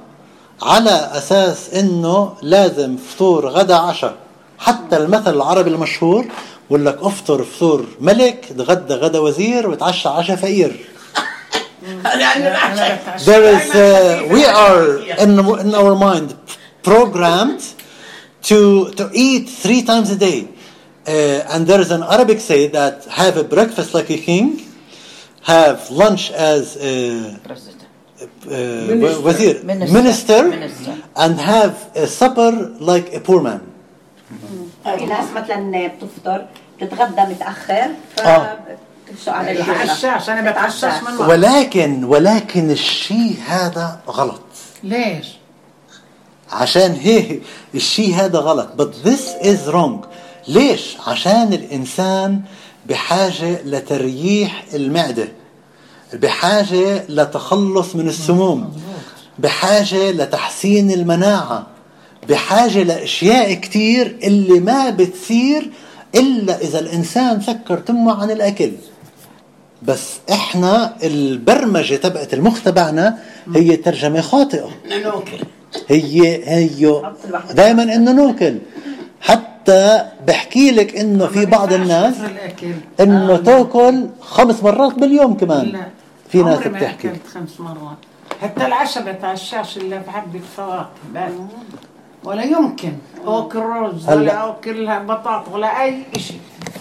على 0.62 1.10
أساس 1.14 1.74
إنه 1.74 2.34
لازم 2.42 2.98
فطور 2.98 3.48
غدا 3.50 3.76
عشاء. 3.76 4.16
حتى 4.60 4.98
المثل 4.98 5.34
العربي 5.36 5.70
المشهور 5.70 6.26
بقول 6.70 6.86
لك 6.86 6.98
افطر 7.02 7.44
فطور 7.44 7.86
ملك 8.00 8.46
تغدى 8.58 8.94
غدا 8.94 9.20
وزير 9.20 9.70
وتعشى 9.70 10.10
عشاء 10.10 10.36
فقير 10.36 10.86
there 13.26 13.46
is 13.56 13.66
uh, 13.76 14.28
we 14.32 14.44
are 14.46 14.98
in, 15.24 15.32
in 15.64 15.76
our 15.76 15.96
mind 15.96 16.36
programmed 16.82 17.62
to 18.42 18.90
to 19.00 19.10
eat 19.14 19.48
three 19.50 19.84
times 19.84 20.10
a 20.10 20.16
day 20.16 20.48
uh, 21.08 21.54
and 21.54 21.68
there 21.68 21.80
is 21.80 21.92
an 21.92 22.04
arabic 22.16 22.40
say 22.40 22.68
that 22.68 23.06
have 23.06 23.38
a 23.38 23.44
breakfast 23.44 23.94
like 23.94 24.10
a 24.10 24.18
king 24.18 24.46
have 25.44 25.90
lunch 25.92 26.32
as 26.32 26.76
a 26.78 26.96
uh, 28.48 29.22
wazir, 29.28 29.64
Minister. 29.64 29.94
minister, 29.94 30.44
Minister. 30.50 31.04
and 31.16 31.40
have 31.40 31.92
a 31.96 32.08
supper 32.08 32.52
like 32.80 33.14
a 33.14 33.20
poor 33.20 33.42
man 33.42 33.62
في 34.86 35.06
ناس 35.06 35.26
مثلا 35.36 35.88
بتفطر 35.88 36.46
بتتغدى 36.82 37.22
متأخر 37.22 37.88
آه. 38.20 38.58
فبتفشق 39.08 39.34
على 39.34 39.52
الغداء 39.52 39.84
بتعشاش 39.84 40.30
أنا 40.30 40.52
بتعشاش 40.52 41.04
من 41.04 41.18
وقت 41.18 41.30
ولكن 41.30 42.04
ولكن 42.04 42.72
الشيء 42.72 43.38
هذا 43.48 44.00
غلط. 44.08 44.42
ليش؟ 44.84 45.28
عشان 46.52 46.92
هي 47.02 47.40
الشيء 47.76 48.16
هذا 48.16 48.40
غلط. 48.40 48.70
But 48.78 49.08
this 49.08 49.46
is 49.46 49.72
wrong. 49.74 50.06
ليش؟ 50.48 50.98
عشان 51.08 51.54
الإنسان 51.54 52.42
بحاجة 52.86 53.62
لترييح 53.66 54.66
المعدة 54.74 55.28
بحاجة 56.14 57.04
لتخلص 57.10 57.96
من 57.96 58.08
السموم 58.08 58.82
بحاجة 59.40 60.12
لتحسين 60.12 60.92
المناعة. 60.92 61.75
بحاجة 62.30 62.84
لأشياء 62.84 63.54
كتير 63.54 64.18
اللي 64.24 64.60
ما 64.60 64.90
بتصير 64.90 65.72
إلا 66.16 66.62
إذا 66.62 66.80
الإنسان 66.80 67.42
سكر 67.42 67.78
تمه 67.78 68.22
عن 68.22 68.32
الأكل. 68.32 68.72
بس 69.82 70.14
إحنا 70.32 70.96
البرمجة 71.04 71.96
تبعت 71.96 72.34
المخ 72.34 72.62
تبعنا 72.64 73.18
هي 73.56 73.76
ترجمة 73.76 74.22
خاطئة. 74.22 74.70
ناكل 74.90 75.46
هي 75.88 76.44
هي. 76.46 77.02
دائما 77.54 77.84
إنه 77.84 78.12
ناكل 78.12 78.58
حتى 79.22 80.06
بحكي 80.28 80.72
لك 80.72 80.98
إنه 80.98 81.28
في 81.28 81.46
بعض 81.46 81.74
الناس 81.74 82.16
الأكل. 82.20 82.74
إنه 83.00 83.38
تاكل 83.38 84.08
خمس 84.22 84.64
مرات 84.64 84.94
باليوم 84.94 85.34
كمان. 85.34 85.66
لا. 85.66 85.88
في 86.30 86.44
ناس 86.44 86.60
بتحكي. 86.60 87.10
خمس 87.34 87.60
مرات. 87.60 87.98
حتى 88.42 88.66
العشاء 88.66 89.12
بتعشاش 89.12 89.78
إلا 89.78 89.98
بحبة 89.98 90.40
فواكه 90.58 90.90
بس. 91.16 91.32
ولا 92.26 92.44
يمكن. 92.44 92.94
أكل 93.26 93.60
رز. 93.60 94.10
ولا 94.10 94.50
أكل 94.50 95.00
بطاطا 95.00 95.52
ولا 95.54 95.84
أي 95.84 96.04
شيء 96.18 96.40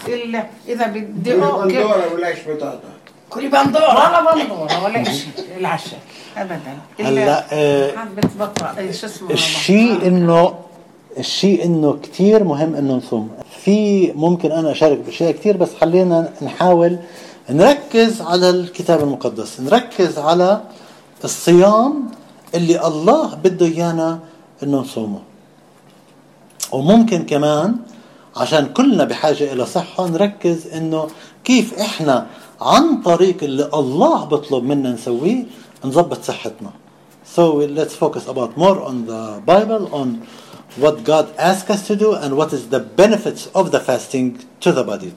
إلا 0.09 0.47
إذا 0.69 0.87
بدي 0.87 1.33
أكل. 1.35 1.41
بندورة 1.41 2.13
ولاش 2.15 2.37
بطاطا؟ 2.49 2.89
كل 3.31 3.49
بندورة. 3.49 3.95
ولا 3.95 4.35
بندورة 4.35 4.85
ولا 4.85 5.05
شيء 5.05 5.29
العشاء. 5.61 5.99
أبدا. 6.37 6.77
هلا 7.01 7.45
آه، 7.53 7.91
حبة 7.97 8.29
بطاطا 8.41 8.79
أي 8.79 8.93
شو 8.93 9.07
اسمه 9.07 9.31
الشيء 9.31 10.07
انه 10.07 10.55
الشيء 11.19 11.65
إنه 11.65 11.99
كثير 12.03 12.45
مهم 12.45 12.75
إنه 12.75 12.95
نصوم. 12.95 13.29
في 13.65 14.13
ممكن 14.13 14.53
أنا 14.53 14.73
أشارك 14.73 14.99
بأشياء 14.99 15.31
كثير 15.33 15.57
بس 15.57 15.69
خلينا 15.81 16.31
نحاول 16.43 16.99
نركز 17.51 18.21
على 18.23 18.51
الكتاب 18.51 19.01
المقدس. 19.03 19.61
نركز 19.61 20.19
على 20.19 20.61
الصيام 21.25 22.05
اللي 22.55 22.87
الله 22.87 23.35
بده 23.35 23.67
إيانا 23.67 24.19
إنه 24.63 24.79
نصومه. 24.81 25.19
وممكن 26.73 27.27
كمان 27.27 27.77
عشان 28.37 28.67
كلنا 28.67 29.05
بحاجة 29.05 29.53
إلى 29.53 29.67
صحة 29.67 30.09
نركز 30.09 30.67
إنه 30.67 31.09
كيف 31.45 31.79
إحنا 31.79 32.27
عن 32.61 33.03
طريق 33.03 33.43
اللي 33.43 33.71
الله 33.75 34.25
بطلب 34.25 34.65
منا 34.65 34.93
نسويه 34.93 35.45
نظبط 35.85 36.23
صحتنا. 36.23 36.71
So 37.37 37.55
let's 37.79 37.95
focus 37.95 38.27
about 38.29 38.57
more 38.57 38.81
on 38.83 39.07
the 39.07 39.43
Bible, 39.47 39.95
on 39.95 40.27
what 40.77 41.05
God 41.05 41.27
asks 41.39 41.71
us 41.71 41.87
to 41.87 41.97
do 41.97 42.15
and 42.15 42.37
what 42.37 42.53
is 42.53 42.69
the 42.69 42.81
benefits 42.81 43.47
of 43.55 43.71
the 43.71 43.81
fasting 43.81 44.39
to 44.61 44.73
the 44.73 44.85
body. 44.85 45.13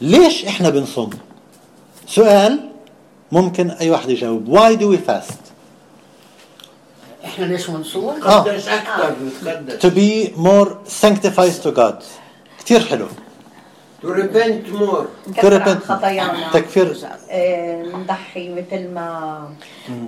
ليش 0.00 0.44
إحنا 0.44 0.70
بنصوم؟ 0.70 1.10
سؤال 2.06 2.70
ممكن 3.32 3.70
أي 3.70 3.90
واحد 3.90 4.10
يجاوب. 4.10 4.48
Why 4.48 4.74
do 4.74 4.88
we 4.88 4.96
fast? 4.96 5.51
إحنا 7.32 7.44
ليش 7.44 7.70
بنصوم؟ 7.70 8.22
آه. 8.22 8.38
قدس 8.40 8.68
أكثر 8.68 9.14
نتقدس 9.42 9.86
to 9.86 9.90
be 9.90 10.30
more 10.38 10.68
sanctified 11.02 11.64
to 11.66 11.76
God 11.78 12.02
كتير 12.58 12.80
حلو 12.80 13.06
To 14.02 14.04
repent 14.04 14.66
more. 14.80 15.04
عن 15.36 15.60
repent. 15.60 15.84
خطايانا 15.88 16.50
تكفير 16.52 16.96
آه، 17.30 17.82
نضحي 17.82 18.48
مثل 18.54 18.88
ما 18.94 19.48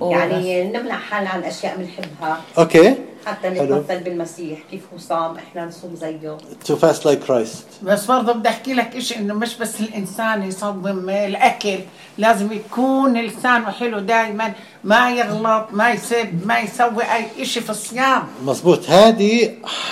يعني 0.01 0.63
نمنع 0.63 0.97
حالنا 0.97 1.29
عن 1.29 1.43
أشياء 1.43 1.77
بنحبها 1.77 2.41
أوكي 2.57 2.95
حتى. 3.25 3.49
نتمثل 3.49 3.99
بالمسيح 4.03 4.59
كيف 4.71 4.81
هو 4.93 4.99
صام 4.99 5.37
إحنا 5.37 5.65
نصوم 5.65 5.95
زيه 5.95 6.37
to 6.67 6.73
fast 6.73 7.01
like 7.03 7.29
Christ 7.29 7.83
بس 7.83 8.05
برضه 8.05 8.33
بدي 8.33 8.49
أحكي 8.49 8.73
لك 8.73 8.99
شيء 8.99 9.19
إنه 9.19 9.33
مش 9.33 9.57
بس 9.57 9.79
الإنسان 9.79 10.43
يصمم 10.43 11.09
الأكل 11.09 11.79
لازم 12.17 12.51
يكون 12.51 13.17
لسانه 13.17 13.71
حلو 13.71 13.99
دائما 13.99 14.53
ما 14.83 15.11
يغلط 15.11 15.67
ما 15.71 15.91
يسب 15.91 16.47
ما 16.47 16.59
يسوي 16.59 17.03
أي 17.03 17.45
شيء 17.45 17.63
في 17.63 17.69
الصيام 17.69 18.23
مزبوط 18.43 18.89
هذه 18.89 19.51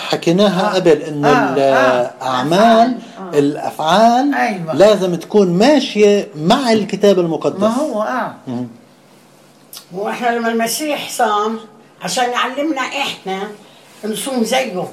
حكيناها 0.09 0.71
آه. 0.71 0.75
قبل 0.75 1.01
إنه 1.01 1.27
آه. 1.27 1.53
الاعمال 1.53 2.97
آه. 3.19 3.39
الأفعال 3.39 4.33
أيوة. 4.33 4.75
لازم 4.75 5.15
تكون 5.15 5.57
ماشية 5.57 6.27
مع 6.35 6.71
الكتاب 6.71 7.19
المقدس 7.19 7.59
ما 7.59 7.67
هو 7.67 8.01
آه 8.01 8.35
وإحنا 9.93 10.29
لما 10.29 10.49
المسيح 10.49 11.09
صام 11.09 11.59
عشان 12.03 12.29
يعلمنا 12.31 12.81
إحنا 12.81 13.39
نصوم 14.05 14.43
زيه. 14.43 14.83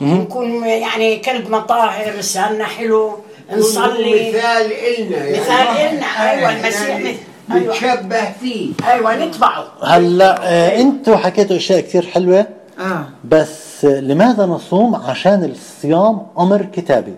نكون 0.00 0.64
يعني 0.64 1.16
كلبنا 1.16 1.58
طاهر 1.60 2.12
لساننا 2.18 2.64
حلو 2.64 3.16
نصلي. 3.52 4.28
مثال 4.30 4.72
إلنا 4.72 5.16
يعني. 5.16 5.40
مثال 5.40 5.52
إلنا. 5.76 6.06
أيوه 6.30 6.50
المسيح 6.52 6.88
يعني 6.88 7.04
مث- 7.04 7.52
أيوه. 7.52 7.74
نتشبه 7.74 8.32
فيه. 8.40 8.72
أيوه 8.92 9.24
نتبعه. 9.24 9.64
هلأ 9.84 10.38
آه 10.42 10.80
أنتوا 10.80 11.16
حكيتوا 11.16 11.56
أشياء 11.56 11.80
كثير 11.80 12.06
حلوة. 12.06 12.46
آه. 12.80 13.08
بس 13.24 13.84
آه، 13.84 14.00
لماذا 14.00 14.46
نصوم 14.46 14.94
عشان 14.96 15.44
الصيام 15.44 16.22
أمر 16.38 16.62
كتابي؟ 16.72 17.14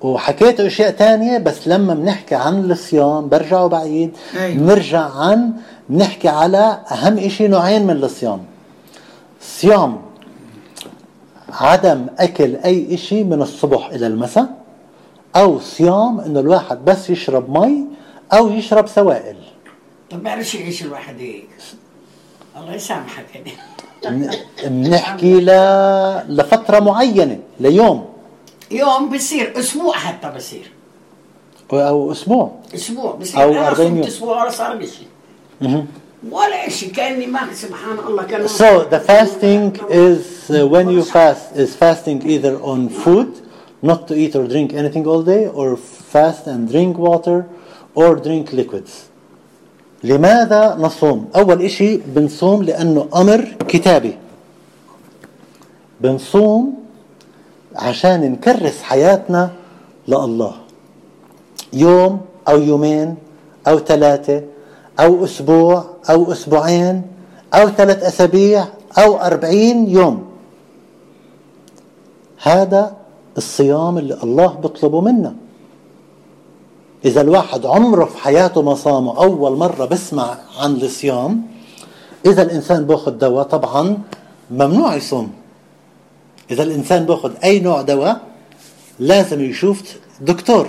وحكيتوا 0.00 0.66
أشياء 0.66 0.90
تانية 0.90 1.38
بس 1.38 1.68
لما 1.68 1.94
بنحكي 1.94 2.34
عن 2.34 2.70
الصيام 2.70 3.28
برجعوا 3.28 3.68
بعيد. 3.68 4.16
أيوة. 4.40 4.54
بنرجع 4.56 5.00
عن 5.16 5.52
بنحكي 5.88 6.28
على 6.28 6.80
أهم 6.92 7.18
إشي 7.18 7.48
نوعين 7.48 7.86
من 7.86 7.96
الصيام. 8.04 8.44
صيام 9.40 10.00
عدم 11.48 12.06
أكل 12.18 12.56
أي 12.56 12.94
إشي 12.94 13.24
من 13.24 13.42
الصبح 13.42 13.86
إلى 13.86 14.06
المساء 14.06 14.48
أو 15.36 15.58
صيام 15.60 16.20
إنه 16.20 16.40
الواحد 16.40 16.84
بس 16.84 17.10
يشرب 17.10 17.58
مي 17.58 17.86
أو 18.32 18.48
يشرب 18.48 18.86
سوائل. 18.86 19.36
طب 20.10 20.22
بعرفش 20.22 20.56
إيش 20.56 20.82
الواحد 20.82 21.14
هيك 21.18 21.48
الله 22.56 22.74
يسامحك. 22.74 23.26
يعني 23.34 23.52
بن- 24.04 24.30
بنحكي 24.64 25.40
ل... 25.40 25.46
لفترة 26.36 26.78
معينة 26.80 27.38
ليوم. 27.60 28.04
يوم 28.70 29.08
بصير 29.08 29.58
أسبوع 29.58 29.92
حتى 29.94 30.30
بصير. 30.36 30.70
أو 31.72 32.12
أسبوع. 32.12 32.50
أسبوع 32.74 33.12
بصير. 33.12 33.42
أو 33.42 33.50
أنا 33.52 33.68
40 33.68 33.88
صمت 33.88 33.96
يوم. 33.98 34.06
أسبوع 34.06 34.42
ولا 34.42 34.50
صار 34.50 34.76
بشي. 34.76 35.02
ولا 36.30 36.68
شيء 36.68 36.92
كاني 36.92 37.26
ما 37.26 37.40
سبحان 37.52 37.98
الله 37.98 38.22
كان 38.22 38.48
So 38.48 38.84
the 38.84 39.00
fasting 39.00 39.78
is 39.90 40.50
uh, 40.50 40.66
when 40.66 40.88
you 40.90 41.02
fast 41.02 41.56
is 41.56 41.74
fasting 41.74 42.22
either 42.26 42.60
on 42.60 42.88
food, 42.88 43.40
not 43.82 44.08
to 44.08 44.14
eat 44.14 44.34
or 44.34 44.46
drink 44.46 44.72
anything 44.72 45.06
all 45.06 45.22
day, 45.22 45.46
or 45.46 45.76
fast 45.76 46.46
and 46.46 46.70
drink 46.70 46.98
water, 46.98 47.46
or 47.94 48.16
drink 48.16 48.52
liquids. 48.52 49.08
لماذا 50.04 50.76
نصوم؟ 50.78 51.30
أول 51.36 51.62
إشي 51.62 51.96
بنصوم 51.96 52.62
لأنه 52.62 53.08
أمر 53.14 53.54
كتابي. 53.68 54.16
بنصوم 56.00 56.74
عشان 57.76 58.32
نكرس 58.32 58.82
حياتنا 58.82 59.50
لله. 60.08 60.54
يوم 61.72 62.20
أو 62.48 62.60
يومين 62.60 63.16
أو 63.68 63.78
ثلاثة 63.78 64.42
أو 65.00 65.24
أسبوع 65.24 65.84
أو 66.10 66.32
أسبوعين 66.32 67.02
أو 67.54 67.68
ثلاث 67.68 68.02
أسابيع 68.02 68.64
أو 68.98 69.16
أربعين 69.16 69.90
يوم. 69.90 70.28
هذا 72.42 72.96
الصيام 73.36 73.98
اللي 73.98 74.18
الله 74.22 74.46
بيطلبه 74.46 75.00
منا. 75.00 75.34
إذا 77.04 77.20
الواحد 77.20 77.66
عمره 77.66 78.04
في 78.04 78.18
حياته 78.18 78.62
ما 78.62 78.74
صامه 78.74 79.18
أول 79.18 79.56
مرة 79.56 79.84
بسمع 79.84 80.38
عن 80.58 80.76
الصيام 80.76 81.42
إذا 82.26 82.42
الإنسان 82.42 82.84
بأخذ 82.84 83.10
دواء 83.10 83.44
طبعا 83.44 83.98
ممنوع 84.50 84.94
يصوم. 84.94 85.32
إذا 86.50 86.62
الإنسان 86.62 87.06
بأخذ 87.06 87.32
أي 87.44 87.60
نوع 87.60 87.82
دواء 87.82 88.20
لازم 88.98 89.40
يشوف 89.40 89.82
دكتور 90.20 90.68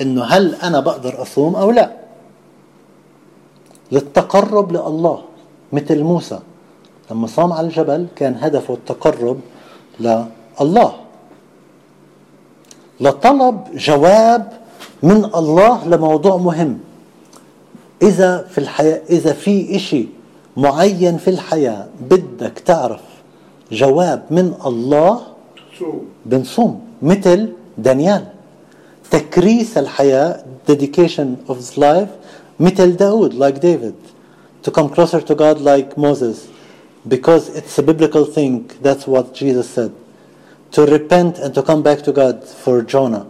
إنه 0.00 0.24
هل 0.24 0.54
أنا 0.54 0.80
بقدر 0.80 1.22
أصوم 1.22 1.56
أو 1.56 1.70
لا. 1.70 2.07
للتقرب 3.92 4.72
لله 4.72 5.18
مثل 5.72 6.02
موسى. 6.02 6.38
لما 7.10 7.26
صام 7.26 7.52
على 7.52 7.66
الجبل 7.66 8.06
كان 8.16 8.36
هدفه 8.40 8.74
التقرب 8.74 9.40
لله 10.00 10.92
لطلب 13.00 13.64
جواب 13.74 14.52
من 15.02 15.24
الله 15.24 15.88
لموضوع 15.88 16.36
مهم. 16.36 16.78
إذا 18.02 18.42
في 18.50 18.58
الحياة 18.58 19.00
إذا 19.10 19.32
في 19.32 19.76
إشي 19.76 20.06
معين 20.56 21.16
في 21.16 21.30
الحياة 21.30 21.86
بدك 22.10 22.58
تعرف 22.58 23.00
جواب 23.72 24.22
من 24.30 24.54
الله 24.66 25.20
صوم. 25.78 26.04
بنصوم. 26.26 26.80
مثل 27.02 27.48
دانيال. 27.78 28.24
تكريس 29.10 29.78
الحياة 29.78 30.44
dedication 30.68 31.48
of 31.48 31.78
life 31.78 32.12
مثل 32.59 32.95
داود 32.95 33.33
like 33.33 33.59
David 33.59 33.95
to 34.63 34.71
come 34.71 34.89
closer 34.89 35.21
to 35.21 35.35
God 35.35 35.59
like 35.61 35.97
Moses 35.97 36.47
because 37.07 37.49
it's 37.49 37.77
a 37.77 37.83
biblical 37.83 38.25
thing 38.25 38.69
that's 38.81 39.05
what 39.07 39.33
Jesus 39.33 39.69
said 39.69 39.91
to 40.71 40.85
repent 40.85 41.37
and 41.39 41.53
to 41.53 41.61
come 41.61 41.81
back 41.83 42.01
to 42.03 42.11
God 42.11 42.43
for 42.43 42.81
Jonah 42.81 43.27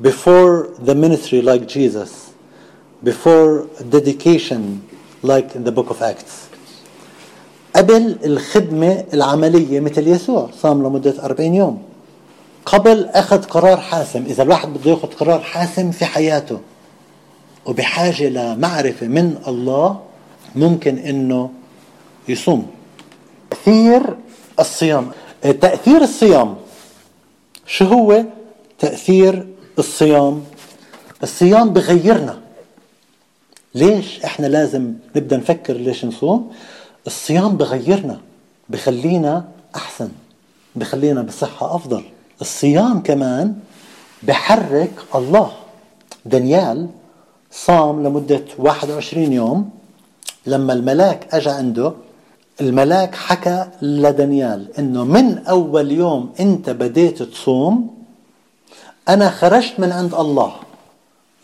before 0.00 0.68
the 0.78 0.94
ministry 0.94 1.40
like 1.40 1.68
Jesus 1.68 2.32
before 3.02 3.68
dedication 3.88 4.86
like 5.22 5.54
in 5.54 5.64
the 5.64 5.72
book 5.72 5.90
of 5.90 6.02
Acts 6.02 6.48
قبل 7.74 8.16
الخدمة 8.24 9.04
العملية 9.14 9.80
مثل 9.80 10.08
يسوع 10.08 10.50
صام 10.62 10.82
لمدة 10.86 11.24
40 11.24 11.54
يوم 11.54 11.82
قبل 12.66 13.04
أخذ 13.04 13.42
قرار 13.44 13.76
حاسم 13.76 14.24
إذا 14.26 14.42
الواحد 14.42 14.68
بده 14.68 14.90
يأخذ 14.90 15.08
قرار 15.08 15.40
حاسم 15.40 15.90
في 15.90 16.04
حياته 16.04 16.60
وبحاجة 17.65 18.29
لمعرفة 18.29 19.07
من 19.07 19.41
الله 19.47 19.99
ممكن 20.55 20.97
إنه 20.97 21.51
يصوم. 22.27 22.67
تأثير 23.49 24.01
الصيام. 24.59 25.11
تأثير 25.41 26.01
الصيام. 26.01 26.55
شو 27.67 27.85
هو 27.85 28.23
تأثير 28.79 29.47
الصيام؟ 29.79 30.43
الصيام 31.23 31.69
بغيرنا. 31.69 32.39
ليش 33.75 34.23
إحنا 34.25 34.47
لازم 34.47 34.93
نبدأ 35.15 35.37
نفكر 35.37 35.73
ليش 35.73 36.05
نصوم؟ 36.05 36.51
الصيام 37.07 37.57
بغيرنا 37.57 38.21
بخلينا 38.69 39.47
أحسن 39.75 40.09
بخلينا 40.75 41.21
بصحة 41.21 41.75
أفضل. 41.75 42.03
الصيام 42.41 43.03
كمان 43.03 43.55
بحرك 44.23 44.91
الله. 45.15 45.51
دانيال 46.25 46.87
صام 47.51 48.03
لمدة 48.03 48.45
21 48.57 49.33
يوم. 49.33 49.69
لما 50.45 50.73
الملاك 50.73 51.27
اجى 51.35 51.49
عنده 51.49 51.93
الملاك 52.61 53.15
حكى 53.15 53.67
لدانيال 53.81 54.77
إنه 54.79 55.03
من 55.03 55.37
أول 55.37 55.91
يوم 55.91 56.33
أنت 56.39 56.69
بديت 56.69 57.23
تصوم 57.23 57.95
أنا 59.09 59.29
خرجت 59.29 59.79
من 59.79 59.91
عند 59.91 60.13
الله. 60.13 60.55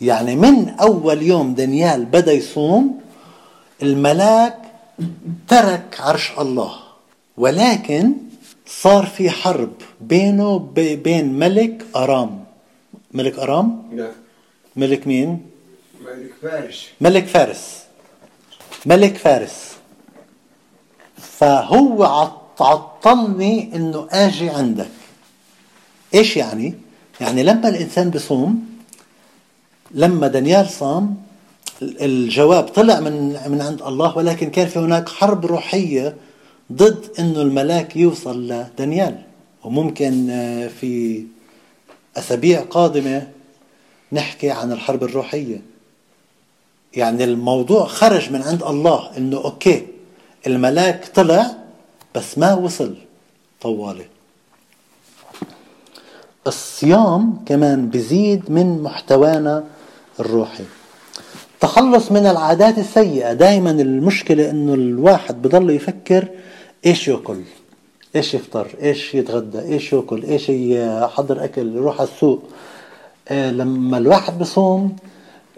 يعني 0.01 0.35
من 0.35 0.69
أول 0.69 1.21
يوم 1.21 1.53
دانيال 1.53 2.05
بدأ 2.05 2.31
يصوم 2.31 2.99
الملاك 3.83 4.57
ترك 5.47 5.97
عرش 5.99 6.31
الله. 6.39 6.71
ولكن 7.37 8.13
صار 8.67 9.05
في 9.05 9.29
حرب 9.29 9.71
بينه 10.01 10.49
وبين 10.49 11.33
ملك 11.33 11.85
أرام. 11.95 12.43
ملك 13.13 13.39
أرام؟ 13.39 13.83
لا 13.93 14.11
ملك 14.75 15.07
مين؟ 15.07 15.54
ملك 17.01 17.25
فارس. 17.25 17.83
ملك 18.85 19.15
فارس. 19.17 19.75
فهو 21.17 22.03
عط- 22.03 22.61
عطلني 22.61 23.75
إنه 23.75 24.07
آجي 24.11 24.49
عندك. 24.49 24.87
إيش 26.13 26.37
يعني؟ 26.37 26.73
يعني 27.21 27.43
لما 27.43 27.69
الإنسان 27.69 28.09
بصوم 28.09 28.65
لما 29.91 30.27
دانيال 30.27 30.69
صام 30.69 31.15
الجواب 31.81 32.63
طلع 32.63 32.99
من 32.99 33.39
من 33.47 33.61
عند 33.61 33.81
الله 33.81 34.17
ولكن 34.17 34.49
كان 34.49 34.67
في 34.67 34.79
هناك 34.79 35.09
حرب 35.09 35.45
روحية 35.45 36.15
ضد 36.71 37.05
إنه 37.19 37.41
الملاك 37.41 37.95
يوصل 37.95 38.47
لدانيال. 38.47 39.21
وممكن 39.63 40.29
آه، 40.29 40.67
في 40.67 41.23
أسابيع 42.17 42.61
قادمة 42.61 43.27
نحكي 44.11 44.51
عن 44.51 44.71
الحرب 44.71 45.03
الروحية. 45.03 45.61
يعني 46.95 47.23
الموضوع 47.23 47.85
خرج 47.85 48.31
من 48.31 48.41
عند 48.41 48.63
الله 48.63 49.17
إنه 49.17 49.37
أوكي 49.37 49.87
الملاك 50.47 51.11
طلع 51.15 51.55
بس 52.15 52.37
ما 52.37 52.53
وصل 52.53 52.95
طوالي. 53.61 54.05
الصيام 56.47 57.43
كمان 57.45 57.89
بزيد 57.89 58.51
من 58.51 58.83
محتوانا 58.83 59.63
الروحي. 60.19 60.63
تخلص 61.59 62.11
من 62.11 62.25
العادات 62.25 62.77
السيئة 62.77 63.33
دائما 63.33 63.71
المشكلة 63.71 64.49
إنه 64.49 64.73
الواحد 64.73 65.41
بضل 65.41 65.69
يفكر 65.69 66.27
إيش 66.85 67.07
يأكل 67.07 67.41
إيش 68.15 68.33
يفطر 68.33 68.67
إيش 68.81 69.15
يتغدى 69.15 69.59
إيش 69.59 69.93
يأكل 69.93 70.23
إيش 70.23 70.49
يحضر 70.49 71.43
أكل 71.43 71.75
يروح 71.75 71.99
على 72.01 72.09
السوق. 72.09 72.43
آه، 73.29 73.51
لما 73.51 73.97
الواحد 73.97 74.39
بصوم 74.39 74.95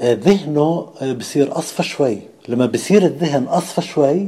ذهنه 0.01 0.87
آه، 1.01 1.13
بصير 1.13 1.57
أصفى 1.57 1.83
شوي. 1.83 2.19
لما 2.47 2.65
بصير 2.65 3.05
الذهن 3.05 3.43
أصفى 3.43 3.81
شوي 3.81 4.27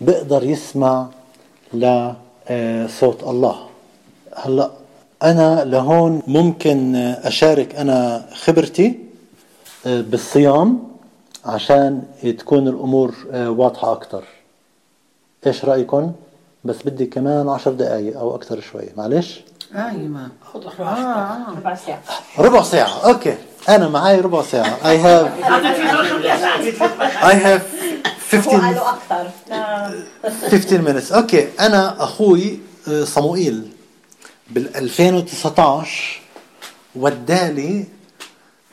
بيقدر 0.00 0.44
يسمع 0.44 1.06
لصوت 1.74 3.22
الله. 3.22 3.66
هلأ 4.36 4.70
أنا 5.22 5.64
لهون 5.64 6.22
ممكن 6.26 6.96
أشارك 6.96 7.74
أنا 7.74 8.26
خبرتي 8.34 8.98
بالصيام 9.84 10.78
عشان 11.44 12.02
تكون 12.38 12.68
الأمور 12.68 13.14
واضحة 13.34 13.92
أكثر 13.92 14.24
إيش 15.46 15.64
رايكم 15.64 16.12
بس 16.64 16.76
بدي 16.84 17.06
كمان 17.06 17.48
عشر 17.48 17.72
دقائق 17.72 18.18
أو 18.18 18.34
أكثر 18.34 18.60
شوي. 18.60 18.84
معلش؟ 18.96 19.40
آه. 20.82 21.50
ربع 21.56 21.74
ساعة. 21.74 22.00
ربع 22.38 22.62
ساعة. 22.62 23.08
أوكي. 23.08 23.34
أنا 23.68 23.88
معي 23.88 24.20
ربع 24.20 24.42
ساعة. 24.42 24.78
I 24.82 24.96
have 24.96 25.28
I 27.22 27.34
have 27.34 27.62
15 28.30 28.60
قالوا 28.60 28.90
أكثر 28.90 29.30
15 30.50 30.82
minutes. 30.82 31.12
okay. 31.12 31.48
أنا 31.60 32.04
أخوي 32.04 32.58
آه، 32.88 33.04
صموئيل. 33.04 33.68
بال 34.50 34.76
2019 34.76 36.20
ودالي 36.96 37.84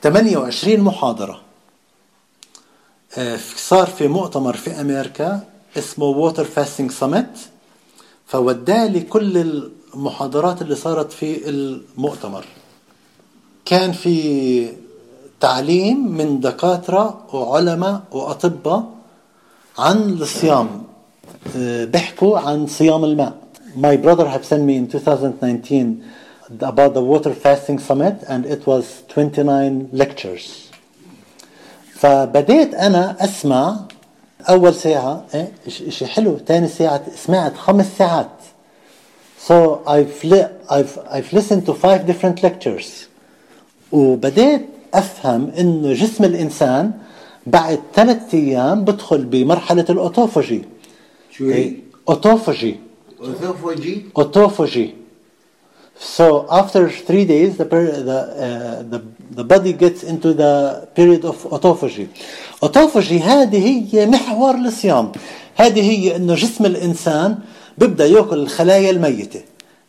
28 0.04 0.80
محاضرة. 0.80 1.42
آه، 3.18 3.40
صار 3.56 3.88
في 3.88 4.08
مؤتمر 4.08 4.58
في 4.58 4.82
أمريكا 4.82 5.40
اسمه 5.78 6.06
water 6.06 6.46
fasting 6.46 6.92
summit 6.92 7.38
فودالي 8.28 9.00
كل 9.02 9.38
المحاضرات 9.94 10.62
اللي 10.62 10.76
صارت 10.76 11.12
في 11.14 11.50
المؤتمر. 11.50 12.46
كان 13.66 13.92
في 13.92 14.68
تعليم 15.40 16.12
من 16.18 16.40
دكاترة 16.40 17.18
وعلماء 17.34 18.02
وأطباء 18.12 18.84
عن 19.80 20.10
الصيام 20.10 20.84
آه، 21.58 21.86
بيحكوا 21.86 22.40
عن 22.40 22.68
صيام 22.68 23.04
الماء 23.04 23.34
My 23.78 23.98
brother 23.98 24.26
had 24.30 24.46
sent 24.46 24.64
me 24.64 24.78
in 24.78 24.88
2019 24.88 26.02
about 26.62 26.94
the 26.94 27.02
water 27.02 27.34
fasting 27.34 27.78
summit 27.80 28.24
and 28.28 28.46
it 28.46 28.66
was 28.66 28.86
29 29.10 29.90
lectures 29.94 30.70
فبديت 31.96 32.74
أنا 32.74 33.18
أسمع 33.24 33.80
أول 34.50 34.74
ساعة 34.76 35.26
إيه 35.34 35.52
شيء 35.90 36.08
حلو 36.08 36.38
ثاني 36.48 36.68
ساعة 36.68 37.02
سمعت 37.16 37.58
خمس 37.58 37.98
ساعات 37.98 38.30
So 39.48 39.84
I've, 39.86 40.24
li- 40.24 40.52
I've, 40.70 40.98
I've 41.08 41.32
listened 41.34 41.66
to 41.68 41.74
five 41.76 42.08
different 42.08 42.42
lectures 42.44 43.08
وبديت 43.96 44.66
أفهم 44.94 45.42
إنه 45.60 45.94
جسم 45.94 46.24
الإنسان 46.24 46.92
بعد 47.48 47.80
ثلاثة 47.96 48.38
أيام 48.38 48.78
بدخل 48.88 49.22
بمرحلة 49.26 49.86
الأوتوفاجي 49.90 50.62
شو 51.32 51.50
هي؟ 51.50 51.74
أوتوفاجي 52.10 52.76
أوتوفاجي 53.22 53.96
autophagy. 54.20 54.88
So 56.18 56.46
after 56.62 56.90
three 57.08 57.26
days, 57.26 57.52
the, 57.58 57.64
the, 57.64 58.20
uh, 58.46 58.84
the, 58.92 59.00
the 59.32 59.44
body 59.44 59.74
gets 59.84 60.04
into 60.04 60.34
the 60.34 60.54
period 60.94 61.24
of 61.32 61.38
autophagy. 61.56 62.08
Autophagy 62.62 63.22
هذه 63.22 63.86
هي 63.92 64.06
محور 64.06 64.56
الصيام. 64.56 65.12
هذه 65.56 65.82
هي 65.92 66.16
إنه 66.16 66.36
جسم 66.36 66.66
الإنسان 66.66 67.38
بيبدأ 67.78 68.06
يأكل 68.06 68.40
الخلايا 68.40 68.92
الميتة. 68.92 69.42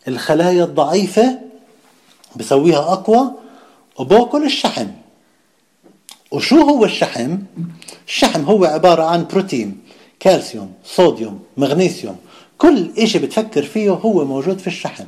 الخلايا 0.07 0.63
الضعيفة 0.63 1.39
بسويها 2.35 2.79
أقوى 2.93 3.31
وباكل 3.97 4.43
الشحم. 4.45 4.87
وشو 6.31 6.61
هو 6.61 6.85
الشحم؟ 6.85 7.37
الشحم 8.07 8.43
هو 8.43 8.65
عبارة 8.65 9.03
عن 9.03 9.27
بروتين 9.27 9.77
كالسيوم 10.19 10.73
صوديوم 10.85 11.39
مغنيسيوم 11.57 12.17
كل 12.57 12.91
إشي 12.97 13.19
بتفكر 13.19 13.63
فيه 13.63 13.91
هو 13.91 14.25
موجود 14.25 14.59
في 14.59 14.67
الشحم 14.67 15.05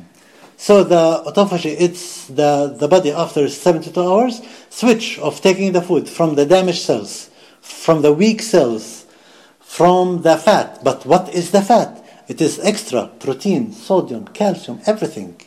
So 0.58 0.84
the 0.84 1.22
autophagy, 1.26 1.74
it's 1.78 2.26
the, 2.26 2.76
the 2.78 2.86
body 2.86 3.10
after 3.12 3.48
72 3.48 3.98
hours 3.98 4.42
switch 4.68 5.18
of 5.18 5.40
taking 5.40 5.72
the 5.72 5.80
food 5.80 6.06
from 6.06 6.34
the 6.34 6.44
damaged 6.44 6.82
cells, 6.82 7.30
from 7.62 8.02
the 8.02 8.12
weak 8.12 8.42
cells, 8.42 9.06
from 9.60 10.20
the 10.20 10.36
fat. 10.36 10.84
But 10.84 11.06
what 11.06 11.32
is 11.34 11.50
the 11.52 11.62
fat? 11.62 12.04
It 12.28 12.42
is 12.42 12.58
extra 12.58 13.06
protein, 13.06 13.72
sodium, 13.72 14.26
calcium, 14.26 14.80
everything. 14.84 15.40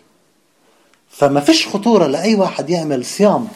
فما 1.18 1.39
فيش 1.39 1.68
خطورة 1.68 2.07
لأي 2.07 2.36
واحد 2.36 2.70
يعمل 2.70 3.05
صيام 3.05 3.47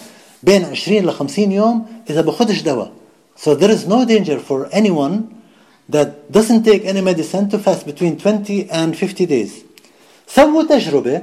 بين 0.43 0.66
20 0.66 1.05
ل 1.05 1.12
50 1.12 1.51
يوم 1.51 1.86
إذا 2.10 2.22
بأخدش 2.22 2.62
دواء. 2.62 2.91
So 3.36 3.55
there 3.55 3.72
is 3.72 3.88
no 3.88 4.05
danger 4.05 4.39
for 4.39 4.68
anyone 4.72 5.16
that 5.89 6.32
doesn't 6.32 6.64
take 6.64 6.86
any 6.86 7.01
medicine 7.01 7.49
to 7.49 7.60
fast 7.60 7.86
between 7.86 8.18
20 8.18 8.70
and 8.72 8.95
50 8.95 9.26
days. 9.26 9.49
سووا 10.28 10.64
تجربة 10.64 11.22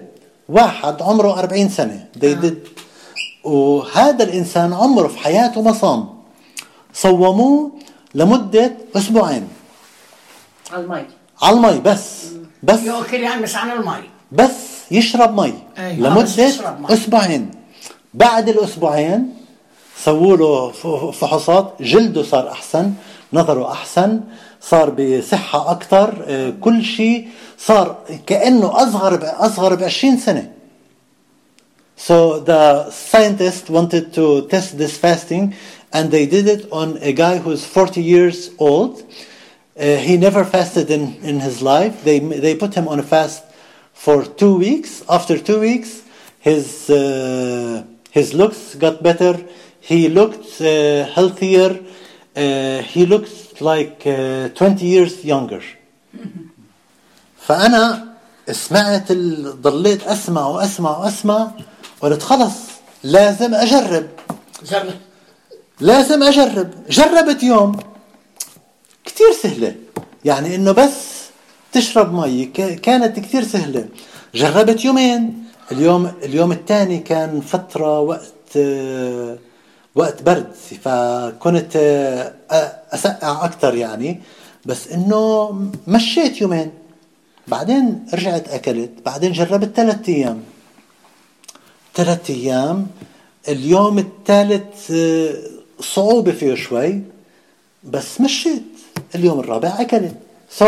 واحد 0.49 1.03
عمره 1.03 1.39
40 1.39 1.69
سنة. 1.69 2.07
They 2.19 2.35
did. 2.35 2.55
وهذا 3.45 4.25
الإنسان 4.25 4.73
عمره 4.73 5.09
في 5.09 5.19
حياته 5.19 5.63
ما 5.63 5.73
صام. 5.73 6.09
صوموه 6.95 7.71
لمدة 8.15 8.73
أسبوعين. 8.97 9.49
على 10.73 10.85
المي. 10.85 11.05
على 11.43 11.57
المي 11.57 11.81
بس. 11.81 12.25
بس. 12.63 12.81
ياكل 12.83 13.21
يعمس 13.21 13.55
عن 13.57 13.71
المي. 13.71 14.03
بس. 14.33 14.74
يشرب 14.91 15.41
مي 15.41 15.53
أيوة. 15.79 16.09
مي. 16.81 16.93
أسبوعين 16.95 17.51
بعد 18.15 18.49
الأسبوعين 18.49 19.35
سووا 20.05 20.37
له 20.37 20.71
فحوصات 21.11 21.75
جلده 21.81 22.23
صار 22.23 22.49
أحسن 22.51 22.93
نظره 23.33 23.73
أحسن 23.73 24.21
صار 24.61 24.91
بصحة 24.91 25.71
أكثر 25.71 26.25
آه، 26.27 26.51
كل 26.61 26.85
شيء 26.85 27.29
صار 27.59 27.97
كأنه 28.27 28.83
أصغر 28.83 29.17
ب- 29.17 29.23
أصغر 29.25 29.75
ب 29.75 29.83
20 29.83 30.17
سنة 30.19 30.51
So 31.97 32.41
the 32.41 32.91
scientists 32.91 33.71
wanted 33.71 34.13
to 34.15 34.47
test 34.49 34.77
this 34.79 34.97
fasting 34.99 35.55
and 35.93 36.11
they 36.11 36.27
did 36.27 36.49
it 36.49 36.67
on 36.73 36.99
a 37.01 37.13
guy 37.13 37.39
who's 37.39 37.65
40 37.65 38.03
years 38.03 38.51
old. 38.59 39.03
Uh, 39.79 39.97
he 39.97 40.17
never 40.17 40.45
fasted 40.45 40.91
in, 40.91 41.15
in 41.23 41.41
his 41.41 41.63
life. 41.63 42.03
They, 42.05 42.19
they 42.19 42.57
put 42.57 42.75
him 42.75 42.89
on 42.89 42.99
a 42.99 43.03
fast 43.03 43.43
for 43.95 44.25
two 44.25 44.57
weeks. 44.57 45.03
After 45.09 45.39
two 45.39 45.61
weeks, 45.61 46.03
his, 46.41 46.91
uh, 46.91 47.83
his 48.11 48.35
looks 48.35 48.75
got 48.75 49.03
better. 49.03 49.35
He 49.81 50.09
looked 50.09 50.61
uh, 50.61 51.07
healthier. 51.17 51.81
Uh, 52.37 52.83
he 52.83 53.07
looked 53.07 53.61
like 53.61 54.03
uh, 54.07 54.49
20 54.49 54.85
years 54.87 55.25
younger. 55.25 55.63
فأنا 57.47 58.05
سمعت 58.51 59.11
ال- 59.11 59.63
ضليت 59.63 60.03
أسمع 60.07 60.47
وأسمع 60.47 60.99
وأسمع 60.99 61.51
قلت 62.01 62.23
خلص 62.23 62.55
لازم 63.03 63.55
أجرب 63.55 64.07
جرب 64.71 64.95
لازم 65.81 66.23
أجرب 66.23 66.71
جربت 66.89 67.43
يوم 67.43 67.77
كتير 69.05 69.33
سهلة 69.43 69.75
يعني 70.25 70.55
إنه 70.55 70.73
بس 70.73 71.14
تشرب 71.75 72.15
مي. 72.15 72.45
كانت 72.87 73.21
كتير 73.21 73.45
سهلة. 73.45 73.89
جربت 74.35 74.85
يومين. 74.85 75.45
اليوم 75.73 76.13
اليوم 76.23 76.53
الثاني 76.53 76.99
كان 76.99 77.41
فترة 77.41 78.01
وقت 78.01 78.59
وقت 79.95 80.23
برد. 80.23 80.53
فكنت 80.85 81.77
أسقع 82.93 83.45
أكتر 83.45 83.75
يعني. 83.75 84.21
بس 84.67 84.89
إنه 84.89 85.53
مشيت 85.87 86.41
يومين. 86.41 86.71
بعدين 87.49 88.07
رجعت 88.15 88.49
أكلت. 88.49 88.91
بعدين 89.07 89.33
جربت 89.33 89.77
ثلاثة 89.77 90.13
أيام. 90.13 90.43
ثلاث 91.95 92.31
أيام. 92.31 92.87
اليوم 93.49 93.99
الثالث 93.99 94.93
صعوبة 95.81 96.33
فيه 96.33 96.55
شوي. 96.55 97.03
بس 97.85 98.21
مشيت. 98.21 98.63
اليوم 99.15 99.41
الرابع 99.41 99.81
أكلت. 99.81 100.15
So 100.59 100.67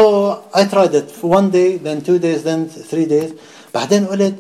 I 0.61 0.65
tried 0.73 0.95
it 1.01 1.09
for 1.19 1.29
one 1.39 1.49
day 1.59 1.71
then 1.87 1.99
two 2.09 2.19
days 2.19 2.41
then 2.49 2.61
three 2.91 3.07
days. 3.07 3.31
بعدين 3.75 4.07
قلت 4.07 4.35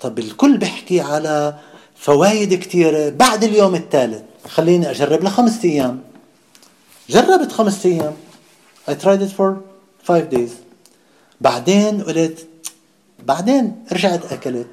طب 0.00 0.18
الكل 0.18 0.58
بيحكي 0.58 1.00
على 1.00 1.54
فوائد 1.96 2.54
كثيرة 2.54 3.08
بعد 3.08 3.44
اليوم 3.44 3.74
الثالث. 3.74 4.22
خليني 4.48 4.90
أجرب 4.90 5.24
لخمسة 5.24 5.68
أيام. 5.68 6.00
جربت 7.08 7.52
خمسة 7.52 7.88
أيام. 7.90 8.14
I 8.88 8.92
tried 8.94 9.22
it 9.22 9.32
for 9.38 9.56
five 10.08 10.30
days. 10.30 10.50
بعدين 11.40 12.02
قلت 12.02 12.46
بعدين 13.24 13.84
رجعت 13.92 14.32
أكلت. 14.32 14.66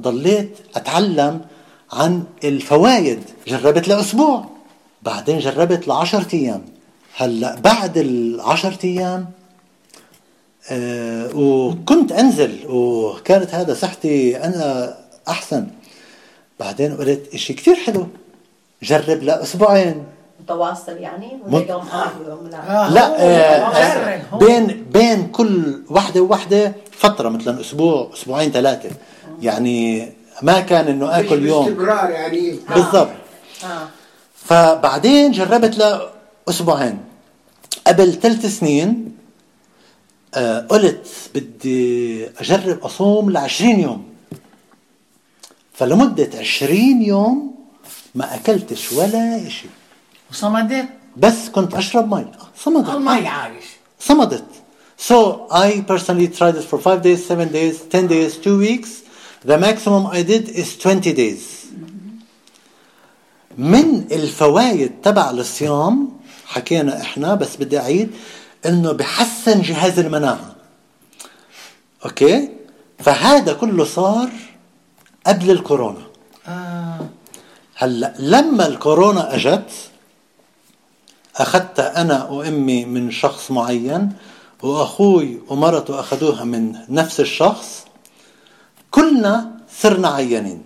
ضليت 0.00 0.58
أتعلم 0.76 1.40
عن 1.92 2.24
الفوائد 2.44 3.22
جربت 3.46 3.88
لأسبوع. 3.88 4.44
بعدين 5.02 5.38
جربت 5.38 5.88
لعشرة 5.88 6.34
أيام. 6.34 6.64
هلأ 7.16 7.54
بعد 7.54 7.98
العشرة 7.98 8.78
أيام 8.84 9.30
آه 10.70 11.30
وكنت 11.36 12.12
أنزل 12.12 12.58
وكانت 12.68 13.54
هذا 13.54 13.74
صحتي 13.74 14.44
أنا 14.44 14.94
أحسن. 15.28 15.66
بعدين 16.60 16.96
قلت 16.96 17.34
إشي 17.34 17.52
كثير 17.54 17.74
حلو 17.74 18.06
جرب 18.82 19.22
لأسبوعين 19.22 20.04
متواصل 20.40 20.92
يعني؟ 20.96 21.38
مت- 21.46 21.52
ولا 21.54 21.70
يوم 21.70 21.86
آه 21.88 22.10
ويوم 22.26 22.46
لا. 22.50 22.58
آه، 22.86 22.90
لا 22.92 23.22
آه 23.22 24.22
هو. 24.32 24.38
بين 24.38 24.84
بين 24.92 25.26
كل 25.28 25.82
وحدة 25.90 26.20
ووحدة 26.20 26.72
فترة 26.92 27.28
مثلا 27.28 27.60
أسبوع 27.60 28.10
أسبوعين 28.14 28.50
ثلاثة. 28.52 28.90
يعني 29.42 30.08
ما 30.42 30.60
كان 30.60 30.86
إنه 30.88 31.18
آكل 31.20 31.46
يوم. 31.46 31.66
باستمرار 31.66 32.10
يعني. 32.10 32.58
بالضبط. 32.74 33.08
آه. 33.64 33.88
فبعدين 34.34 35.32
جربت 35.32 36.02
لاسبوعين 36.46 36.98
قبل 37.86 38.12
ثلاث 38.12 38.46
سنين 38.58 39.17
آه 40.34 40.60
قلت 40.60 41.06
بدي 41.34 42.26
أجرب 42.38 42.78
أصوم 42.84 43.30
ل 43.30 43.36
20 43.36 43.80
يوم. 43.80 44.04
فلمدة 45.74 46.38
20 46.38 47.02
يوم 47.02 47.54
ما 48.14 48.34
أكلتش 48.34 48.92
ولا 48.92 49.48
شيء 49.48 49.70
وصمدت؟ 50.30 50.88
بس 51.16 51.48
كنت 51.48 51.74
أشرب 51.74 52.14
مي. 52.14 52.26
صمدت. 52.56 52.88
المي 52.88 53.28
عايش. 53.28 53.64
صمدت. 54.00 54.44
So 55.08 55.46
I 55.50 55.68
personally 55.92 56.28
tried 56.38 56.56
it 56.60 56.64
for 56.70 56.78
five 56.78 57.00
days, 57.02 57.24
seven 57.24 57.48
days, 57.52 57.76
ten 57.94 58.06
days, 58.08 58.36
two 58.36 58.58
weeks. 58.58 58.90
The 59.44 59.56
maximum 59.56 60.06
I 60.08 60.22
did 60.22 60.48
is 60.48 60.76
20 60.76 61.12
days. 61.12 61.68
من 63.58 64.04
الفوائد 64.12 64.90
تبع 65.02 65.30
الصيام 65.30 66.08
حكينا 66.46 67.00
إحنا 67.00 67.34
بس 67.34 67.56
بدي 67.56 67.78
أعيد. 67.78 68.10
إنه 68.66 68.92
بحسن 68.92 69.62
جهاز 69.62 69.98
المناعة. 69.98 70.54
أوكي؟ 72.04 72.48
فهذا 72.98 73.52
كله 73.52 73.84
صار 73.84 74.30
قبل 75.26 75.50
الكورونا. 75.50 76.02
آه. 76.48 77.06
هلأ 77.76 78.14
لما 78.18 78.66
الكورونا 78.66 79.34
أجت 79.34 79.70
اخذتها 81.36 82.00
أنا 82.00 82.24
وأمي 82.24 82.84
من 82.84 83.10
شخص 83.10 83.50
معين 83.50 84.12
وأخوي 84.62 85.40
ومرته 85.48 86.00
أخذوها 86.00 86.44
من 86.44 86.76
نفس 86.88 87.20
الشخص 87.20 87.84
كلنا 88.90 89.50
صرنا 89.80 90.08
عيانين 90.08 90.62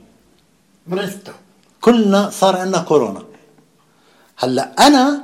مرضته 0.87 1.33
كلنا 1.81 2.31
صار 2.31 2.57
عندنا 2.57 2.79
كورونا 2.79 3.23
هلأ 4.37 4.87
أنا 4.87 5.23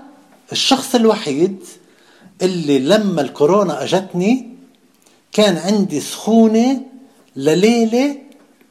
الشخص 0.52 0.94
الوحيد 0.94 1.64
اللي 2.42 2.78
لما 2.78 3.20
الكورونا 3.20 3.82
أجتني 3.84 4.48
كان 5.32 5.56
عندي 5.56 6.00
سخونة 6.00 6.82
لليلة 7.36 8.16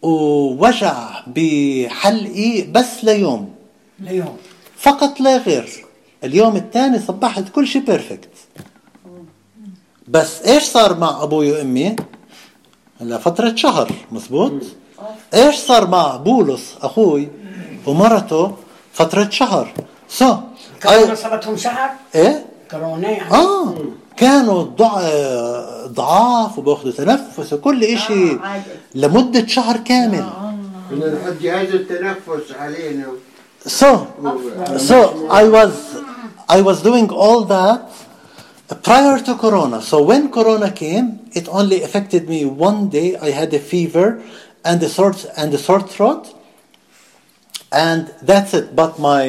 ووجع 0.02 1.24
بحلقي 1.28 2.62
بس 2.62 3.04
ليوم. 3.04 3.54
ليوم. 4.00 4.38
فقط 4.78 5.20
لا 5.20 5.38
غير. 5.38 5.86
اليوم 6.24 6.56
الثاني 6.56 7.00
صبحت 7.00 7.50
كل 7.50 7.68
شيء 7.68 7.82
بيرفكت 7.82 8.30
بس 10.08 10.42
إيش 10.42 10.64
صار 10.64 10.98
مع 10.98 11.24
أبوي 11.24 11.52
وأمي؟ 11.52 11.96
هلا 13.02 13.18
فترة 13.18 13.56
شهر 13.56 13.92
مزبوط؟ 14.12 14.64
إيش 15.34 15.56
صار 15.56 15.88
مع 15.88 16.16
بولس 16.16 16.76
أخوي 16.82 17.28
ومرته 17.86 18.56
فترة 18.94 19.30
شهر؟ 19.30 19.74
سو 20.10 20.38
كورونا 20.84 21.16
so, 21.16 21.18
صابتهم 21.18 21.58
شهر؟ 21.58 21.90
إيه؟ 22.16 22.46
كورونا 22.72 23.10
يعني 23.10 23.32
آه 23.32 23.76
كانوا 24.18 24.64
ضع... 24.64 25.02
ضعاف 25.86 26.58
وباخذوا 26.58 26.92
تنفس 26.92 27.54
وكل 27.54 27.84
اشي 27.84 28.32
آه،. 28.32 28.62
لمدة 28.96 29.48
شهر 29.48 29.78
كامل 29.78 30.26
بدنا 30.92 31.14
نحط 31.14 31.34
جهاز 31.42 31.70
التنفس 31.70 32.52
علينا 32.60 33.06
So, 33.68 34.08
so 34.78 35.28
I 35.28 35.44
was 35.50 35.74
I 36.48 36.62
was 36.62 36.82
doing 36.82 37.10
all 37.10 37.44
that 37.46 37.92
prior 38.84 39.20
to 39.20 39.36
Corona. 39.36 39.82
So 39.82 40.02
when 40.02 40.32
Corona 40.32 40.72
came, 40.72 41.20
it 41.34 41.50
only 41.50 41.84
affected 41.84 42.30
me 42.30 42.46
one 42.46 42.88
day. 42.90 43.18
I 43.18 43.32
had 43.32 43.54
a 43.54 43.60
fever 43.60 44.24
and 44.64 44.82
a 44.82 44.88
sore 44.88 45.16
and 45.36 45.54
a 45.54 45.58
sore 45.58 45.82
throat, 45.82 46.34
and 47.74 48.14
that's 48.22 48.54
it. 48.54 48.76
But 48.76 49.00
my 49.00 49.28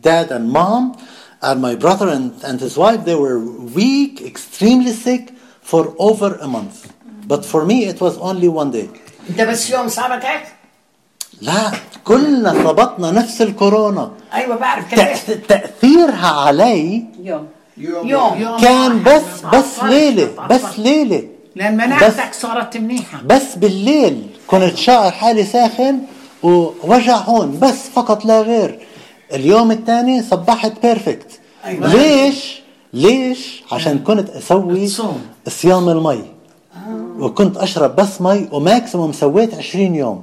dad 0.00 0.32
and 0.32 0.50
mom 0.50 0.96
and 1.42 1.60
my 1.60 1.74
brother 1.74 2.08
and, 2.16 2.32
and 2.48 2.60
his 2.60 2.76
wife 2.76 3.00
they 3.04 3.14
were 3.14 3.38
weak, 3.80 4.20
extremely 4.32 4.92
sick 4.92 5.24
for 5.62 5.94
over 5.98 6.30
a 6.46 6.48
month. 6.56 6.76
But 7.32 7.44
for 7.44 7.64
me, 7.64 7.84
it 7.92 7.98
was 8.00 8.14
only 8.18 8.48
one 8.48 8.70
day. 8.70 8.88
انت 9.30 9.40
بس 9.40 9.70
يوم 9.70 9.88
صابت 9.88 10.24
هيك 10.24 10.42
لا 11.42 11.70
كلنا 12.04 12.52
صابتنا 12.64 13.10
نفس 13.10 13.42
الكورونا. 13.42 14.10
أيوه 14.34 14.56
بعرف 14.56 14.94
كيف 14.94 15.30
تأثيرها 15.48 16.26
علي 16.26 17.04
يوم. 17.22 17.46
يوم. 17.78 18.56
كان 18.60 19.02
بس 19.02 19.22
بس 19.52 19.76
تعطلت. 19.76 20.40
بس 20.50 20.78
ليلة. 20.78 21.28
لأن 21.56 21.76
مناعتك 21.76 22.34
صارت 22.34 22.76
منيحة. 22.76 23.22
بس 23.26 23.54
بالليل 23.56 24.26
كنت 24.46 24.76
شاعر 24.76 25.10
حالي 25.10 25.44
ساخن 25.44 26.00
ووجع 26.42 27.16
هون 27.16 27.58
بس 27.58 27.88
فقط 27.94 28.24
لا 28.24 28.40
غير. 28.40 28.80
اليوم 29.32 29.70
الثاني 29.70 30.22
صبحت 30.22 30.72
perfect 30.82 31.40
أيوة. 31.64 31.94
ليش؟ 31.94 32.60
ليش؟ 32.92 33.62
عشان 33.72 33.98
كنت 33.98 34.30
أسوي. 34.30 34.88
صيام 35.48 35.88
المي. 35.88 36.22
وكنت 37.18 37.56
أشرب 37.56 37.96
بس 37.96 38.20
مي 38.20 38.48
و 38.52 38.60
maximum 38.60 39.12
سويت 39.12 39.54
20 39.54 39.94
يوم. 39.94 40.22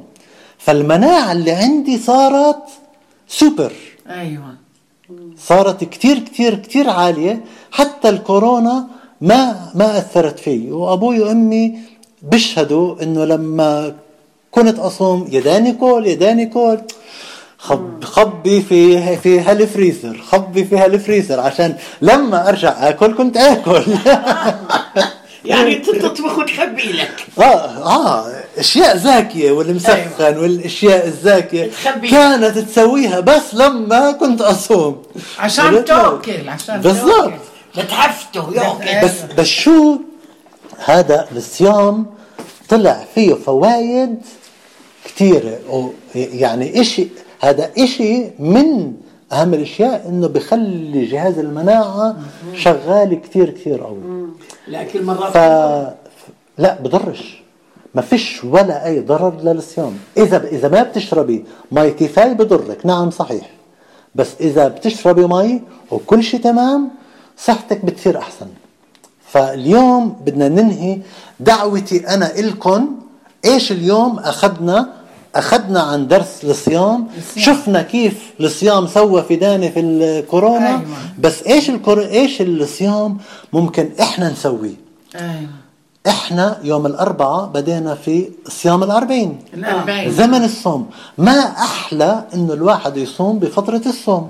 فالمناعة 0.57 1.31
اللي 1.31 1.51
عندي 1.51 1.97
صارت 1.97 2.63
سوبر 3.27 3.71
أيوه. 4.09 4.55
صارت 5.37 5.83
كتير 5.83 6.19
كتير 6.19 6.55
كتير 6.55 6.89
عالية. 6.89 7.41
حتى 7.71 8.09
الكورونا 8.09 8.87
ما 9.21 9.71
ما 9.75 9.97
أثرت 9.97 10.39
في 10.39 10.71
وأبوي 10.71 11.19
وأمي 11.19 11.79
بيشهدوا 12.21 13.03
إنه 13.03 13.25
لما 13.25 13.95
كنت 14.51 14.79
أصوم 14.79 15.27
يا 15.31 15.41
داني 15.41 15.71
كول 15.73 16.07
يا 16.07 16.17
داني 16.17 16.45
كول. 16.45 16.79
خب 17.59 18.03
خبي 18.03 18.61
في 18.61 19.17
في 19.17 19.39
هالفريزر 19.39 20.21
خبي 20.31 20.65
في 20.65 20.77
هالفريزر 20.77 21.39
عشان 21.39 21.75
لما 22.01 22.49
أرجع 22.49 22.89
آكل 22.89 23.15
كنت 23.15 23.37
آكل. 23.37 23.83
يعني 25.45 25.77
أنت 25.77 25.89
تطبخ 25.89 26.37
وتخبي 26.37 26.91
لك. 26.91 27.25
آه 27.39 27.43
آه 27.43 28.33
أشياء 28.57 28.97
زاكية 28.97 29.51
والمسخن 29.51 30.37
والأشياء 30.37 31.07
الزاكية 31.07 31.71
تخبي. 31.71 32.07
كانت 32.09 32.57
تسويها 32.57 33.19
بس 33.19 33.53
لما 33.53 34.11
كنت 34.11 34.41
أصوم. 34.41 35.03
عشان 35.39 35.85
تأكل 35.85 36.49
عشان 36.49 36.81
بالضبط. 36.81 37.33
لتحفته 37.75 38.39
يوكل 38.55 39.05
بس 39.07 39.11
بس 39.37 39.45
شو؟ 39.47 39.97
هذا 40.85 41.27
الصيام 41.35 42.05
طلع 42.69 43.05
فيه 43.15 43.33
فوائد 43.33 44.15
كثيرة 45.05 45.59
يعني 46.15 46.81
إشي 46.81 47.07
هذا 47.39 47.71
إشي 47.77 48.23
من 48.39 48.93
أهم 49.31 49.53
الأشياء 49.53 50.07
إنه 50.09 50.27
بخلي 50.27 51.05
جهاز 51.05 51.39
المناعة 51.39 52.15
شغال 52.53 53.21
كثير 53.21 53.49
كثير 53.49 53.81
قوي. 53.83 54.27
لكن 54.67 55.05
مرات 55.05 55.33
ف 55.33 55.37
لا 56.57 56.81
بضرش. 56.81 57.43
ما 57.95 58.01
فيش 58.01 58.43
ولا 58.43 58.85
أي 58.85 58.99
ضرر 58.99 59.33
للصيام. 59.43 59.97
إذا 60.17 60.47
إذا 60.47 60.67
ما 60.67 60.83
بتشربي 60.83 61.45
مي 61.71 61.91
كفاية 61.91 62.33
بضرك. 62.33 62.85
نعم 62.85 63.11
صحيح. 63.11 63.49
بس 64.15 64.27
إذا 64.39 64.67
بتشربي 64.67 65.27
مي 65.27 65.61
وكل 65.91 66.23
شيء 66.23 66.41
تمام 66.41 66.89
صحتك 67.37 67.85
بتصير 67.85 68.17
أحسن. 68.17 68.47
فاليوم 69.27 70.09
بدنا 70.25 70.49
ننهي 70.49 70.99
دعوتي 71.39 72.07
أنا 72.07 72.39
إلكم 72.39 72.95
إيش 73.45 73.71
اليوم 73.71 74.19
أخذنا 74.19 74.93
أخذنا 75.37 75.81
عن 75.81 76.07
درس 76.07 76.43
الصيام 76.43 77.07
شفنا 77.37 77.81
كيف 77.81 78.31
الصيام 78.39 78.87
سوى 78.87 79.23
فدانة 79.23 79.69
في 79.69 79.79
الكورونا. 79.79 80.69
أيوة. 80.69 80.81
بس 81.19 81.43
إيش 81.43 81.69
الكور... 81.69 82.01
إيش 82.01 82.41
الصيام 82.41 83.17
ممكن 83.53 83.89
إحنا 83.99 84.29
نسويه؟ 84.29 84.75
أيوه. 85.15 85.49
إحنا 86.07 86.59
يوم 86.63 86.85
الأربعاء 86.85 87.45
بدينا 87.45 87.95
في 87.95 88.29
صيام 88.47 88.83
الأربعين. 88.83 89.39
الأربعين. 89.53 90.11
زمن 90.11 90.43
الصوم. 90.43 90.89
ما 91.17 91.39
أحلى 91.39 92.23
إنه 92.33 92.53
الواحد 92.53 92.97
يصوم 92.97 93.39
بفترة 93.39 93.81
الصوم. 93.85 94.29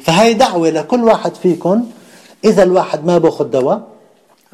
فهي 0.00 0.34
دعوة 0.34 0.70
لكل 0.70 1.04
واحد 1.04 1.34
فيكم 1.34 1.86
إذا 2.44 2.62
الواحد 2.62 3.04
ما 3.06 3.18
بأخذ 3.18 3.44
دواء 3.44 3.82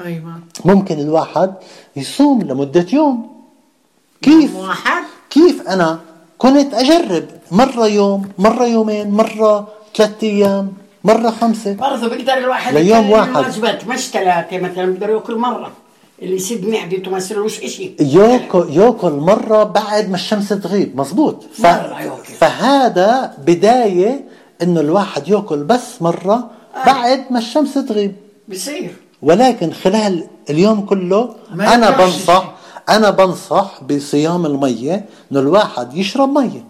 أيوة. 0.05 0.41
ممكن 0.65 0.99
الواحد 1.01 1.55
يصوم 1.97 2.43
لمدة 2.43 2.87
يوم. 2.93 3.27
كيف؟ 4.23 4.57
واحد 4.57 5.03
كيف 5.37 5.69
أنا 5.69 5.99
كنت 6.39 6.75
أجرب؟ 6.75 7.25
مرة 7.51 7.87
يوم 7.87 8.29
مرة 8.39 8.67
يومين 8.67 9.11
مرة 9.11 9.69
ثلاثة 9.97 10.27
أيام 10.27 10.73
مرة 11.05 11.31
خمسة. 11.31 11.73
برضه 11.73 12.09
بيقدر 12.09 12.39
الواحد 12.39 12.75
ليوم 12.75 13.11
واحد. 13.11 13.37
الوجبات 13.37 13.87
مش 13.87 14.01
ثلاثة 14.11 14.59
مثلا؟ 14.59 14.87
بيقدر 14.87 15.11
يأكل 15.11 15.37
مرة. 15.37 15.71
اللي 16.23 16.37
يسد 16.37 16.67
معدته 16.69 17.11
ما 17.11 17.19
يصيرلوش 17.19 17.61
إشي. 17.61 17.93
يأكل 18.01 18.67
يأكل 18.71 19.13
مرة 19.13 19.65
بعد 19.65 20.09
ما 20.09 20.15
الشمس 20.15 20.49
تغيب. 20.49 21.01
مزبوط 21.01 21.45
ف... 21.55 21.67
مرة 21.67 22.01
ياكل. 22.03 22.33
فهذا 22.39 23.35
بداية 23.47 24.25
إنه 24.63 24.81
الواحد 24.81 25.29
يأكل 25.29 25.65
بس 25.65 26.03
مرة 26.03 26.51
بعد 26.87 27.25
ما 27.31 27.39
الشمس 27.39 27.75
تغيب. 27.75 28.15
بصير. 28.49 28.91
ولكن 29.23 29.73
خلال 29.73 30.27
اليوم 30.51 30.81
كله 30.81 31.35
أنا 31.53 31.91
بنصح 31.91 32.56
أنا 32.89 33.11
بنصح 33.11 33.83
بصيام 33.91 34.47
المية 34.47 35.05
إنه 35.33 35.41
الواحد 35.41 35.95
يشرب 35.95 36.39
مية. 36.39 36.65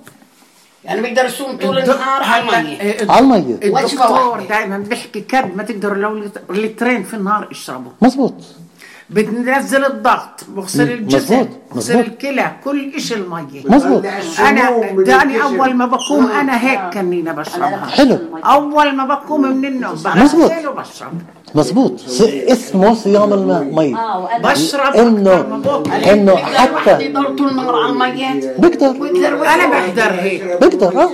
يعني 0.85 1.01
بيقدر 1.01 1.25
يصوم 1.25 1.57
طول 1.57 1.79
النهار 1.79 2.23
على 2.23 2.43
المية. 2.61 2.97
على 3.11 3.21
المية. 3.21 3.55
وجبة 3.65 3.81
الدكتور 3.81 4.29
واحدة. 4.29 4.49
دائما 4.49 4.79
بيحكي 4.79 5.21
كد 5.21 5.57
ما 5.57 5.63
تقدروا 5.63 5.97
لو 5.97 6.25
لت- 6.25 6.51
لترين 6.51 7.03
في 7.03 7.15
النهار 7.15 7.49
اشربوا 7.51 7.93
مزبوط. 8.03 8.35
بتنزل 9.11 9.85
الضغط 9.85 10.45
بغسل 10.49 11.05
مظبوط. 11.05 11.49
بغسل. 11.75 12.01
الكلى 12.01 12.53
كل 12.65 12.93
إشي 12.97 13.15
المية. 13.15 13.63
مزبوط. 13.69 14.03
أنا 14.39 14.93
داني 15.03 15.43
أول 15.43 15.75
ما 15.75 15.87
بقوم 15.87 16.27
أنا 16.27 16.61
هيك 16.71 16.95
كنينه 16.95 17.33
بشربها. 17.33 17.87
حلو. 17.87 18.19
أول 18.45 18.97
ما 18.97 19.05
بقوم 19.05 19.41
من 19.41 19.65
النوم 19.65 19.93
مظبوط. 19.93 20.51
بغسل 20.51 20.69
وبشرب. 20.69 21.13
مظبوط. 21.55 21.93
اسمه 22.49 22.95
صيام 22.95 23.33
المية 23.33 23.97
آه 23.97 24.39
بشرب 24.39 24.97
انه. 24.97 25.61
إنه 26.13 26.37
حتى 26.37 27.05
يضل 27.05 27.61
على 27.61 27.93
بقدر. 28.59 28.93
بيقدر 28.93 29.47
أنا 29.49 29.67
بقدر 29.67 30.11
هيك. 30.21 30.45
بقدر 30.61 31.03
آه. 31.03 31.11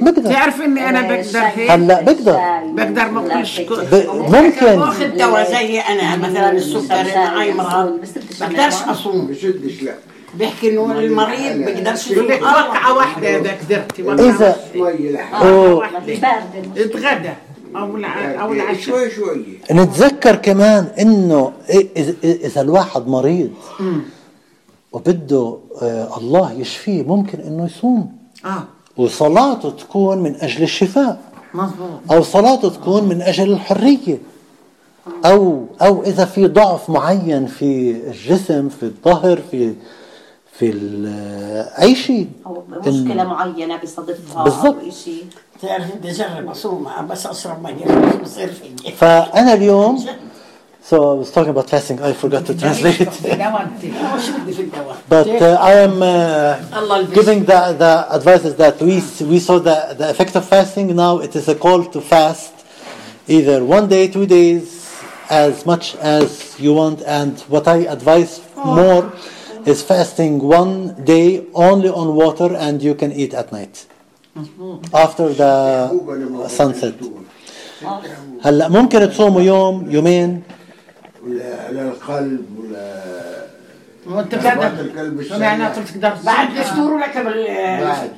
بقدر. 0.00 0.32
تعرف 0.32 0.60
إني 0.60 0.88
أنا 0.88 1.00
بقدر 1.02 1.40
هيك؟ 1.40 1.70
هلأ 1.70 2.00
بقدر. 2.02 2.38
بقدر 2.72 3.10
ما 3.10 3.26
اكلش 3.26 3.60
ب- 3.60 4.06
ممكن. 4.14 4.76
باخذ 4.76 5.08
دواء 5.18 5.50
زي 5.52 5.80
أنا 5.80 6.16
مثلا 6.16 6.52
السكر 6.52 7.04
معي 7.16 7.52
مرض. 7.52 8.00
بقدرش 8.40 8.82
أصوم. 8.88 9.26
بشدش 9.26 9.82
لا. 9.82 9.94
بيحكي 10.34 10.70
إنه 10.70 10.92
المريض 10.98 11.56
بيقدرش 11.56 12.10
يقول 12.10 12.28
لك 12.28 12.42
وقعه 12.42 12.96
واحدة 12.96 13.28
إذا 13.36 13.50
قدرتي 13.68 14.02
اذا 14.12 14.56
اتغدى. 16.76 17.30
أو 17.76 17.96
الع- 17.96 18.42
أو 18.42 18.52
العشاء. 18.52 18.80
شوي 18.80 19.10
شوي. 19.10 19.44
نتذكر 19.72 20.36
كمان 20.36 20.84
إنه 21.00 21.52
إذا- 21.68 22.24
اذا 22.24 22.60
الواحد 22.60 23.06
مريض 23.08 23.50
وبده 24.92 25.58
آه، 25.82 26.18
الله 26.18 26.52
يشفيه 26.52 27.02
ممكن 27.02 27.40
إنه 27.40 27.64
يصوم. 27.64 28.12
آه. 28.44 28.64
وصلاته 28.96 29.70
تكون 29.70 30.18
من 30.18 30.34
أجل 30.34 30.62
الشفاء. 30.62 31.20
مظبوط. 31.54 31.88
أو 32.10 32.22
صلاته 32.22 32.68
تكون 32.68 33.04
من 33.04 33.22
أجل 33.22 33.52
الحرية. 33.52 34.18
أو 35.24 35.66
أو 35.82 36.02
إذا 36.02 36.24
في 36.24 36.46
ضعف 36.46 36.90
معين 36.90 37.46
في 37.46 37.90
الجسم 37.90 38.68
في 38.68 38.82
الظهر 38.82 39.40
في 39.50 39.74
في 40.52 40.70
ال- 40.70 41.06
أي 41.82 41.94
شيء. 41.94 42.28
أو 42.46 42.62
مشكلة 42.86 43.24
معينة 43.24 43.76
بصادفها 43.82 44.44
بالضبط. 44.44 44.84
أو 44.84 44.90
شيء 44.90 45.24
تعرف 45.61 45.95
بدي 45.95 46.11
اجرب 46.11 46.49
اصوم 46.49 46.87
بس 47.09 47.25
اشرب 47.25 47.63
مية 47.63 48.11
شو 48.11 48.17
بصير 48.23 48.53
فيي 48.53 48.91
فانا 48.91 49.53
اليوم 49.53 50.05
so 50.89 50.95
I 51.11 51.13
was 51.21 51.31
talking 51.31 51.51
about 51.55 51.69
fasting 51.69 52.01
I 52.01 52.13
forgot 52.13 52.45
to 52.47 52.53
translate 52.53 53.09
دوامتي 53.23 53.93
شو 54.25 54.31
بدي 54.43 54.53
في 54.53 54.61
الدواء 54.61 54.97
but 55.09 55.27
uh, 55.27 55.61
I 55.61 55.73
am 55.87 56.01
uh, 56.01 56.77
الله 56.77 56.99
البس 56.99 57.19
giving 57.19 57.45
the, 57.45 57.75
the 57.83 57.93
advices 58.17 58.55
that 58.55 58.81
we 58.81 58.95
we 59.31 59.39
saw 59.39 59.59
the, 59.59 59.95
the 59.99 60.09
effect 60.09 60.35
of 60.35 60.43
fasting 60.45 60.95
now 60.95 61.19
it 61.19 61.35
is 61.35 61.47
a 61.47 61.55
call 61.55 61.83
to 61.85 62.01
fast 62.01 62.53
either 63.27 63.63
one 63.63 63.87
day 63.87 64.07
two 64.07 64.25
days 64.25 64.65
as 65.29 65.65
much 65.65 65.95
as 66.17 66.59
you 66.59 66.73
want 66.73 66.99
and 67.19 67.39
what 67.53 67.67
I 67.67 67.77
advise 67.97 68.41
more 68.79 69.03
is 69.71 69.83
fasting 69.83 70.33
one 70.39 70.75
day 71.13 71.45
only 71.53 71.89
on 72.01 72.15
water 72.15 72.49
and 72.65 72.81
you 72.81 72.93
can 72.95 73.11
eat 73.11 73.33
at 73.41 73.51
night 73.51 73.85
After 74.94 75.28
the 75.40 75.52
sunset 76.48 76.94
هلأ 78.44 78.68
ممكن 78.68 79.10
تصوموا 79.10 79.40
يوم 79.40 79.90
يومين 79.90 80.42
ولا 81.26 81.70
للقلب 81.72 82.44
ولا 82.58 82.92
وانت 84.06 84.34
بتقدر 84.34 84.70
السريعة. 85.20 85.80
بتقدر 85.80 86.12
بعد؟ 86.24 86.56
الفطور 86.56 86.92
ولا 86.92 87.06
قبل 87.06 87.46
بعد 87.84 88.10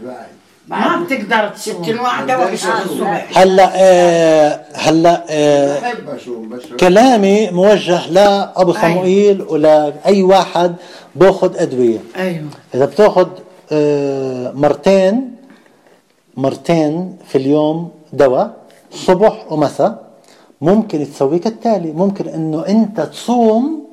بعد 0.68 0.90
ما 0.90 1.04
بتقدر 1.04 1.52
ست 1.56 1.70
تصوم 1.70 1.84
انواع 1.84 2.24
دواء 2.24 2.50
بيشرب 2.50 2.72
الصبح 2.84 3.38
هلأ 3.38 3.70
آه 3.74 4.60
هلأ 4.74 5.24
آه 5.30 5.92
كلامي 6.80 7.50
موجه 7.50 8.10
لابو 8.10 8.72
صموئيل 8.72 9.42
ولا 9.42 9.92
أي 10.06 10.22
واحد 10.22 10.74
بأخذ 11.16 11.56
أدوية 11.56 11.98
أيوه 12.16 12.44
إذا 12.74 12.84
بتأخذ 12.84 13.28
آه، 13.72 14.52
مرتين 14.54 15.37
مرتين 16.38 17.18
في 17.28 17.38
اليوم 17.38 17.90
دواء 18.12 18.56
صبح 18.92 19.52
ومساء. 19.52 20.08
ممكن 20.60 21.06
تسوي 21.12 21.38
كالتالي 21.38 21.92
ممكن 21.92 22.28
إنه 22.28 22.66
أنت 22.66 23.00
تصوم 23.00 23.88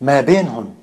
ما 0.00 0.20
بينهم. 0.20 0.74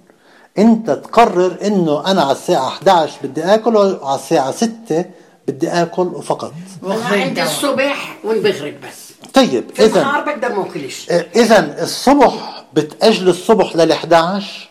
أنت 0.58 0.92
تقرر 0.92 1.58
إنه 1.66 2.12
أنا 2.12 2.22
على 2.22 2.32
الساعة 2.32 2.68
11 2.68 3.12
بدي 3.24 3.44
آكل 3.44 3.76
وعلى 3.76 4.16
الساعة 4.16 4.52
6 4.52 5.06
بدي 5.48 5.70
آكل 5.70 6.08
وفقط. 6.08 6.54
عندي 6.84 7.44
الصبح 7.44 8.18
والمغرب 8.24 8.74
بس. 8.88 9.08
طيب 9.34 9.64
في 9.74 9.86
اذا 9.86 10.02
النهار 10.02 10.24
بقدر 10.24 10.56
ما 10.56 10.66
اكلش 10.66 11.10
اذا 11.36 11.84
الصبح 11.84 12.64
بتأجل 12.74 13.30
الصبح 13.30 13.76
لل 13.76 13.92
11 13.92 14.70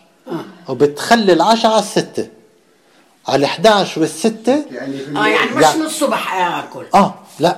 وبتخلي 0.69 1.33
العشاء 1.33 1.71
على 1.71 1.79
الستة. 1.81 2.27
على 3.27 3.39
ال 3.39 3.43
11 3.45 4.01
والستة؟ 4.01 4.65
يعني 4.71 4.95
آه 5.15 5.27
يعني 5.27 5.51
مش 5.51 5.75
من 5.75 5.85
الصبح 5.85 6.35
اكل 6.35 6.85
آه 6.95 7.13
لا. 7.39 7.57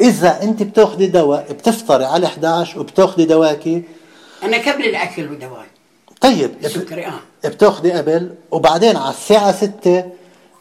إذا 0.00 0.42
أنت 0.42 0.62
بتأخذي 0.62 1.06
دواء 1.06 1.46
بتفطري 1.52 2.04
على 2.04 2.26
11 2.26 2.80
وبتأخذي 2.80 3.24
دواكي. 3.24 3.82
أنا 4.42 4.56
قبل 4.56 4.84
الأكل 4.84 5.22
ودواي 5.30 5.66
طيب 6.20 6.50
السكري 6.64 7.06
آه. 7.06 7.20
بتأخذي 7.44 7.92
قبل 7.92 8.34
وبعدين 8.50 8.96
على 8.96 9.10
الساعة 9.14 9.52
6 9.52 10.04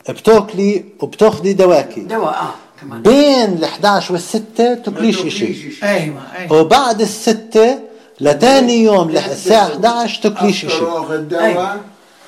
بتأكلي 0.10 0.86
وبتأخذي 1.00 1.54
دواكي. 1.54 2.02
دواء 2.02 2.34
آه 2.34 2.54
كمان. 2.82 3.02
بين 3.02 3.54
ال 3.54 3.64
11 3.64 4.14
والستة 4.14 4.74
تأكليش 4.74 5.26
اشي 5.26 5.46
أيوه 5.84 6.22
أيوه. 6.38 6.54
وبعد 6.54 7.02
الستة 7.02 7.80
لتاني 8.22 8.84
يوم 8.84 9.10
الساعة 9.10 9.64
11 9.68 10.22
تأكليش 10.22 10.64
واخذ 10.64 11.18
دواء 11.18 11.80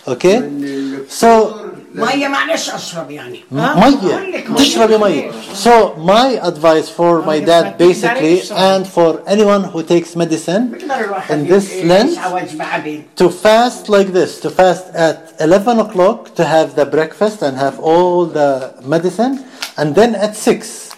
أوكي؟ 0.07 0.37
الفطور 0.37 1.62
ميه 1.94 2.28
معلش 2.28 2.70
اشرب 2.70 3.10
يعني 3.10 3.40
مية 3.52 4.44
تشربي 4.56 4.96
مية 4.98 5.30
So 5.64 5.94
my 5.96 6.38
advice 6.50 6.88
for 6.88 7.22
my 7.22 7.38
dad 7.40 7.78
basically 7.78 8.40
and 8.50 8.86
for 8.86 9.10
anyone 9.26 9.64
who 9.64 9.82
takes 9.82 10.16
medicine 10.16 10.62
بقدر 10.72 11.04
الواحد 11.04 11.46
in 11.46 11.50
this 11.50 11.72
يعيش 11.72 12.14
Lent 12.14 12.18
على 12.18 12.34
وجبه 12.34 12.64
عبيد 12.64 13.02
to 13.20 13.28
fast 13.28 13.88
like 13.88 14.12
this 14.12 14.40
to 14.46 14.50
fast 14.50 14.84
at 14.94 15.18
11 15.40 15.80
o'clock 15.80 16.34
to 16.34 16.44
have 16.44 16.74
the 16.76 16.84
breakfast 16.86 17.42
and 17.42 17.56
have 17.56 17.78
all 17.80 18.26
the 18.26 18.72
medicine 18.86 19.38
and 19.78 19.94
then 19.94 20.14
at 20.14 20.36
6 20.36 20.88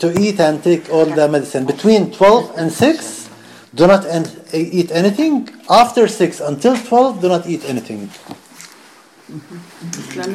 to 0.00 0.08
eat 0.20 0.38
and 0.40 0.62
take 0.64 0.84
all 0.92 1.06
the 1.06 1.28
medicine 1.28 1.64
between 1.64 2.10
12 2.10 2.58
and 2.58 2.72
6 2.72 3.28
do 3.74 3.86
not 3.86 4.04
en- 4.06 4.26
eat 4.52 4.90
anything 4.90 5.48
after 5.68 6.08
6 6.08 6.40
until 6.40 6.74
12 6.76 7.20
do 7.22 7.28
not 7.28 7.46
eat 7.46 7.62
anything 7.68 8.10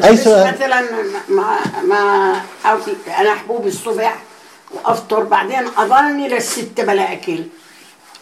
أي 0.04 0.16
سؤال؟ 0.16 0.54
مثلا 0.54 0.80
ما 1.28 1.58
ما 1.88 2.32
أنا 3.20 3.34
حبوب 3.34 3.66
الصبح 3.66 4.22
وأفطر 4.74 5.24
بعدين 5.24 5.64
اضلني 5.76 6.28
للستة 6.28 6.84
بلا 6.84 7.12
اكل 7.12 7.44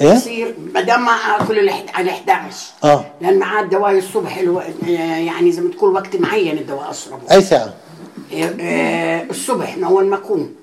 إيه؟ 0.00 0.12
يصير 0.12 0.54
بدل 0.58 0.94
ما 0.94 1.12
آكل 1.12 1.70
على 1.94 2.10
11 2.10 2.56
آه. 2.84 3.04
لأن 3.20 3.38
معاه 3.38 3.62
دواء 3.62 3.98
الصبح 3.98 4.36
ألو... 4.36 4.62
يعني 4.86 5.52
زي 5.52 5.60
ما 5.60 5.70
تقول 5.70 5.94
وقت 5.94 6.16
معين 6.16 6.58
الدواء 6.58 6.90
اشربه 6.90 7.30
أي 7.30 7.42
ساعة؟ 7.42 7.74
آه، 8.34 9.22
الصبح 9.30 9.76
من 9.76 9.84
اول 9.84 10.06
ما 10.06 10.16
اكون 10.16 10.54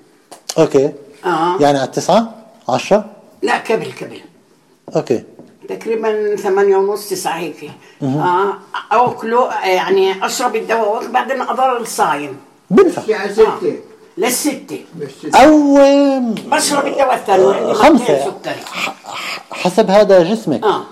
okay. 0.58 0.92
آه. 1.24 1.56
يعني 1.60 1.78
على 1.78 1.84
التسعة؟ 1.84 2.34
عشرة؟ 2.68 3.10
لا 3.42 3.58
قبل 3.58 3.92
قبل 4.00 4.20
okay. 4.96 5.24
تقريبا 5.76 6.36
ثمانية 6.36 6.76
ونص 6.76 7.08
تسعة 7.08 7.38
هيك. 7.38 7.70
آه 8.02 8.54
أكله 8.92 9.48
يعني 9.64 10.26
أشرب 10.26 10.56
الدواء 10.56 10.88
وأكل 10.94 11.08
بعدين 11.08 11.40
أضل 11.40 11.76
الصايم 11.80 12.36
بنفع 12.70 13.02
الساعة 13.02 13.46
آه. 13.46 13.58
ستة. 13.58 13.76
للستة 14.18 14.80
أو 15.34 15.74
بشرب 16.46 16.86
الدواء 16.86 17.14
الثاني 17.14 17.54
عندي 17.54 17.74
خمسة. 17.74 18.32
حسب 19.52 19.90
هذا 19.90 20.22
جسمك. 20.22 20.64
آه. 20.64 20.82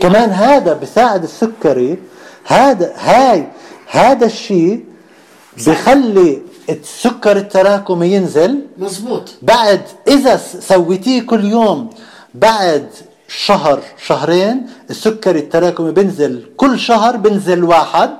كمان 0.00 0.30
هذا 0.30 0.72
بساعد 0.72 1.22
السكري. 1.22 1.98
هذا 2.44 2.92
هاي 2.96 3.46
هذا 3.90 4.26
الشيء 4.26 4.84
بخلي 5.66 6.42
السكر 6.70 7.36
التراكمي 7.36 8.06
ينزل. 8.06 8.66
مزبوط. 8.78 9.34
بعد 9.42 9.80
إذا 10.08 10.36
س- 10.36 10.56
سويتيه 10.56 11.20
كل 11.22 11.44
يوم 11.44 11.90
بعد 12.34 12.88
شهر 13.28 13.80
شهرين 14.06 14.66
السكري 14.90 15.38
التراكمي 15.38 15.90
بنزل 15.90 16.46
كل 16.56 16.78
شهر 16.78 17.16
بنزل 17.16 17.64
واحد. 17.64 18.10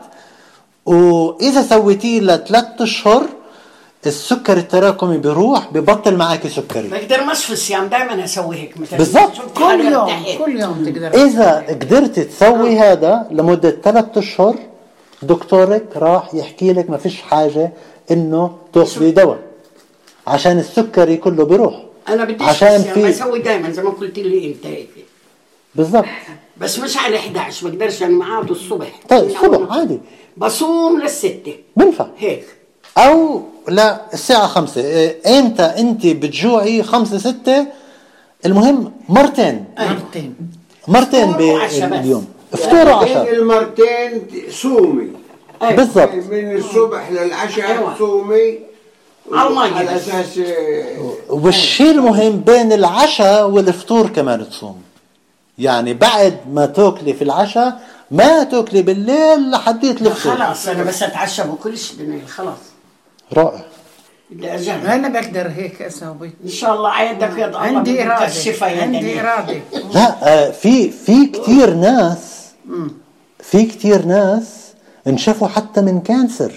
وإذا 0.87 1.63
سويتيه 1.63 2.21
لثلاث 2.21 2.67
أشهر 2.81 3.23
السكر 4.07 4.57
التراكمي 4.57 5.19
بيروح 5.19 5.73
ببطل 5.73 6.17
معك 6.17 6.47
سكري 6.47 6.89
بقدر 6.89 7.25
مش 7.25 7.45
في 7.45 7.53
الصيام 7.53 7.87
دائما 7.87 8.25
أسوي 8.25 8.57
هيك 8.57 8.81
مثلا. 8.81 8.99
بالضبط. 8.99 9.33
كل 9.59 9.81
يوم. 9.81 10.25
كل 10.39 10.61
يوم 10.61 10.85
تقدر. 10.85 11.25
إذا 11.25 11.65
قدرت 11.69 12.21
تسوي 12.21 12.79
هذا 12.79 13.27
لمدة 13.31 13.77
ثلاث 13.85 14.19
أشهر 14.19 14.57
دكتورك 15.23 15.97
راح 15.97 16.35
يحكي 16.35 16.73
لك 16.73 16.91
ما 16.91 16.97
فيش 16.97 17.23
حاجة 17.23 17.73
إنه 18.11 18.57
تاخذي 18.73 19.11
دواء 19.11 19.39
عشان 20.27 20.59
السكري 20.59 21.17
كله 21.17 21.45
بيروح. 21.45 21.83
أنا 22.09 22.25
بديش 22.25 22.49
عشان 22.49 22.69
عشان 22.69 22.95
في 22.95 23.09
بسوي 23.09 23.39
دائما 23.39 23.71
زي 23.71 23.83
ما 23.83 23.91
قلت 23.91 24.19
لي 24.19 24.49
أنت. 24.49 24.67
بالضبط. 25.77 26.05
بس 26.61 26.79
مش 26.79 26.97
على 26.97 27.17
11 27.17 27.69
بقدرش 27.69 28.01
يعني 28.01 28.15
معاد 28.15 28.51
الصبح. 28.51 29.01
طيب 29.09 29.25
الصبح 29.25 29.73
عادي. 29.77 29.99
بصوم 30.37 31.01
للستة. 31.01 31.55
بنفع. 31.77 32.07
هيك. 32.19 32.45
أو 32.99 33.43
لا 33.69 34.01
الساعة 34.15 34.47
خمسة. 34.47 34.81
إيه، 34.81 35.39
إمتى 35.39 35.63
إنت 35.63 36.07
بتجوعي 36.07 36.83
خمسة 36.83 37.19
ستة. 37.19 37.67
المهم 38.47 38.93
مرتين. 39.09 39.65
مرتين. 39.79 40.35
مرتين. 40.89 41.33
باليوم 41.33 42.27
فطور 42.53 42.85
بين 42.85 42.89
وعشاء. 42.93 43.33
المرتين 43.35 44.27
صومي. 44.51 45.09
أيوة. 45.63 45.75
بالضبط. 45.77 46.15
من 46.15 46.57
الصبح 46.57 47.11
للعشاء 47.11 47.73
أيوة. 47.73 47.99
صومي. 47.99 48.59
على. 49.33 49.97
أساس 49.97 50.39
آه، 50.39 51.13
والشيء 51.29 51.91
المهم 51.91 52.41
بين 52.41 52.73
العشاء 52.73 53.51
والفطور 53.51 54.07
كمان 54.09 54.51
تصوم. 54.51 54.83
يعني 55.59 55.95
بعد 55.95 56.37
ما 56.53 56.67
تاكلي 56.67 57.13
في 57.15 57.23
العشاء 57.25 57.81
ما 58.11 58.45
تاكلي 58.45 58.83
بالليل 58.83 59.51
لحديت 59.51 60.03
الفطور 60.03 60.37
خلاص 60.37 60.69
أنا 60.69 60.83
بس 60.85 61.03
أتعشى 61.03 61.43
باكلش 61.43 61.93
بالليل 61.93 62.29
خلاص. 62.29 62.59
رائع. 63.33 63.65
بدي 64.31 64.55
اجرب 64.55 64.85
أنا 64.85 65.09
بقدر 65.09 65.49
هيك 65.49 65.83
أسوي 65.83 66.31
إن 66.45 66.49
شاء 66.51 66.75
الله 66.75 66.91
عيدك 66.91 67.31
الله 67.43 67.59
عندي 67.59 68.03
إرادة. 68.03 68.33
عندي. 68.63 69.21
إرادة. 69.21 69.61
لا 69.95 70.17
آه، 70.23 70.51
في 70.51 70.91
في 70.91 71.27
كثير 71.27 71.75
ناس 71.75 72.19
في 73.41 73.63
كثير 73.65 74.05
ناس 74.05 74.45
انشفوا 75.07 75.49
حتى 75.49 75.81
من 75.81 76.01
كانسر. 76.01 76.53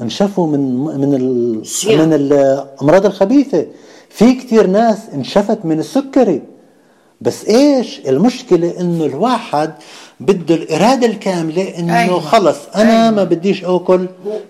انشفوا 0.00 0.46
من 0.46 0.84
من 0.84 1.14
ال. 1.14 1.62
من 1.98 2.12
الأمراض 2.12 3.06
الخبيثة. 3.06 3.66
في 4.10 4.34
كثير 4.34 4.66
ناس 4.66 4.98
انشفت 5.14 5.64
من 5.64 5.78
السكري. 5.78 6.42
بس 7.22 7.44
إيش؟ 7.44 8.00
المشكلة 8.08 8.80
إنه 8.80 9.04
الواحد 9.04 9.74
بده 10.20 10.54
الإرادة 10.54 11.06
الكاملة 11.06 11.78
إنه 11.78 12.02
أيوة. 12.02 12.20
خلص 12.20 12.56
أنا 12.74 13.10
ما 13.10 13.24
بديش 13.24 13.64
آكل 13.64 14.06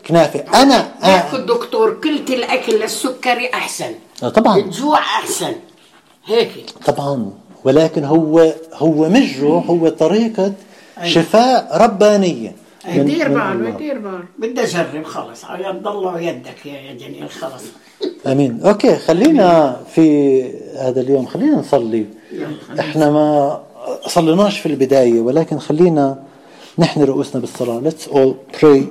كنافة. 0.08 0.44
أنا 0.62 0.92
ياخذ 1.04 1.40
آه 1.40 1.46
دكتور 1.46 2.00
كلت 2.04 2.30
الأكل 2.30 2.80
للسكري 2.80 3.50
أحسن. 3.54 3.92
آه، 4.22 4.28
طبعا. 4.28 4.56
الجوع 4.58 4.98
أحسن. 4.98 5.52
هيك. 6.26 6.50
طبعا. 6.86 7.30
ولكن 7.64 8.04
هو 8.04 8.52
هو 8.74 9.08
مش 9.08 9.38
جوع 9.38 9.58
هو 9.60 9.88
طريقة 9.88 10.52
شفاء 11.04 11.82
ربانية. 11.82 12.52
من 12.88 12.92
باله. 13.04 13.68
يدير 13.68 13.98
باله 13.98 14.24
بدي 14.38 14.62
أجرب 14.62 15.04
خلص. 15.04 15.44
على 15.44 15.64
يد 15.68 15.86
الله 15.86 16.14
ويدك 16.14 16.66
يا 16.66 16.72
يا 16.72 16.92
جميل 16.92 17.30
خلص. 17.30 17.62
آمين. 18.26 18.60
أوكي 18.64 18.96
خلينا 18.96 19.76
في 19.94 20.42
هذا 20.78 21.00
اليوم 21.00 21.26
خلينا 21.26 21.56
نصلي. 21.56 22.06
إحنا 22.80 23.11
ما 23.11 23.62
صليناش 24.07 24.61
في 24.61 24.66
البداية 24.66 25.20
ولكن 25.20 25.59
خلينا 25.59 26.22
نحن 26.78 27.03
رؤوسنا 27.03 27.41
بالصلاة. 27.41 27.80
Let's 27.91 28.09
all 28.09 28.59
pray. 28.61 28.83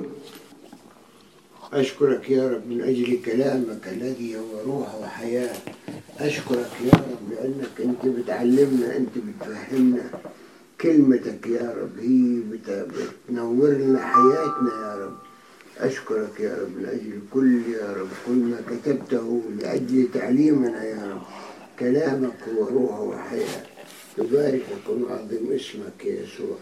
أشكرك 1.74 2.30
يا 2.30 2.48
رب 2.48 2.62
من 2.68 2.80
أجل 2.82 3.18
كلامك 3.26 3.88
الذي 3.92 4.36
هو 4.36 4.72
روح 4.72 4.94
وحياة. 5.02 5.50
أشكرك 6.20 6.70
يا 6.84 6.92
رب 6.92 7.30
لأنك 7.30 7.70
أنت 7.80 8.06
بتعلمنا 8.18 8.96
أنت 8.96 9.10
بتفهمنا 9.16 10.02
كلمتك 10.80 11.46
يا 11.46 11.74
رب. 11.82 11.98
هي 12.00 12.40
بت- 12.50 12.86
بتنور 13.28 13.68
لنا 13.70 13.98
حياتنا 13.98 14.70
يا 14.82 15.04
رب. 15.04 15.12
أشكرك 15.78 16.40
يا 16.40 16.54
رب 16.62 16.68
من 16.78 16.86
أجل 16.86 17.18
كل 17.34 17.60
يا 17.72 17.92
رب 17.92 18.08
كل 18.26 18.32
ما 18.32 18.56
كتبته 18.70 19.40
لأجل 19.60 20.08
تعليمنا 20.14 20.84
يا 20.84 21.02
رب. 21.12 21.22
كلامك 21.82 22.40
هو 22.48 22.64
روح 22.64 23.00
وحياة. 23.00 23.62
نباركك 24.18 24.84
ونعظم 24.88 25.52
اسمك 25.52 26.04
يا 26.04 26.22
يسوع. 26.22 26.56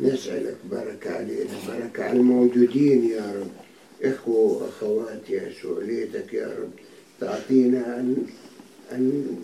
نسألك 0.00 0.56
بركة 0.70 1.16
علينا 1.16 1.54
بركة 1.68 2.04
على 2.04 2.18
الموجودين 2.18 3.04
يا 3.08 3.34
رب. 3.40 3.50
إخوة 4.02 4.62
وأخوات 4.62 5.30
يا 5.30 5.48
يسوع 5.48 5.78
ليتك 5.82 6.34
يا 6.34 6.46
رب 6.46 6.70
تعطينا 7.20 8.00
أن 8.00 8.26
أن 8.92 9.36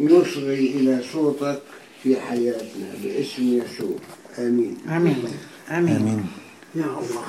نصغي 0.00 0.66
إلى 0.70 1.02
صوتك 1.12 1.62
في 2.02 2.16
حياتنا 2.16 2.94
باسم 3.04 3.42
يسوع. 3.42 3.96
آمين. 4.38 4.76
آمين. 4.88 5.24
آمين. 5.70 5.96
آمين. 5.96 6.26
يا 6.74 6.84
الله. 6.84 7.26